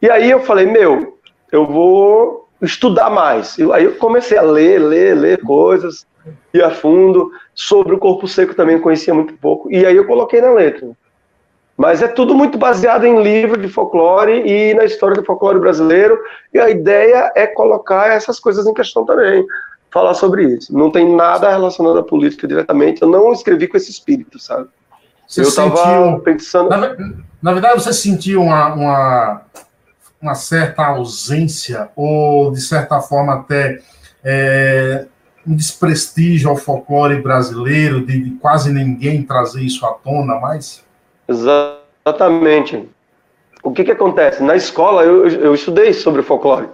E 0.00 0.10
aí 0.10 0.30
eu 0.30 0.40
falei, 0.40 0.66
meu, 0.66 1.18
eu 1.52 1.66
vou 1.66 2.48
estudar 2.62 3.10
mais. 3.10 3.58
E 3.58 3.72
aí 3.72 3.84
eu 3.84 3.92
comecei 3.96 4.38
a 4.38 4.42
ler, 4.42 4.78
ler, 4.78 5.14
ler 5.14 5.40
coisas, 5.42 6.06
ir 6.54 6.62
a 6.62 6.70
fundo. 6.70 7.30
Sobre 7.54 7.94
o 7.94 7.98
corpo 7.98 8.26
seco 8.26 8.54
também 8.54 8.78
conhecia 8.78 9.12
muito 9.12 9.34
pouco. 9.34 9.70
E 9.70 9.84
aí 9.84 9.94
eu 9.94 10.06
coloquei 10.06 10.40
na 10.40 10.50
letra. 10.50 10.88
Mas 11.80 12.02
é 12.02 12.08
tudo 12.08 12.34
muito 12.34 12.58
baseado 12.58 13.06
em 13.06 13.22
livro 13.22 13.58
de 13.58 13.66
folclore 13.66 14.42
e 14.46 14.74
na 14.74 14.84
história 14.84 15.16
do 15.16 15.24
folclore 15.24 15.58
brasileiro. 15.58 16.20
E 16.52 16.58
a 16.58 16.68
ideia 16.68 17.32
é 17.34 17.46
colocar 17.46 18.10
essas 18.10 18.38
coisas 18.38 18.66
em 18.66 18.74
questão 18.74 19.06
também, 19.06 19.46
falar 19.90 20.12
sobre 20.12 20.44
isso. 20.44 20.76
Não 20.76 20.90
tem 20.90 21.16
nada 21.16 21.48
relacionado 21.48 21.98
à 21.98 22.02
política 22.02 22.46
diretamente. 22.46 23.00
Eu 23.00 23.08
não 23.08 23.32
escrevi 23.32 23.66
com 23.66 23.78
esse 23.78 23.90
espírito, 23.90 24.38
sabe? 24.38 24.68
Você 25.26 25.40
eu 25.40 25.44
estava 25.44 26.20
pensando. 26.20 26.68
Na, 26.68 26.94
na, 27.42 27.52
verdade, 27.54 27.82
você 27.82 27.94
sentiu 27.94 28.42
uma, 28.42 28.74
uma, 28.74 29.42
uma, 30.20 30.34
certa 30.34 30.84
ausência, 30.84 31.88
ou 31.96 32.52
de 32.52 32.60
certa 32.60 33.00
forma 33.00 33.36
até 33.36 33.80
é, 34.22 35.06
um 35.46 35.56
desprestígio 35.56 36.50
ao 36.50 36.56
folclore 36.56 37.22
brasileiro, 37.22 38.04
de 38.04 38.32
quase 38.32 38.70
ninguém 38.70 39.22
trazer 39.22 39.62
isso 39.62 39.86
à 39.86 39.94
tona 39.94 40.38
mais? 40.38 40.89
Exatamente. 41.30 42.88
O 43.62 43.70
que, 43.72 43.84
que 43.84 43.92
acontece? 43.92 44.42
Na 44.42 44.56
escola 44.56 45.04
eu, 45.04 45.28
eu 45.28 45.54
estudei 45.54 45.92
sobre 45.92 46.22
folclore, 46.22 46.68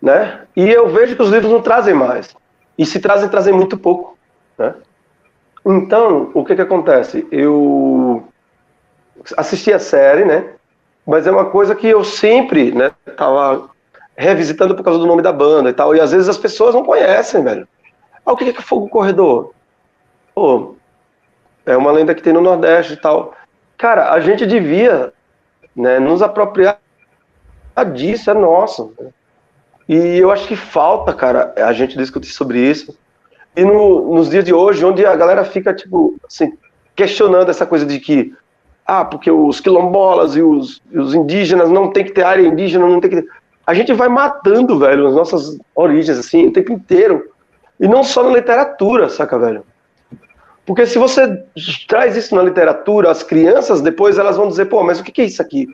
né? 0.00 0.42
E 0.54 0.70
eu 0.70 0.88
vejo 0.88 1.16
que 1.16 1.22
os 1.22 1.30
livros 1.30 1.50
não 1.50 1.60
trazem 1.60 1.94
mais. 1.94 2.34
E 2.78 2.86
se 2.86 3.00
trazem, 3.00 3.28
trazem 3.28 3.52
muito 3.52 3.76
pouco, 3.76 4.16
né? 4.56 4.74
Então, 5.66 6.30
o 6.32 6.44
que 6.44 6.54
que 6.54 6.62
acontece? 6.62 7.26
Eu 7.30 8.24
assisti 9.36 9.72
a 9.72 9.78
série, 9.78 10.24
né? 10.24 10.50
Mas 11.04 11.26
é 11.26 11.30
uma 11.30 11.46
coisa 11.46 11.74
que 11.74 11.88
eu 11.88 12.04
sempre, 12.04 12.70
né, 12.70 12.92
tava 13.16 13.68
revisitando 14.16 14.74
por 14.76 14.84
causa 14.84 14.98
do 14.98 15.06
nome 15.06 15.22
da 15.22 15.32
banda 15.32 15.70
e 15.70 15.72
tal. 15.72 15.94
E 15.94 16.00
às 16.00 16.12
vezes 16.12 16.28
as 16.28 16.38
pessoas 16.38 16.74
não 16.74 16.84
conhecem, 16.84 17.42
velho. 17.42 17.66
Ah, 18.24 18.32
o 18.32 18.36
que 18.36 18.44
é 18.44 18.52
Fogo 18.52 18.88
Corredor? 18.88 19.52
Pô, 20.34 20.76
é 21.66 21.76
uma 21.76 21.92
lenda 21.92 22.14
que 22.14 22.22
tem 22.22 22.32
no 22.32 22.40
Nordeste 22.40 22.94
e 22.94 22.96
tal. 22.96 23.34
Cara, 23.80 24.12
a 24.12 24.20
gente 24.20 24.46
devia 24.46 25.10
né, 25.74 25.98
nos 25.98 26.20
apropriar 26.20 26.78
disso, 27.94 28.30
é 28.30 28.34
nosso. 28.34 28.92
E 29.88 30.18
eu 30.18 30.30
acho 30.30 30.46
que 30.46 30.54
falta, 30.54 31.14
cara, 31.14 31.54
a 31.56 31.72
gente 31.72 31.96
discutir 31.96 32.30
sobre 32.30 32.60
isso. 32.60 32.94
E 33.56 33.64
no, 33.64 34.14
nos 34.14 34.28
dias 34.28 34.44
de 34.44 34.52
hoje, 34.52 34.84
onde 34.84 35.06
a 35.06 35.16
galera 35.16 35.46
fica, 35.46 35.72
tipo, 35.72 36.14
assim, 36.26 36.52
questionando 36.94 37.48
essa 37.48 37.64
coisa 37.64 37.86
de 37.86 37.98
que, 37.98 38.34
ah, 38.86 39.02
porque 39.02 39.30
os 39.30 39.60
quilombolas 39.60 40.36
e 40.36 40.42
os, 40.42 40.82
e 40.92 40.98
os 40.98 41.14
indígenas 41.14 41.70
não 41.70 41.90
tem 41.90 42.04
que 42.04 42.12
ter 42.12 42.22
área 42.22 42.46
indígena, 42.46 42.86
não 42.86 43.00
tem 43.00 43.08
que 43.08 43.22
ter... 43.22 43.28
A 43.66 43.72
gente 43.72 43.94
vai 43.94 44.10
matando, 44.10 44.78
velho, 44.78 45.06
as 45.06 45.14
nossas 45.14 45.58
origens, 45.74 46.18
assim, 46.18 46.48
o 46.48 46.52
tempo 46.52 46.70
inteiro. 46.70 47.32
E 47.80 47.88
não 47.88 48.04
só 48.04 48.22
na 48.22 48.36
literatura, 48.36 49.08
saca, 49.08 49.38
velho? 49.38 49.64
Porque 50.70 50.86
se 50.86 51.00
você 51.00 51.42
traz 51.88 52.16
isso 52.16 52.32
na 52.32 52.44
literatura, 52.44 53.10
as 53.10 53.24
crianças 53.24 53.80
depois 53.80 54.18
elas 54.18 54.36
vão 54.36 54.46
dizer, 54.46 54.66
pô, 54.66 54.84
mas 54.84 55.00
o 55.00 55.02
que 55.02 55.20
é 55.20 55.24
isso 55.24 55.42
aqui? 55.42 55.66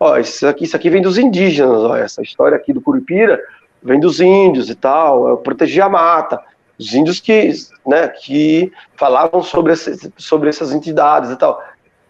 Ó, 0.00 0.18
isso 0.18 0.44
aqui, 0.44 0.64
isso 0.64 0.74
aqui 0.74 0.90
vem 0.90 1.00
dos 1.00 1.18
indígenas, 1.18 1.84
ó, 1.84 1.94
essa 1.94 2.20
história 2.20 2.56
aqui 2.56 2.72
do 2.72 2.80
Curupira 2.80 3.40
vem 3.80 4.00
dos 4.00 4.20
índios 4.20 4.68
e 4.68 4.74
tal, 4.74 5.36
proteger 5.36 5.84
a 5.84 5.88
mata. 5.88 6.40
Os 6.76 6.92
índios 6.92 7.20
que, 7.20 7.52
né, 7.86 8.08
que 8.08 8.72
falavam 8.96 9.40
sobre, 9.40 9.72
esse, 9.72 10.12
sobre 10.16 10.48
essas 10.48 10.72
entidades 10.72 11.30
e 11.30 11.36
tal. 11.36 11.62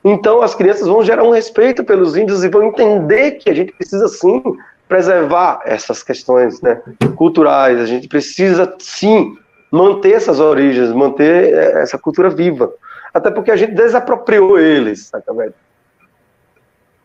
Então 0.03 0.41
as 0.41 0.55
crianças 0.55 0.87
vão 0.89 1.05
gerar 1.05 1.25
um 1.25 1.33
respeito 1.33 1.85
pelos 1.85 2.17
índios 2.17 2.43
e 2.43 2.49
vão 2.49 2.63
entender 2.63 3.33
que 3.33 3.51
a 3.51 3.55
gente 3.55 3.71
precisa 3.73 4.09
sim 4.09 4.43
preservar 4.89 5.61
essas 5.67 6.03
questões 6.03 6.63
né, 6.63 6.81
culturais, 7.17 7.79
a 7.79 7.85
gente 7.85 8.09
precisa 8.09 8.75
sim 8.79 9.37
manter 9.71 10.13
essas 10.13 10.41
origens, 10.41 10.93
manter 10.93 11.55
é, 11.55 11.83
essa 11.83 11.99
cultura 11.99 12.29
viva. 12.29 12.73
Até 13.13 13.31
porque 13.31 13.51
a 13.51 13.57
gente 13.57 13.75
desapropriou 13.75 14.59
eles, 14.59 15.07
saca, 15.07 15.33
velho? 15.33 15.55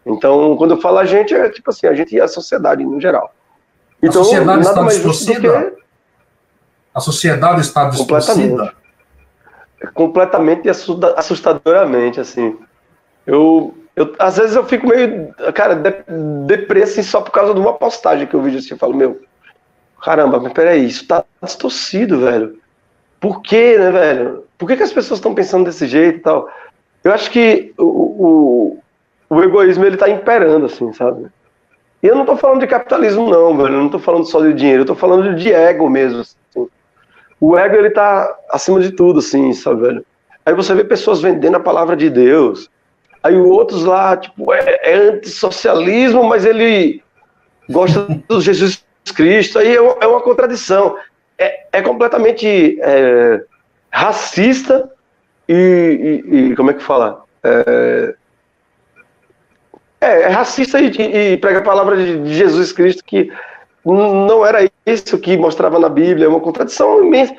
Então, 0.05 0.55
quando 0.55 0.71
eu 0.71 0.81
falo 0.81 0.99
a 0.99 1.05
gente, 1.05 1.33
é 1.33 1.49
tipo 1.49 1.69
assim, 1.69 1.87
a 1.87 1.93
gente 1.93 2.15
e 2.15 2.21
a 2.21 2.27
sociedade 2.27 2.83
no 2.83 3.01
geral. 3.01 3.33
Então, 4.01 4.21
a 4.21 4.25
sociedade 4.25 4.61
está 4.61 4.83
distorcida? 4.83 5.71
Que... 5.71 5.77
A 6.93 6.99
sociedade 6.99 7.61
está 7.61 7.89
distorcida? 7.89 8.47
Completamente. 8.55 8.85
Completamente 9.93 10.67
e 10.67 10.69
assustadoramente, 10.69 12.19
assim. 12.19 12.57
Eu, 13.25 13.75
eu, 13.95 14.13
às 14.19 14.37
vezes 14.37 14.55
eu 14.55 14.63
fico 14.65 14.87
meio, 14.87 15.33
cara, 15.53 15.75
depresso 16.45 16.99
assim, 16.99 17.03
só 17.03 17.21
por 17.21 17.31
causa 17.31 17.53
de 17.53 17.59
uma 17.59 17.73
postagem 17.73 18.27
que 18.27 18.35
eu 18.35 18.41
vi 18.41 18.55
assim, 18.55 18.69
eu 18.71 18.77
falo, 18.77 18.95
meu, 18.95 19.19
caramba, 20.05 20.39
mas 20.39 20.53
peraí, 20.53 20.85
isso 20.85 21.07
tá 21.07 21.25
distorcido, 21.41 22.19
velho. 22.19 22.59
Por 23.19 23.41
quê, 23.41 23.75
né, 23.75 23.89
velho? 23.89 24.43
Por 24.55 24.67
que, 24.67 24.77
que 24.77 24.83
as 24.83 24.93
pessoas 24.93 25.17
estão 25.17 25.33
pensando 25.33 25.65
desse 25.65 25.87
jeito 25.87 26.19
e 26.19 26.21
tal? 26.21 26.47
Eu 27.03 27.11
acho 27.11 27.31
que 27.31 27.73
o, 27.75 27.83
o, 27.83 28.79
o 29.27 29.41
egoísmo, 29.41 29.83
ele 29.83 29.97
tá 29.97 30.07
imperando, 30.07 30.67
assim, 30.67 30.93
sabe? 30.93 31.25
E 32.03 32.07
eu 32.07 32.15
não 32.15 32.23
tô 32.23 32.37
falando 32.37 32.59
de 32.59 32.67
capitalismo, 32.67 33.27
não, 33.27 33.57
velho. 33.57 33.73
Eu 33.73 33.81
não 33.81 33.89
tô 33.89 33.97
falando 33.97 34.25
só 34.25 34.41
de 34.41 34.53
dinheiro, 34.53 34.83
eu 34.83 34.85
tô 34.85 34.93
falando 34.93 35.35
de 35.35 35.51
ego 35.51 35.89
mesmo. 35.89 36.21
Assim. 36.21 36.67
O 37.41 37.57
ego, 37.57 37.75
ele 37.75 37.89
tá 37.89 38.31
acima 38.51 38.79
de 38.79 38.91
tudo, 38.91 39.19
assim, 39.19 39.53
sabe, 39.53 39.81
velho? 39.81 40.05
Aí 40.45 40.53
você 40.53 40.75
vê 40.75 40.83
pessoas 40.83 41.19
vendendo 41.19 41.57
a 41.57 41.59
palavra 41.59 41.95
de 41.95 42.11
Deus. 42.11 42.69
Aí 43.23 43.35
outros 43.35 43.83
lá, 43.83 44.15
tipo, 44.15 44.53
é, 44.53 44.79
é 44.83 44.93
antissocialismo, 44.93 46.23
mas 46.23 46.45
ele 46.45 47.01
gosta 47.67 48.05
do 48.29 48.39
Jesus 48.39 48.85
Cristo, 49.11 49.59
aí 49.59 49.75
é, 49.75 49.75
é 49.75 50.07
uma 50.07 50.21
contradição. 50.21 50.97
É, 51.37 51.65
é 51.71 51.81
completamente 51.81 52.79
é, 52.81 53.43
racista 53.91 54.89
e, 55.47 56.23
e, 56.27 56.37
e, 56.37 56.55
como 56.55 56.71
é 56.71 56.73
que 56.73 56.83
fala? 56.83 57.23
É, 57.43 58.15
é, 60.01 60.21
é 60.21 60.27
racista 60.27 60.79
e, 60.79 60.87
e, 60.87 61.37
prega 61.37 61.59
a 61.59 61.63
palavra 61.63 61.97
de 61.97 62.33
Jesus 62.33 62.71
Cristo 62.71 63.03
que 63.05 63.31
não 63.85 64.45
era 64.45 64.67
isso 64.85 65.17
que 65.19 65.37
mostrava 65.37 65.77
na 65.77 65.89
Bíblia, 65.89 66.25
é 66.25 66.29
uma 66.29 66.39
contradição 66.39 67.03
imensa. 67.03 67.35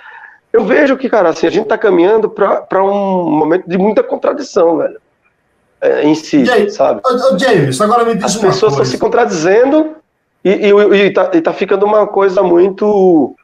Eu 0.53 0.65
vejo 0.65 0.97
que, 0.97 1.09
cara, 1.09 1.31
assim, 1.31 1.47
a 1.47 1.51
gente 1.51 1.65
está 1.65 1.77
caminhando 1.77 2.31
para 2.31 2.85
um 2.85 3.29
momento 3.29 3.69
de 3.69 3.77
muita 3.77 4.03
contradição, 4.03 4.79
velho. 4.79 5.01
É, 5.81 6.05
em 6.05 6.15
si, 6.15 6.45
James, 6.45 6.75
sabe? 6.75 7.03
James, 7.39 7.79
agora 7.81 8.05
me 8.05 8.15
diz 8.15 8.25
As 8.25 8.37
pessoas 8.37 8.73
estão 8.73 8.85
se 8.85 8.97
contradizendo 8.97 9.96
e, 10.47 10.71
e, 10.71 11.07
e, 11.07 11.11
tá, 11.11 11.31
e 11.35 11.41
tá 11.41 11.53
ficando 11.53 11.85
uma 11.85 12.07
coisa 12.07 12.41
muito. 12.41 13.35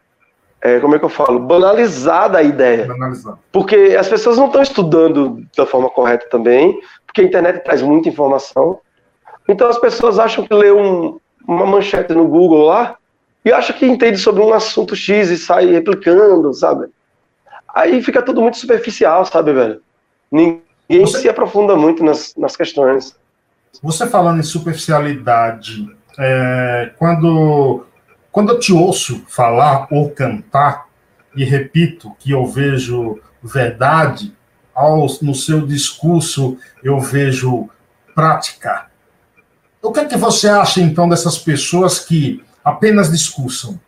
É, 0.61 0.79
como 0.79 0.95
é 0.95 1.01
que 1.01 1.05
eu 1.05 1.09
falo? 1.09 1.41
Banalizada 1.41 2.39
a 2.39 2.43
ideia. 2.45 2.87
Banalizada. 2.87 3.37
Porque 3.51 3.97
as 3.99 4.09
pessoas 4.09 4.37
não 4.37 4.47
estão 4.47 4.63
estudando 4.63 5.45
da 5.57 5.67
forma 5.67 5.91
correta 5.91 6.29
também, 6.31 6.79
porque 7.05 7.21
a 7.21 7.25
internet 7.25 7.65
traz 7.65 7.83
muita 7.83 8.09
informação. 8.09 8.79
Então 9.49 9.69
as 9.69 9.79
pessoas 9.79 10.21
acham 10.21 10.47
que 10.47 10.55
lê 10.55 10.71
um, 10.71 11.19
uma 11.45 11.67
manchete 11.67 12.15
no 12.15 12.29
Google 12.29 12.67
lá 12.67 12.97
e 13.45 13.53
acham 13.53 13.77
que 13.77 13.85
entende 13.85 14.19
sobre 14.19 14.41
um 14.41 14.53
assunto 14.53 14.95
X 14.95 15.29
e 15.31 15.37
sai 15.37 15.67
replicando, 15.67 16.55
sabe? 16.55 16.87
Aí 17.75 18.01
fica 18.01 18.23
tudo 18.23 18.41
muito 18.41 18.59
superficial, 18.59 19.27
sabe, 19.27 19.53
velho? 19.53 19.83
Ninguém 20.31 20.63
Você... 20.89 21.23
se 21.23 21.29
aprofunda 21.29 21.75
muito 21.75 22.05
nas, 22.05 22.33
nas 22.37 22.55
questões. 22.55 23.17
Você 23.83 24.07
falando 24.07 24.39
em 24.39 24.45
superficialidade, 24.45 25.91
é, 26.19 26.93
quando, 26.99 27.87
quando 28.31 28.53
eu 28.53 28.59
te 28.59 28.73
ouço 28.73 29.25
falar 29.29 29.87
ou 29.91 30.11
cantar, 30.11 30.87
e 31.35 31.45
repito 31.45 32.15
que 32.19 32.31
eu 32.31 32.47
vejo 32.47 33.19
verdade, 33.43 34.35
ao, 34.75 35.07
no 35.23 35.35
seu 35.35 35.67
discurso 35.67 36.57
eu 36.83 37.01
vejo 37.01 37.69
prática. 38.15 38.87
O 39.81 39.91
que 39.91 40.01
é 40.01 40.05
que 40.05 40.17
você 40.17 40.49
acha, 40.49 40.81
então, 40.81 41.09
dessas 41.09 41.39
pessoas 41.39 41.99
que 41.99 42.43
apenas 42.65 43.11
discursam, 43.11 43.81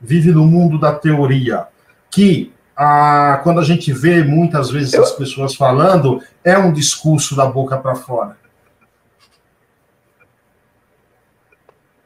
vivem 0.00 0.32
no 0.32 0.46
mundo 0.46 0.78
da 0.78 0.94
teoria, 0.94 1.66
que 2.10 2.52
ah, 2.76 3.40
quando 3.42 3.60
a 3.60 3.64
gente 3.64 3.92
vê 3.92 4.24
muitas 4.24 4.70
vezes 4.70 4.94
as 4.94 5.12
pessoas 5.12 5.54
falando, 5.54 6.22
é 6.42 6.56
um 6.56 6.72
discurso 6.72 7.36
da 7.36 7.46
boca 7.46 7.76
para 7.76 7.94
fora? 7.94 8.36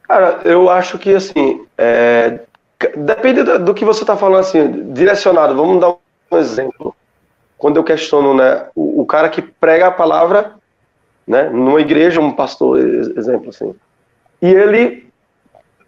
Cara, 0.09 0.41
eu 0.45 0.71
acho 0.71 0.99
que 0.99 1.15
assim, 1.15 1.67
é, 1.77 2.41
depende 2.97 3.43
do 3.43 3.75
que 3.75 3.85
você 3.85 4.03
está 4.03 4.17
falando 4.17 4.41
assim, 4.41 4.93
direcionado. 4.93 5.55
Vamos 5.55 5.81
dar 5.81 5.97
um 6.31 6.39
exemplo. 6.39 6.95
Quando 7.59 7.77
eu 7.77 7.85
questiono, 7.85 8.35
né, 8.35 8.67
o, 8.75 9.03
o, 9.03 9.07
cara 9.07 9.29
que 9.29 9.41
prega 9.41 9.87
a 9.89 9.91
palavra, 9.91 10.55
né, 11.27 11.49
numa 11.49 11.81
igreja, 11.81 12.21
um 12.21 12.33
pastor, 12.33 12.79
exemplo 12.79 13.49
assim, 13.49 13.75
e 14.41 14.47
ele, 14.47 15.09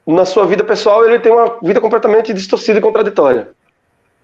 na 0.07 0.25
sua 0.25 0.47
vida 0.47 0.65
pessoal, 0.65 1.05
ele 1.05 1.19
tem 1.19 1.31
uma 1.31 1.59
vida 1.63 1.81
completamente 1.81 2.33
distorcida 2.33 2.79
e 2.79 2.83
contraditória. 2.83 3.51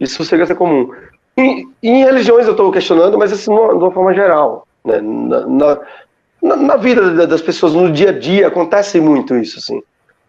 Isso 0.00 0.24
chega 0.24 0.44
a 0.44 0.46
ser 0.46 0.54
comum. 0.54 0.90
E, 1.36 1.66
em 1.82 2.04
religiões 2.04 2.46
eu 2.46 2.52
estou 2.52 2.72
questionando, 2.72 3.18
mas 3.18 3.32
assim, 3.32 3.54
de 3.54 3.60
uma 3.60 3.90
forma 3.90 4.14
geral, 4.14 4.66
né, 4.84 5.00
na, 5.02 5.46
na 5.46 5.80
na, 6.44 6.56
na, 6.56 6.76
vida 6.76 7.26
das 7.26 7.40
pessoas, 7.40 7.72
no 7.72 7.90
dia 7.90 8.10
a 8.10 8.18
dia, 8.18 8.48
acontece 8.48 9.00
muito 9.00 9.34
isso, 9.34 9.58
assim. 9.58 9.82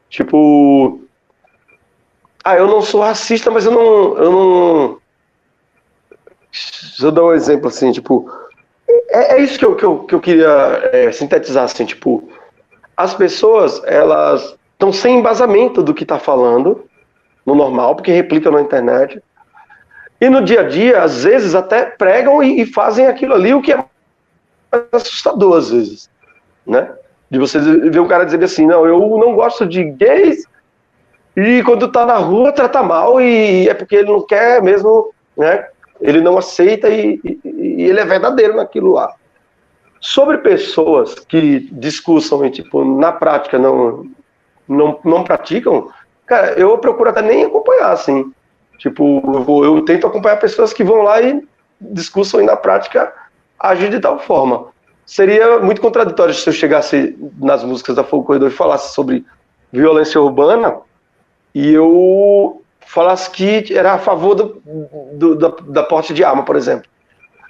Tipo. 0.09 1.01
Ah, 2.41 2.55
eu 2.55 2.67
não 2.67 2.81
sou 2.81 3.01
racista, 3.01 3.51
mas 3.51 3.65
eu 3.65 3.71
não. 3.71 4.17
Eu 4.17 4.31
não... 4.31 4.97
Deixa 6.51 7.05
eu 7.05 7.11
dar 7.11 7.25
um 7.25 7.33
exemplo 7.33 7.67
assim, 7.67 7.91
tipo. 7.91 8.31
é, 9.09 9.35
é 9.35 9.41
isso 9.41 9.59
que 9.59 9.65
eu, 9.65 9.75
que 9.75 9.83
eu, 9.83 9.99
que 9.99 10.15
eu 10.15 10.21
queria 10.21 10.89
é, 10.93 11.11
sintetizar, 11.11 11.65
assim, 11.65 11.85
tipo, 11.85 12.29
as 12.95 13.13
pessoas, 13.13 13.81
elas 13.83 14.57
estão 14.71 14.93
sem 14.93 15.19
embasamento 15.19 15.83
do 15.83 15.93
que 15.93 16.03
está 16.03 16.17
falando, 16.17 16.85
no 17.45 17.55
normal, 17.55 17.93
porque 17.93 18.11
replicam 18.13 18.53
na 18.53 18.61
internet, 18.61 19.21
e 20.21 20.29
no 20.29 20.41
dia 20.41 20.61
a 20.61 20.63
dia, 20.63 21.03
às 21.03 21.25
vezes, 21.25 21.55
até 21.55 21.83
pregam 21.83 22.41
e, 22.41 22.61
e 22.61 22.65
fazem 22.65 23.05
aquilo 23.07 23.33
ali, 23.33 23.53
o 23.53 23.61
que 23.61 23.73
é 23.73 23.83
assustador, 24.91 25.57
às 25.57 25.69
vezes, 25.69 26.09
né? 26.65 26.93
De 27.29 27.39
você 27.39 27.59
ver 27.59 27.99
um 27.99 28.07
cara 28.07 28.25
dizer 28.25 28.43
assim, 28.43 28.65
não, 28.65 28.85
eu 28.85 28.99
não 29.17 29.35
gosto 29.35 29.65
de 29.65 29.83
gays, 29.83 30.45
e 31.35 31.61
quando 31.63 31.91
tá 31.91 32.05
na 32.05 32.15
rua 32.15 32.51
trata 32.51 32.81
mal, 32.81 33.19
e 33.19 33.67
é 33.67 33.73
porque 33.73 33.95
ele 33.95 34.11
não 34.11 34.25
quer 34.25 34.61
mesmo, 34.61 35.13
né? 35.35 35.67
Ele 35.99 36.21
não 36.21 36.37
aceita 36.37 36.89
e, 36.89 37.19
e, 37.23 37.39
e 37.43 37.83
ele 37.83 37.99
é 37.99 38.05
verdadeiro 38.05 38.55
naquilo 38.55 38.93
lá. 38.93 39.13
Sobre 39.99 40.37
pessoas 40.37 41.15
que 41.15 41.67
discussam 41.71 42.45
e, 42.45 42.51
tipo, 42.51 42.85
na 42.85 43.11
prática 43.11 43.57
não, 43.57 44.05
não, 44.67 44.99
não 45.03 45.23
praticam, 45.23 45.89
cara, 46.25 46.53
eu 46.53 46.77
procuro 46.77 47.09
até 47.09 47.21
nem 47.21 47.43
acompanhar, 47.43 47.91
assim. 47.91 48.31
Tipo, 48.77 49.21
eu, 49.47 49.65
eu 49.65 49.81
tento 49.83 50.07
acompanhar 50.07 50.37
pessoas 50.37 50.71
que 50.71 50.83
vão 50.83 51.01
lá 51.01 51.21
e 51.21 51.45
discussam 51.81 52.41
e 52.41 52.45
na 52.45 52.55
prática 52.55 53.13
agir 53.59 53.89
de 53.89 53.99
tal 53.99 54.19
forma. 54.19 54.67
Seria 55.05 55.59
muito 55.59 55.81
contraditório 55.81 56.33
se 56.33 56.47
eu 56.49 56.53
chegasse 56.53 57.15
nas 57.39 57.63
músicas 57.63 57.95
da 57.95 58.03
Fogo 58.03 58.23
Corredor 58.23 58.49
e 58.49 58.53
falasse 58.53 58.93
sobre 58.93 59.23
violência 59.71 60.19
urbana 60.19 60.77
e 61.53 61.71
eu 61.71 62.61
falasse 62.87 63.29
que 63.29 63.73
era 63.73 63.93
a 63.93 63.97
favor 63.99 64.35
do, 64.35 64.61
do, 65.13 65.35
da, 65.35 65.49
da 65.67 65.83
porte 65.83 66.13
de 66.13 66.23
arma, 66.23 66.43
por 66.43 66.55
exemplo. 66.55 66.89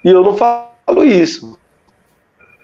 E 0.04 0.10
eu 0.10 0.22
não 0.22 0.36
falo 0.36 1.04
isso 1.04 1.58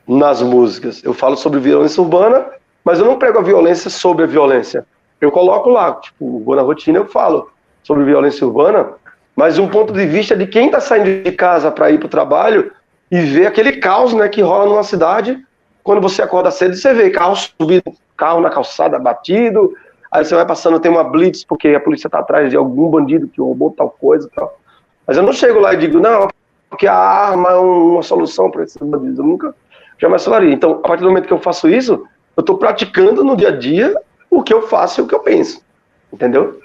nas 0.07 0.43
músicas. 0.43 1.03
Eu 1.03 1.15
falo 1.15 1.37
sobre 1.37 1.59
violência 1.59 2.03
urbana, 2.03 2.47
mas 2.85 2.99
eu 2.99 3.05
não 3.05 3.19
prego 3.19 3.39
a 3.39 3.43
violência 3.43 3.91
sobre 3.91 4.25
a 4.25 4.27
violência. 4.27 4.87
Eu 5.21 5.31
coloco 5.31 5.71
lá, 5.71 5.95
tipo, 5.95 6.55
na 6.55 6.63
rotina 6.63 6.99
eu 6.99 7.07
falo 7.07 7.51
sobre 7.83 8.05
violência 8.05 8.47
urbana, 8.47 8.91
mas 9.35 9.59
um 9.59 9.69
ponto 9.69 9.93
de 9.93 10.07
vista 10.07 10.37
de 10.37 10.47
quem 10.47 10.67
está 10.67 10.81
saindo 10.81 11.23
de 11.23 11.33
casa 11.33 11.71
para 11.71 11.91
ir 11.91 11.99
para 11.99 12.07
o 12.07 12.11
trabalho 12.11 12.73
e 13.13 13.21
ver 13.21 13.47
aquele 13.47 13.73
caos 13.73 14.15
né, 14.15 14.27
que 14.27 14.41
rola 14.41 14.65
numa 14.65 14.83
cidade. 14.83 15.39
Quando 15.85 16.01
você 16.01 16.23
acorda 16.23 16.51
cedo, 16.51 16.75
você 16.75 16.95
vê 16.95 17.11
carro 17.11 17.37
subindo, 17.37 17.93
carro 18.17 18.41
na 18.41 18.49
calçada 18.49 18.99
batido, 18.99 19.75
aí 20.11 20.25
você 20.25 20.35
vai 20.35 20.47
passando, 20.47 20.81
tem 20.81 20.91
uma 20.91 21.05
blitz, 21.05 21.45
porque 21.45 21.69
a 21.69 21.81
polícia 21.81 22.09
está 22.09 22.21
atrás 22.21 22.49
de 22.49 22.57
algum 22.57 22.89
bandido 22.89 23.29
que 23.29 23.39
roubou 23.39 23.71
tal 23.71 23.91
coisa 23.91 24.27
e 24.27 24.31
tal. 24.35 24.59
Mas 25.07 25.19
eu 25.19 25.23
não 25.23 25.33
chego 25.35 25.61
lá 25.61 25.75
e 25.75 25.77
digo, 25.77 26.01
não, 26.01 26.27
porque 26.71 26.87
a 26.87 26.95
arma 26.95 27.51
é 27.51 27.57
uma 27.57 28.03
solução 28.03 28.51
para 28.51 28.63
esses 28.63 28.81
bandidos. 28.81 29.19
Eu 29.19 29.27
nunca 29.27 29.55
jamais 29.99 30.25
falaria. 30.25 30.55
Então, 30.55 30.73
a 30.73 30.89
partir 30.89 31.03
do 31.03 31.09
momento 31.09 31.27
que 31.27 31.35
eu 31.35 31.41
faço 31.41 31.69
isso, 31.69 32.09
eu 32.35 32.41
estou 32.41 32.57
praticando 32.57 33.23
no 33.23 33.37
dia 33.37 33.49
a 33.49 33.57
dia 33.57 33.95
o 34.31 34.43
que 34.43 34.55
eu 34.55 34.63
faço 34.63 35.01
e 35.01 35.05
o 35.05 35.07
que 35.07 35.15
eu 35.15 35.21
penso. 35.21 35.63
Entendeu? 36.11 36.63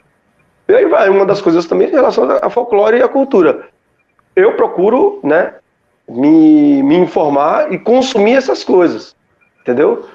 E 0.69 0.73
aí 0.73 0.85
vai, 0.85 1.09
uma 1.09 1.25
das 1.25 1.41
coisas 1.41 1.65
também 1.65 1.89
em 1.89 1.91
relação 1.91 2.29
a 2.41 2.49
folclore 2.49 2.99
e 2.99 3.03
a 3.03 3.09
cultura. 3.09 3.67
Eu 4.33 4.55
procuro, 4.55 5.19
né, 5.23 5.55
me, 6.07 6.81
me 6.83 6.95
informar 6.97 7.71
e 7.71 7.77
consumir 7.77 8.33
essas 8.33 8.63
coisas, 8.63 9.15
entendeu? 9.61 10.05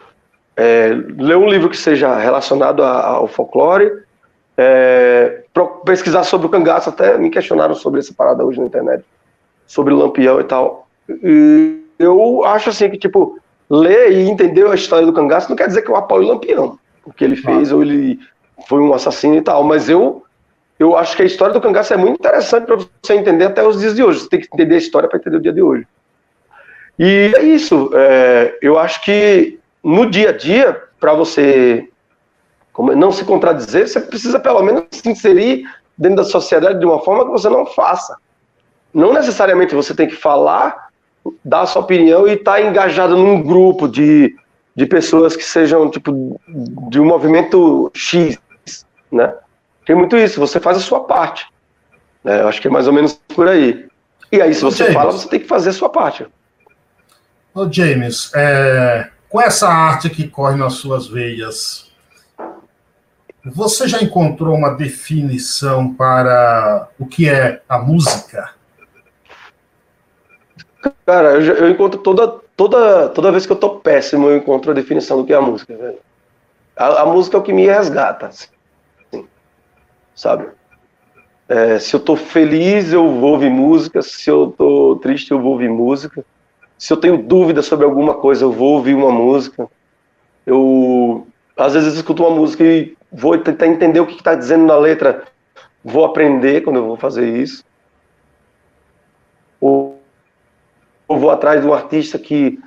É, 0.56 0.88
ler 1.18 1.36
um 1.36 1.48
livro 1.48 1.68
que 1.68 1.76
seja 1.76 2.16
relacionado 2.18 2.82
a, 2.82 3.06
ao 3.06 3.26
folclore, 3.26 3.90
é, 4.56 5.44
pesquisar 5.84 6.24
sobre 6.24 6.46
o 6.46 6.50
cangaço, 6.50 6.90
até 6.90 7.16
me 7.18 7.30
questionaram 7.30 7.74
sobre 7.74 8.00
essa 8.00 8.12
parada 8.14 8.44
hoje 8.44 8.60
na 8.60 8.66
internet, 8.66 9.04
sobre 9.66 9.92
o 9.92 9.96
lampião 9.96 10.40
e 10.40 10.44
tal. 10.44 10.88
E 11.08 11.82
eu 11.98 12.44
acho 12.44 12.70
assim 12.70 12.90
que, 12.90 12.98
tipo, 12.98 13.38
ler 13.68 14.12
e 14.12 14.28
entender 14.28 14.66
a 14.66 14.74
história 14.74 15.06
do 15.06 15.12
cangaço 15.12 15.48
não 15.48 15.56
quer 15.56 15.68
dizer 15.68 15.82
que 15.82 15.90
eu 15.90 15.96
apoio 15.96 16.24
o 16.24 16.28
lampião, 16.28 16.78
o 17.04 17.12
que 17.12 17.24
ele 17.24 17.36
fez, 17.36 17.72
ou 17.72 17.82
ele 17.82 18.18
foi 18.68 18.80
um 18.80 18.92
assassino 18.92 19.36
e 19.36 19.42
tal, 19.42 19.64
mas 19.64 19.88
eu 19.88 20.22
eu 20.82 20.96
acho 20.96 21.16
que 21.16 21.22
a 21.22 21.24
história 21.24 21.54
do 21.54 21.60
cangaço 21.60 21.94
é 21.94 21.96
muito 21.96 22.18
interessante 22.18 22.66
para 22.66 22.76
você 22.76 23.14
entender 23.14 23.44
até 23.44 23.64
os 23.64 23.78
dias 23.78 23.94
de 23.94 24.02
hoje. 24.02 24.20
Você 24.20 24.28
tem 24.28 24.40
que 24.40 24.48
entender 24.52 24.74
a 24.74 24.78
história 24.78 25.08
para 25.08 25.18
entender 25.18 25.36
o 25.36 25.40
dia 25.40 25.52
de 25.52 25.62
hoje. 25.62 25.86
E 26.98 27.32
é 27.36 27.42
isso. 27.42 27.90
É, 27.94 28.58
eu 28.60 28.78
acho 28.78 29.00
que 29.02 29.60
no 29.82 30.10
dia 30.10 30.30
a 30.30 30.32
dia, 30.36 30.82
para 30.98 31.14
você 31.14 31.88
não 32.96 33.12
se 33.12 33.24
contradizer, 33.24 33.86
você 33.86 34.00
precisa 34.00 34.40
pelo 34.40 34.62
menos 34.62 34.84
se 34.90 35.08
inserir 35.08 35.64
dentro 35.96 36.16
da 36.16 36.24
sociedade 36.24 36.80
de 36.80 36.84
uma 36.84 36.98
forma 37.00 37.26
que 37.26 37.30
você 37.30 37.48
não 37.48 37.64
faça. 37.64 38.16
Não 38.92 39.12
necessariamente 39.12 39.74
você 39.76 39.94
tem 39.94 40.08
que 40.08 40.16
falar, 40.16 40.88
dar 41.44 41.60
a 41.60 41.66
sua 41.66 41.82
opinião 41.82 42.26
e 42.26 42.32
estar 42.32 42.54
tá 42.54 42.60
engajado 42.60 43.16
num 43.16 43.40
grupo 43.40 43.86
de, 43.86 44.34
de 44.74 44.86
pessoas 44.86 45.36
que 45.36 45.44
sejam 45.44 45.88
tipo 45.90 46.40
de 46.90 46.98
um 46.98 47.04
movimento 47.04 47.90
X, 47.94 48.36
né? 49.12 49.32
Tem 49.84 49.96
muito 49.96 50.16
isso, 50.16 50.38
você 50.38 50.60
faz 50.60 50.76
a 50.76 50.80
sua 50.80 51.04
parte. 51.04 51.46
Né? 52.22 52.40
Eu 52.40 52.48
acho 52.48 52.60
que 52.60 52.68
é 52.68 52.70
mais 52.70 52.86
ou 52.86 52.92
menos 52.92 53.14
por 53.34 53.48
aí. 53.48 53.88
E 54.30 54.40
aí, 54.40 54.54
se 54.54 54.62
você 54.62 54.84
James, 54.84 54.94
fala, 54.94 55.12
você 55.12 55.28
tem 55.28 55.40
que 55.40 55.46
fazer 55.46 55.70
a 55.70 55.72
sua 55.72 55.88
parte. 55.88 56.26
Ô 57.54 57.70
James, 57.70 58.30
é, 58.34 59.10
com 59.28 59.40
essa 59.40 59.68
arte 59.68 60.08
que 60.08 60.28
corre 60.28 60.56
nas 60.56 60.74
suas 60.74 61.06
veias, 61.06 61.90
você 63.44 63.88
já 63.88 64.00
encontrou 64.00 64.56
uma 64.56 64.70
definição 64.70 65.92
para 65.92 66.88
o 66.98 67.06
que 67.06 67.28
é 67.28 67.60
a 67.68 67.78
música? 67.78 68.50
Cara, 71.04 71.34
eu, 71.34 71.40
eu 71.40 71.68
encontro 71.68 72.00
toda, 72.00 72.28
toda, 72.56 73.08
toda 73.10 73.32
vez 73.32 73.44
que 73.44 73.52
eu 73.52 73.56
tô 73.56 73.76
péssimo, 73.76 74.28
eu 74.28 74.36
encontro 74.36 74.70
a 74.70 74.74
definição 74.74 75.18
do 75.18 75.26
que 75.26 75.32
é 75.32 75.36
a 75.36 75.42
música, 75.42 75.76
velho. 75.76 75.98
A, 76.76 77.02
a 77.02 77.06
música 77.06 77.36
é 77.36 77.40
o 77.40 77.42
que 77.42 77.52
me 77.52 77.66
resgata. 77.66 78.28
Assim 78.28 78.46
sabe? 80.14 80.46
É, 81.48 81.78
se 81.78 81.94
eu 81.94 82.00
tô 82.00 82.16
feliz, 82.16 82.92
eu 82.92 83.08
vou 83.20 83.32
ouvir 83.32 83.50
música. 83.50 84.00
Se 84.00 84.30
eu 84.30 84.54
tô 84.56 84.96
triste, 84.96 85.30
eu 85.30 85.40
vou 85.40 85.52
ouvir 85.52 85.68
música. 85.68 86.24
Se 86.78 86.92
eu 86.92 86.96
tenho 86.96 87.18
dúvida 87.18 87.62
sobre 87.62 87.84
alguma 87.84 88.14
coisa, 88.14 88.44
eu 88.44 88.52
vou 88.52 88.74
ouvir 88.74 88.94
uma 88.94 89.10
música. 89.10 89.68
Eu, 90.46 91.26
às 91.56 91.74
vezes, 91.74 91.94
escuto 91.94 92.24
uma 92.24 92.34
música 92.34 92.64
e 92.64 92.96
vou 93.12 93.36
tentar 93.38 93.66
entender 93.66 94.00
o 94.00 94.06
que 94.06 94.14
está 94.14 94.34
dizendo 94.34 94.64
na 94.64 94.76
letra. 94.76 95.24
Vou 95.84 96.04
aprender 96.04 96.62
quando 96.62 96.76
eu 96.76 96.86
vou 96.86 96.96
fazer 96.96 97.28
isso. 97.36 97.64
Ou, 99.60 100.00
ou 101.06 101.18
vou 101.18 101.30
atrás 101.30 101.60
de 101.60 101.66
um 101.66 101.74
artista 101.74 102.18
que, 102.18 102.58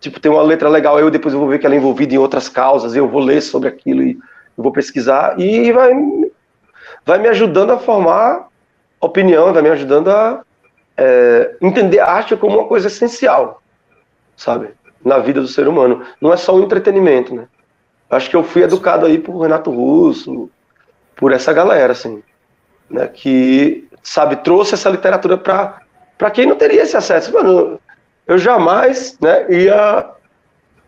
tipo, 0.00 0.20
tem 0.20 0.30
uma 0.30 0.42
letra 0.42 0.68
legal. 0.68 0.98
Eu 1.00 1.10
depois 1.10 1.34
eu 1.34 1.40
vou 1.40 1.48
ver 1.48 1.58
que 1.58 1.66
ela 1.66 1.74
é 1.74 1.78
envolvida 1.78 2.14
em 2.14 2.18
outras 2.18 2.48
causas. 2.48 2.94
Eu 2.94 3.08
vou 3.08 3.20
ler 3.20 3.42
sobre 3.42 3.68
aquilo 3.68 4.02
e 4.02 4.16
vou 4.56 4.70
pesquisar. 4.70 5.38
E 5.40 5.72
vai 5.72 5.92
vai 7.04 7.18
me 7.18 7.28
ajudando 7.28 7.72
a 7.72 7.78
formar 7.78 8.48
opinião, 9.00 9.52
vai 9.52 9.62
me 9.62 9.70
ajudando 9.70 10.10
a 10.10 10.42
é, 10.96 11.56
entender 11.60 12.00
a 12.00 12.10
arte 12.10 12.36
como 12.36 12.58
uma 12.58 12.68
coisa 12.68 12.88
essencial, 12.88 13.62
sabe? 14.36 14.70
Na 15.04 15.18
vida 15.18 15.40
do 15.40 15.48
ser 15.48 15.68
humano. 15.68 16.04
Não 16.20 16.32
é 16.32 16.36
só 16.36 16.54
o 16.54 16.62
entretenimento, 16.62 17.34
né? 17.34 17.46
Acho 18.10 18.28
que 18.28 18.36
eu 18.36 18.42
fui 18.42 18.62
educado 18.62 19.06
aí 19.06 19.18
por 19.18 19.38
Renato 19.40 19.70
Russo, 19.70 20.50
por 21.14 21.32
essa 21.32 21.52
galera, 21.52 21.92
assim, 21.92 22.22
né? 22.90 23.06
Que, 23.06 23.86
sabe, 24.02 24.36
trouxe 24.36 24.74
essa 24.74 24.90
literatura 24.90 25.36
para 25.36 25.82
para 26.18 26.32
quem 26.32 26.46
não 26.46 26.56
teria 26.56 26.82
esse 26.82 26.96
acesso. 26.96 27.32
Mano, 27.32 27.80
eu 28.26 28.36
jamais, 28.36 29.16
né, 29.20 29.46
ia 29.48 30.10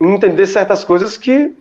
entender 0.01 0.47
certas 0.47 0.83
coisas 0.83 1.17
que 1.17 1.55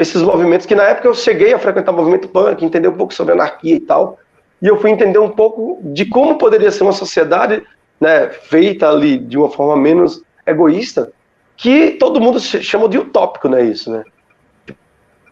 esses 0.00 0.22
movimentos 0.22 0.66
que 0.66 0.74
na 0.74 0.84
época 0.84 1.08
eu 1.08 1.14
cheguei 1.14 1.52
a 1.52 1.58
frequentar 1.58 1.92
o 1.92 1.96
movimento 1.96 2.26
punk, 2.26 2.64
entender 2.64 2.88
um 2.88 2.96
pouco 2.96 3.12
sobre 3.12 3.34
anarquia 3.34 3.76
e 3.76 3.80
tal, 3.80 4.18
e 4.62 4.66
eu 4.66 4.80
fui 4.80 4.90
entender 4.90 5.18
um 5.18 5.28
pouco 5.28 5.78
de 5.82 6.06
como 6.06 6.38
poderia 6.38 6.70
ser 6.72 6.84
uma 6.84 6.92
sociedade 6.92 7.62
né, 8.00 8.30
feita 8.30 8.88
ali 8.88 9.18
de 9.18 9.36
uma 9.36 9.50
forma 9.50 9.76
menos 9.76 10.22
egoísta, 10.46 11.12
que 11.54 11.92
todo 11.92 12.20
mundo 12.20 12.40
chama 12.40 12.88
de 12.88 12.98
utópico, 12.98 13.46
né, 13.46 13.62
isso, 13.62 13.90
né? 13.90 14.02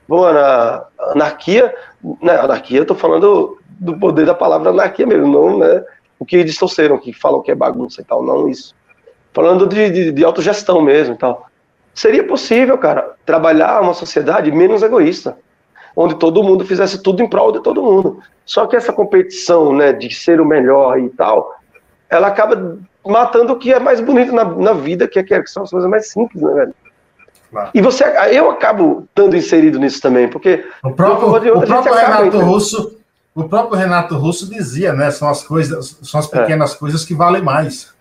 Bom, 0.06 0.26
a 0.26 0.86
anarquia, 1.12 1.74
né, 2.22 2.36
anarquia, 2.36 2.78
eu 2.78 2.86
tô 2.86 2.94
falando 2.94 3.58
do 3.66 3.98
poder 3.98 4.26
da 4.26 4.34
palavra 4.34 4.68
anarquia 4.68 5.06
mesmo, 5.06 5.26
não, 5.26 5.58
né, 5.58 5.82
o 6.18 6.26
que 6.26 6.44
distorceram, 6.44 6.98
que 6.98 7.12
falam 7.12 7.40
que 7.40 7.50
é 7.50 7.54
bagunça 7.54 8.02
e 8.02 8.04
tal, 8.04 8.22
não 8.22 8.48
isso. 8.48 8.74
Falando 9.32 9.66
de, 9.66 9.90
de, 9.90 10.12
de 10.12 10.24
autogestão 10.24 10.82
mesmo 10.82 11.14
e 11.14 11.18
tal. 11.18 11.47
Seria 11.99 12.22
possível, 12.22 12.78
cara, 12.78 13.16
trabalhar 13.26 13.82
uma 13.82 13.92
sociedade 13.92 14.53
menos 14.53 14.84
egoísta, 14.84 15.36
onde 15.96 16.14
todo 16.14 16.44
mundo 16.44 16.64
fizesse 16.64 17.03
tudo 17.03 17.20
em 17.20 17.28
prol 17.28 17.51
de 17.51 17.61
todo 17.61 17.82
mundo. 17.82 18.20
Só 18.46 18.68
que 18.68 18.76
essa 18.76 18.92
competição, 18.92 19.74
né, 19.74 19.92
de 19.92 20.14
ser 20.14 20.40
o 20.40 20.44
melhor 20.44 20.96
e 21.01 21.09
tal, 21.09 21.57
ela 22.09 22.28
acaba 22.28 22.78
matando 23.05 23.53
o 23.53 23.59
que 23.59 23.72
é 23.72 23.80
mais 23.80 24.01
bonito 24.01 24.32
na, 24.32 24.44
na 24.44 24.72
vida, 24.74 25.09
que, 25.09 25.18
é, 25.18 25.24
que 25.24 25.51
são 25.51 25.64
as 25.64 25.70
coisas 25.70 25.90
mais 25.90 26.09
simples, 26.09 26.40
né, 26.40 26.53
velho? 26.53 26.74
Claro. 27.51 27.70
E 27.74 27.82
você, 27.82 28.05
eu 28.30 28.49
acabo 28.49 29.09
estando 29.09 29.36
inserido 29.36 29.80
nisso 29.80 30.01
também, 30.01 30.28
porque 30.28 30.64
o 30.84 30.92
próprio, 30.92 31.59
o 31.59 31.66
próprio 31.66 31.94
Renato 31.94 32.38
Russo, 32.38 32.96
o 33.34 33.49
próprio 33.49 33.76
Renato 33.76 34.16
Russo 34.16 34.49
dizia, 34.49 34.92
né, 34.92 35.11
são 35.11 35.28
as 35.28 35.42
coisas, 35.42 35.99
são 36.01 36.20
as 36.20 36.32
é. 36.32 36.38
pequenas 36.38 36.76
é. 36.76 36.78
coisas 36.78 37.05
que 37.05 37.12
valem 37.12 37.42
mais. 37.42 37.92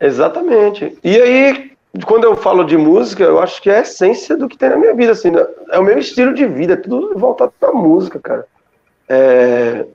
Exatamente. 0.00 0.96
E 1.02 1.20
aí, 1.20 1.67
quando 2.06 2.24
eu 2.24 2.36
falo 2.36 2.64
de 2.64 2.76
música, 2.76 3.24
eu 3.24 3.40
acho 3.40 3.60
que 3.62 3.70
é 3.70 3.78
a 3.78 3.80
essência 3.80 4.36
do 4.36 4.48
que 4.48 4.58
tem 4.58 4.68
na 4.68 4.76
minha 4.76 4.94
vida, 4.94 5.12
assim, 5.12 5.30
né? 5.30 5.46
é 5.70 5.78
o 5.78 5.84
meu 5.84 5.98
estilo 5.98 6.34
de 6.34 6.46
vida, 6.46 6.74
é 6.74 6.76
tudo 6.76 7.18
voltado 7.18 7.52
pra 7.58 7.72
música, 7.72 8.20
cara. 8.20 8.46
É, 9.08 9.86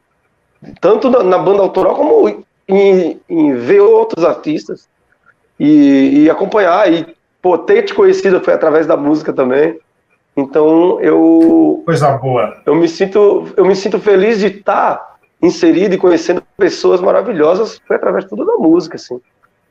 tanto 0.81 1.09
na, 1.09 1.23
na, 1.23 1.37
banda 1.37 1.61
autoral 1.61 1.95
como 1.95 2.43
em, 2.67 3.19
em, 3.29 3.53
ver 3.55 3.81
outros 3.81 4.25
artistas 4.25 4.89
e, 5.59 6.23
e, 6.23 6.29
acompanhar. 6.29 6.91
E, 6.91 7.15
pô, 7.41 7.57
ter 7.57 7.83
te 7.83 7.93
conhecido 7.93 8.41
foi 8.41 8.53
através 8.53 8.87
da 8.87 8.97
música 8.97 9.31
também. 9.31 9.79
Então 10.35 10.99
eu. 10.99 11.83
Coisa 11.85 12.17
boa. 12.17 12.59
Eu 12.65 12.75
me 12.75 12.87
sinto, 12.87 13.53
eu 13.55 13.65
me 13.65 13.75
sinto 13.75 13.99
feliz 13.99 14.39
de 14.39 14.47
estar 14.47 15.17
inserido 15.41 15.93
e 15.93 15.97
conhecendo 15.97 16.41
pessoas 16.57 17.01
maravilhosas, 17.01 17.79
foi 17.85 17.97
através 17.97 18.25
tudo 18.25 18.45
da 18.45 18.55
música, 18.55 18.95
assim. 18.95 19.19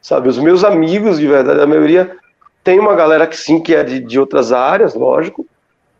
Sabe? 0.02 0.28
Os 0.28 0.38
meus 0.38 0.64
amigos, 0.64 1.18
de 1.18 1.26
verdade, 1.26 1.60
a 1.60 1.66
maioria 1.66 2.14
tem 2.62 2.78
uma 2.78 2.94
galera 2.94 3.26
que 3.26 3.36
sim, 3.36 3.60
que 3.60 3.74
é 3.74 3.82
de, 3.82 4.00
de 4.00 4.20
outras 4.20 4.52
áreas, 4.52 4.94
lógico, 4.94 5.46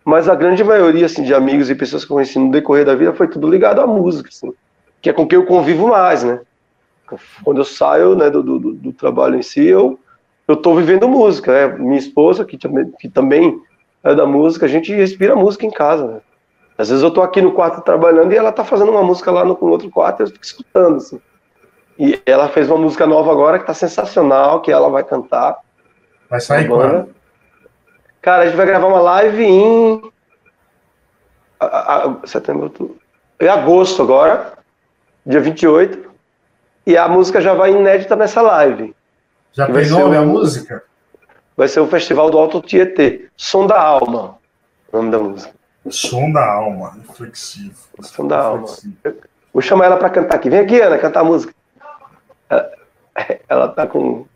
mas 0.05 0.29
a 0.29 0.35
grande 0.35 0.63
maioria 0.63 1.07
assim, 1.07 1.23
de 1.23 1.33
amigos 1.33 1.71
e 1.71 1.75
pessoas 1.75 2.05
que 2.05 2.13
eu 2.13 2.17
conheci 2.17 2.39
no 2.39 2.51
decorrer 2.51 2.85
da 2.85 2.95
vida 2.95 3.15
foi 3.15 3.29
tudo 3.29 3.49
ligado 3.49 3.81
à 3.81 3.87
música, 3.87 4.29
assim, 4.29 4.53
que 5.01 5.09
é 5.09 5.13
com 5.13 5.27
quem 5.27 5.39
eu 5.39 5.47
convivo 5.47 5.89
mais, 5.89 6.23
né? 6.23 6.41
Quando 7.45 7.59
eu 7.59 7.65
saio 7.65 8.15
né, 8.17 8.29
do, 8.29 8.43
do, 8.43 8.59
do 8.59 8.93
trabalho 8.93 9.37
em 9.37 9.43
si, 9.43 9.65
eu 9.65 9.99
eu 10.47 10.55
estou 10.55 10.77
vivendo 10.77 11.09
música. 11.09 11.53
É, 11.53 11.79
minha 11.79 11.99
esposa, 11.99 12.45
que, 12.45 12.59
que 12.99 13.09
também 13.09 13.61
é 14.03 14.15
da 14.15 14.27
música, 14.27 14.67
a 14.67 14.69
gente 14.69 14.93
respira 14.93 15.37
música 15.37 15.67
em 15.67 15.71
casa. 15.71 16.07
Né? 16.07 16.21
Às 16.77 16.89
vezes 16.89 17.03
eu 17.03 17.09
estou 17.09 17.23
aqui 17.23 17.41
no 17.41 17.53
quarto 17.53 17.83
trabalhando 17.83 18.33
e 18.33 18.37
ela 18.37 18.51
está 18.51 18.65
fazendo 18.65 18.91
uma 18.91 19.03
música 19.03 19.31
lá 19.31 19.45
no, 19.45 19.59
no, 19.61 19.69
outro 19.69 19.91
quarto 19.91 20.21
e 20.21 20.23
eu 20.25 20.27
fico 20.29 20.45
escutando. 20.45 20.97
Assim. 20.97 21.21
E 21.99 22.21
ela 22.25 22.49
fez 22.49 22.69
uma 22.69 22.79
música 22.79 23.07
nova 23.07 23.31
agora 23.31 23.59
que 23.59 23.65
está 23.65 23.75
sensacional, 23.75 24.61
que 24.61 24.73
ela 24.73 24.89
vai 24.89 25.05
cantar. 25.05 25.59
Vai 26.29 26.41
sair 26.41 26.67
quando? 26.67 27.15
Cara, 28.21 28.45
a 28.45 28.47
gente 28.47 28.57
vai 28.57 28.67
gravar 28.67 28.87
uma 28.87 29.01
live 29.01 29.45
em 29.45 30.13
a, 31.61 32.07
a, 32.07 32.27
setembro, 32.27 32.65
outubro. 32.65 32.97
em 33.41 33.49
agosto 33.49 34.03
agora, 34.03 34.55
dia 35.27 35.41
28. 35.41 36.11
E 36.87 36.97
a 36.97 37.09
música 37.09 37.41
já 37.41 37.55
vai 37.55 37.73
inédita 37.73 38.17
nessa 38.17 38.43
live. 38.43 38.95
Já 39.53 39.67
tem 39.67 39.89
nome 39.89 40.17
a 40.17 40.23
música? 40.23 40.85
Vai 41.57 41.69
ser 41.69 41.81
o 41.81 41.87
Festival 41.87 42.31
do 42.31 42.39
Alto 42.39 42.61
Tietê. 42.61 43.29
Som 43.37 43.67
da 43.67 43.81
Alma. 43.81 44.39
O 44.91 44.97
nome 44.97 45.11
da 45.11 45.19
música. 45.19 45.53
Som 45.91 46.33
da 46.33 46.45
Alma, 46.45 46.97
reflexivo. 47.07 47.77
Som 48.01 48.27
da 48.27 48.39
Alma. 48.39 48.67
Vou 49.53 49.61
chamar 49.61 49.87
ela 49.87 49.97
para 49.97 50.11
cantar 50.11 50.37
aqui. 50.37 50.49
Vem 50.49 50.61
aqui, 50.61 50.81
Ana, 50.81 50.99
cantar 50.99 51.21
a 51.21 51.25
música. 51.25 51.53
Ela, 52.53 52.71
ela 53.49 53.69
tá 53.69 53.87
com 53.87 54.27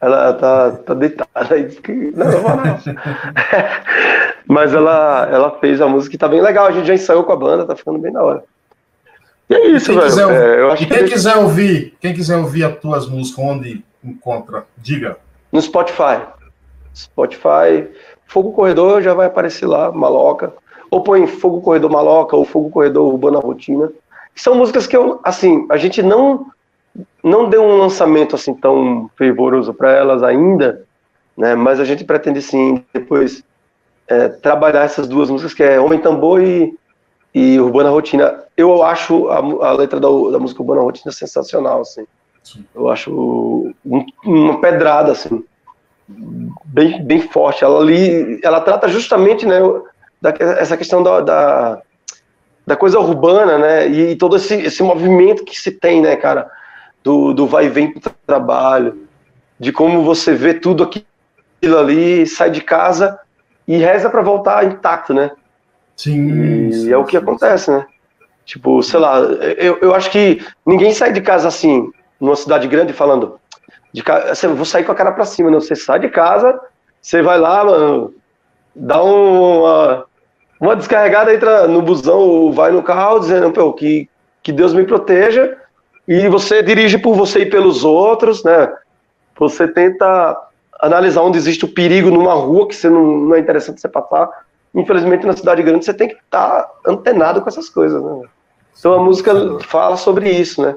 ela 0.00 0.32
tá, 0.32 0.70
tá 0.70 0.94
deitada 0.94 1.54
aí. 1.54 1.68
Não, 2.14 2.26
não 2.26 2.40
vou 2.40 2.56
não. 2.56 2.78
Mas 4.48 4.72
ela, 4.72 5.28
ela 5.30 5.58
fez 5.58 5.80
a 5.80 5.86
música 5.86 6.16
e 6.16 6.18
tá 6.18 6.26
bem 6.26 6.40
legal. 6.40 6.66
A 6.66 6.72
gente 6.72 6.86
já 6.86 6.94
ensaiou 6.94 7.22
com 7.22 7.32
a 7.32 7.36
banda, 7.36 7.66
tá 7.66 7.76
ficando 7.76 7.98
bem 7.98 8.10
da 8.10 8.22
hora. 8.22 8.42
E 9.48 9.54
é 9.54 9.66
isso, 9.68 9.86
quem 9.86 9.96
velho. 9.96 10.08
Quiser, 10.08 10.30
é, 10.30 10.60
eu 10.60 10.72
acho 10.72 10.82
e 10.82 10.86
quem 10.86 11.04
que... 11.04 11.10
quiser 11.10 11.36
ouvir, 11.36 11.96
quem 12.00 12.14
quiser 12.14 12.36
ouvir 12.38 12.64
as 12.64 12.78
tuas 12.78 13.08
músicas, 13.08 13.44
onde 13.44 13.84
encontra? 14.02 14.64
Diga. 14.78 15.18
No 15.52 15.60
Spotify. 15.60 16.22
Spotify. 16.94 17.88
Fogo 18.26 18.52
Corredor 18.52 19.02
já 19.02 19.12
vai 19.12 19.26
aparecer 19.26 19.66
lá, 19.66 19.92
Maloca. 19.92 20.54
Ou 20.90 21.02
põe 21.02 21.26
Fogo 21.26 21.60
Corredor 21.60 21.90
Maloca 21.90 22.36
ou 22.36 22.44
Fogo 22.44 22.70
Corredor 22.70 23.12
Urbana 23.12 23.38
Rotina. 23.38 23.92
São 24.34 24.54
músicas 24.54 24.86
que 24.86 24.96
eu, 24.96 25.20
assim, 25.22 25.66
a 25.68 25.76
gente 25.76 26.02
não 26.02 26.46
não 27.22 27.48
deu 27.48 27.62
um 27.62 27.76
lançamento 27.76 28.34
assim 28.34 28.54
tão 28.54 29.10
fervoroso 29.16 29.72
para 29.72 29.92
elas 29.92 30.22
ainda, 30.22 30.84
né? 31.36 31.54
Mas 31.54 31.80
a 31.80 31.84
gente 31.84 32.04
pretende 32.04 32.42
sim 32.42 32.84
depois 32.92 33.42
é, 34.08 34.28
trabalhar 34.28 34.84
essas 34.84 35.06
duas 35.06 35.30
músicas 35.30 35.54
que 35.54 35.62
é 35.62 35.80
Homem 35.80 36.00
Tambor 36.00 36.42
e, 36.42 36.74
e 37.34 37.60
Urbana 37.60 37.90
Rotina. 37.90 38.44
Eu 38.56 38.82
acho 38.82 39.28
a, 39.28 39.38
a 39.38 39.72
letra 39.72 40.00
da, 40.00 40.08
da, 40.08 40.38
música 40.38 40.62
Urbana 40.62 40.82
Rotina 40.82 41.12
sensacional, 41.12 41.82
assim. 41.82 42.04
Sim. 42.42 42.64
Eu 42.74 42.88
acho 42.88 43.74
um, 43.84 44.04
uma 44.24 44.60
pedrada 44.60 45.12
assim, 45.12 45.44
bem, 46.64 47.02
bem 47.04 47.20
forte. 47.20 47.62
Ela 47.62 47.80
ali, 47.80 48.40
ela 48.42 48.60
trata 48.60 48.88
justamente, 48.88 49.46
né, 49.46 49.60
da, 50.20 50.34
essa 50.38 50.76
questão 50.76 51.02
da, 51.02 51.20
da 51.20 51.82
da 52.66 52.76
coisa 52.76 53.00
urbana, 53.00 53.58
né? 53.58 53.88
E 53.88 54.14
todo 54.14 54.36
esse, 54.36 54.54
esse 54.54 54.80
movimento 54.80 55.44
que 55.44 55.58
se 55.58 55.72
tem, 55.72 56.00
né, 56.00 56.14
cara? 56.14 56.48
Do, 57.02 57.32
do 57.32 57.46
vai 57.46 57.66
e 57.66 57.68
vem 57.68 57.92
para 57.92 58.10
o 58.10 58.14
trabalho, 58.26 59.08
de 59.58 59.72
como 59.72 60.02
você 60.02 60.34
vê 60.34 60.54
tudo 60.54 60.84
aquilo 60.84 61.78
ali, 61.78 62.26
sai 62.26 62.50
de 62.50 62.60
casa 62.60 63.18
e 63.66 63.76
reza 63.76 64.08
para 64.10 64.22
voltar 64.22 64.64
intacto, 64.64 65.12
né? 65.12 65.30
Sim. 65.96 66.68
E 66.68 66.72
sim, 66.72 66.92
é 66.92 66.96
o 66.96 67.04
que 67.04 67.16
acontece, 67.16 67.70
né? 67.70 67.86
Tipo, 68.44 68.82
sei 68.82 68.98
lá, 68.98 69.18
eu, 69.18 69.78
eu 69.80 69.94
acho 69.94 70.10
que 70.10 70.44
ninguém 70.66 70.92
sai 70.92 71.12
de 71.12 71.20
casa 71.20 71.46
assim, 71.48 71.90
numa 72.18 72.36
cidade 72.36 72.66
grande, 72.66 72.92
falando, 72.92 73.38
de 73.92 74.02
casa, 74.02 74.30
assim, 74.30 74.48
vou 74.48 74.64
sair 74.64 74.84
com 74.84 74.92
a 74.92 74.94
cara 74.94 75.12
para 75.12 75.24
cima, 75.24 75.50
não. 75.50 75.60
Você 75.60 75.76
sai 75.76 76.00
de 76.00 76.08
casa, 76.08 76.58
você 77.00 77.22
vai 77.22 77.38
lá, 77.38 77.64
mano, 77.64 78.14
dá 78.74 79.02
uma, 79.02 80.06
uma 80.60 80.76
descarregada, 80.76 81.34
entra 81.34 81.68
no 81.68 81.82
busão, 81.82 82.50
vai 82.50 82.72
no 82.72 82.82
carro, 82.82 83.20
dizendo, 83.20 83.52
pô, 83.52 83.72
que, 83.72 84.08
que 84.42 84.52
Deus 84.52 84.72
me 84.72 84.84
proteja 84.84 85.59
e 86.10 86.28
você 86.28 86.60
dirige 86.60 86.98
por 86.98 87.14
você 87.14 87.42
e 87.42 87.46
pelos 87.46 87.84
outros, 87.84 88.42
né? 88.42 88.68
Você 89.38 89.68
tenta 89.68 90.36
analisar 90.80 91.22
onde 91.22 91.38
existe 91.38 91.64
o 91.64 91.72
perigo 91.72 92.10
numa 92.10 92.34
rua 92.34 92.66
que 92.66 92.74
você 92.74 92.90
não, 92.90 93.06
não 93.06 93.36
é 93.36 93.38
interessante 93.38 93.80
você 93.80 93.88
passar. 93.88 94.28
Infelizmente, 94.74 95.24
na 95.24 95.36
cidade 95.36 95.62
grande, 95.62 95.84
você 95.84 95.94
tem 95.94 96.08
que 96.08 96.16
estar 96.16 96.62
tá 96.62 96.72
antenado 96.84 97.40
com 97.40 97.48
essas 97.48 97.68
coisas, 97.68 98.02
né? 98.02 98.22
Então, 98.76 98.92
a 98.92 98.98
música 98.98 99.32
fala 99.60 99.96
sobre 99.96 100.28
isso, 100.28 100.60
né? 100.60 100.74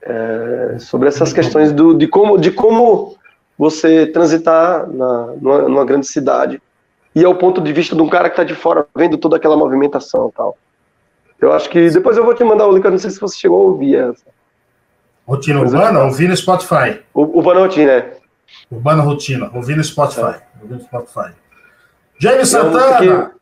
É, 0.00 0.76
sobre 0.78 1.08
essas 1.08 1.30
questões 1.34 1.70
do, 1.70 1.92
de, 1.92 2.08
como, 2.08 2.38
de 2.38 2.50
como 2.50 3.16
você 3.58 4.06
transitar 4.06 4.88
na, 4.88 5.34
numa, 5.38 5.58
numa 5.68 5.84
grande 5.84 6.06
cidade. 6.06 6.62
E 7.14 7.22
é 7.22 7.28
o 7.28 7.34
ponto 7.34 7.60
de 7.60 7.74
vista 7.74 7.94
de 7.94 8.00
um 8.00 8.08
cara 8.08 8.30
que 8.30 8.40
está 8.40 8.44
de 8.44 8.54
fora, 8.54 8.86
vendo 8.96 9.18
toda 9.18 9.36
aquela 9.36 9.54
movimentação 9.54 10.30
e 10.30 10.32
tal. 10.32 10.56
Eu 11.44 11.52
acho 11.52 11.68
que 11.68 11.90
depois 11.90 12.16
eu 12.16 12.24
vou 12.24 12.34
te 12.34 12.42
mandar 12.42 12.66
o 12.66 12.72
link, 12.72 12.84
eu 12.84 12.90
não 12.90 12.98
sei 12.98 13.10
se 13.10 13.20
você 13.20 13.36
chegou 13.36 13.60
a 13.60 13.64
ouvir 13.64 13.96
essa. 13.96 14.24
Rotina 15.26 15.60
Urbana? 15.60 16.04
Ouvi 16.04 16.26
no 16.26 16.34
Spotify. 16.34 17.02
O, 17.12 17.22
Urbana 17.38 17.60
Rotina, 17.60 17.92
é. 17.92 18.16
Urbana 18.70 19.02
Rotina, 19.02 19.50
ouvi 19.54 19.74
no 19.74 19.84
Spotify. 19.84 20.20
É. 20.20 20.42
Ouvi 20.62 20.74
no 20.74 20.80
Spotify. 20.80 21.34
James 22.18 22.48
Santana! 22.48 23.26
Que... 23.26 23.34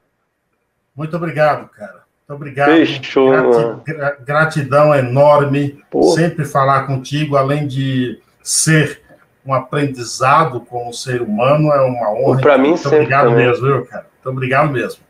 Muito 0.96 1.16
obrigado, 1.16 1.68
cara. 1.68 2.02
Muito 2.28 2.40
obrigado. 2.40 2.70
Fechou, 2.70 3.30
Grati... 3.30 4.24
Gratidão 4.24 4.92
enorme. 4.92 5.80
Pô. 5.88 6.02
Sempre 6.14 6.44
falar 6.44 6.86
contigo, 6.88 7.36
além 7.36 7.68
de 7.68 8.20
ser 8.42 9.00
um 9.46 9.54
aprendizado 9.54 10.60
como 10.60 10.92
ser 10.92 11.22
humano, 11.22 11.70
é 11.72 11.80
uma 11.80 12.10
honra. 12.12 12.40
Para 12.40 12.58
mim, 12.58 12.70
Muito 12.70 12.82
sempre. 12.82 12.98
Obrigado 12.98 13.28
também. 13.28 13.46
mesmo, 13.46 13.64
viu, 13.64 13.86
cara? 13.86 14.06
Muito 14.12 14.28
obrigado 14.28 14.72
mesmo. 14.72 15.02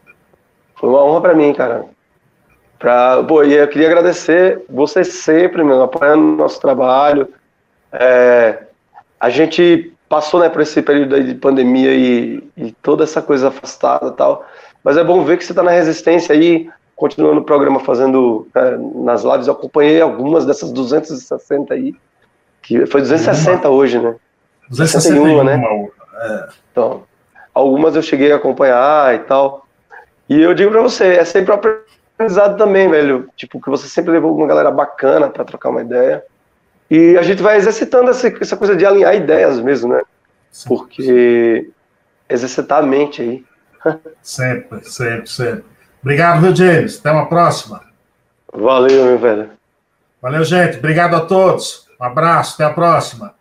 Foi 0.74 0.90
uma 0.90 1.02
honra 1.04 1.20
para 1.20 1.34
mim, 1.34 1.54
cara. 1.54 1.86
Pra, 2.82 3.22
pô, 3.22 3.44
e 3.44 3.54
eu 3.54 3.68
queria 3.68 3.86
agradecer 3.86 4.60
você 4.68 5.04
sempre, 5.04 5.62
meu, 5.62 5.84
apoiando 5.84 6.20
o 6.20 6.36
nosso 6.36 6.60
trabalho. 6.60 7.32
É, 7.92 8.58
a 9.20 9.30
gente 9.30 9.92
passou 10.08 10.40
né, 10.40 10.48
por 10.48 10.62
esse 10.62 10.82
período 10.82 11.22
de 11.22 11.32
pandemia 11.36 11.94
e, 11.94 12.42
e, 12.56 12.72
toda 12.82 13.04
essa 13.04 13.22
coisa 13.22 13.48
afastada 13.48 14.08
e 14.08 14.12
tal, 14.14 14.44
mas 14.82 14.96
é 14.96 15.04
bom 15.04 15.22
ver 15.22 15.38
que 15.38 15.44
você 15.44 15.52
está 15.52 15.62
na 15.62 15.70
resistência 15.70 16.34
aí, 16.34 16.68
continuando 16.96 17.40
o 17.40 17.44
programa 17.44 17.78
fazendo 17.78 18.48
né, 18.52 18.76
nas 18.96 19.22
lives. 19.22 19.46
Eu 19.46 19.52
acompanhei 19.52 20.00
algumas 20.00 20.44
dessas 20.44 20.72
260 20.72 21.72
aí, 21.72 21.94
que 22.62 22.84
foi 22.86 23.00
260 23.00 23.68
uma. 23.68 23.76
hoje, 23.76 24.00
né? 24.00 24.16
261, 24.70 25.44
né? 25.44 25.88
É. 26.20 26.48
Então, 26.72 27.04
algumas 27.54 27.94
eu 27.94 28.02
cheguei 28.02 28.32
a 28.32 28.36
acompanhar 28.36 29.14
e 29.14 29.20
tal. 29.20 29.68
E 30.28 30.42
eu 30.42 30.52
digo 30.52 30.72
para 30.72 30.82
você, 30.82 31.14
é 31.14 31.24
sempre 31.24 31.52
aprendizado 32.22 32.56
também, 32.56 32.88
velho. 32.88 33.28
Tipo, 33.36 33.60
que 33.60 33.68
você 33.68 33.88
sempre 33.88 34.12
levou 34.12 34.36
uma 34.36 34.46
galera 34.46 34.70
bacana 34.70 35.28
para 35.28 35.44
trocar 35.44 35.70
uma 35.70 35.82
ideia. 35.82 36.24
E 36.90 37.16
a 37.16 37.22
gente 37.22 37.42
vai 37.42 37.56
exercitando 37.56 38.10
essa, 38.10 38.28
essa 38.40 38.56
coisa 38.56 38.76
de 38.76 38.86
alinhar 38.86 39.14
ideias 39.14 39.60
mesmo, 39.60 39.92
né? 39.92 40.02
Sim, 40.50 40.68
Porque 40.68 41.70
exercitar 42.28 42.82
a 42.82 42.86
mente 42.86 43.22
aí. 43.22 43.44
sempre, 44.22 44.84
sempre, 44.84 45.26
sempre. 45.28 45.64
Obrigado, 46.00 46.40
viu, 46.42 46.54
James? 46.54 46.98
Até 46.98 47.10
uma 47.10 47.26
próxima. 47.26 47.82
Valeu, 48.52 49.04
meu 49.04 49.18
velho. 49.18 49.50
Valeu, 50.20 50.44
gente. 50.44 50.78
Obrigado 50.78 51.16
a 51.16 51.20
todos. 51.20 51.88
Um 52.00 52.04
abraço, 52.04 52.54
até 52.54 52.64
a 52.64 52.74
próxima. 52.74 53.34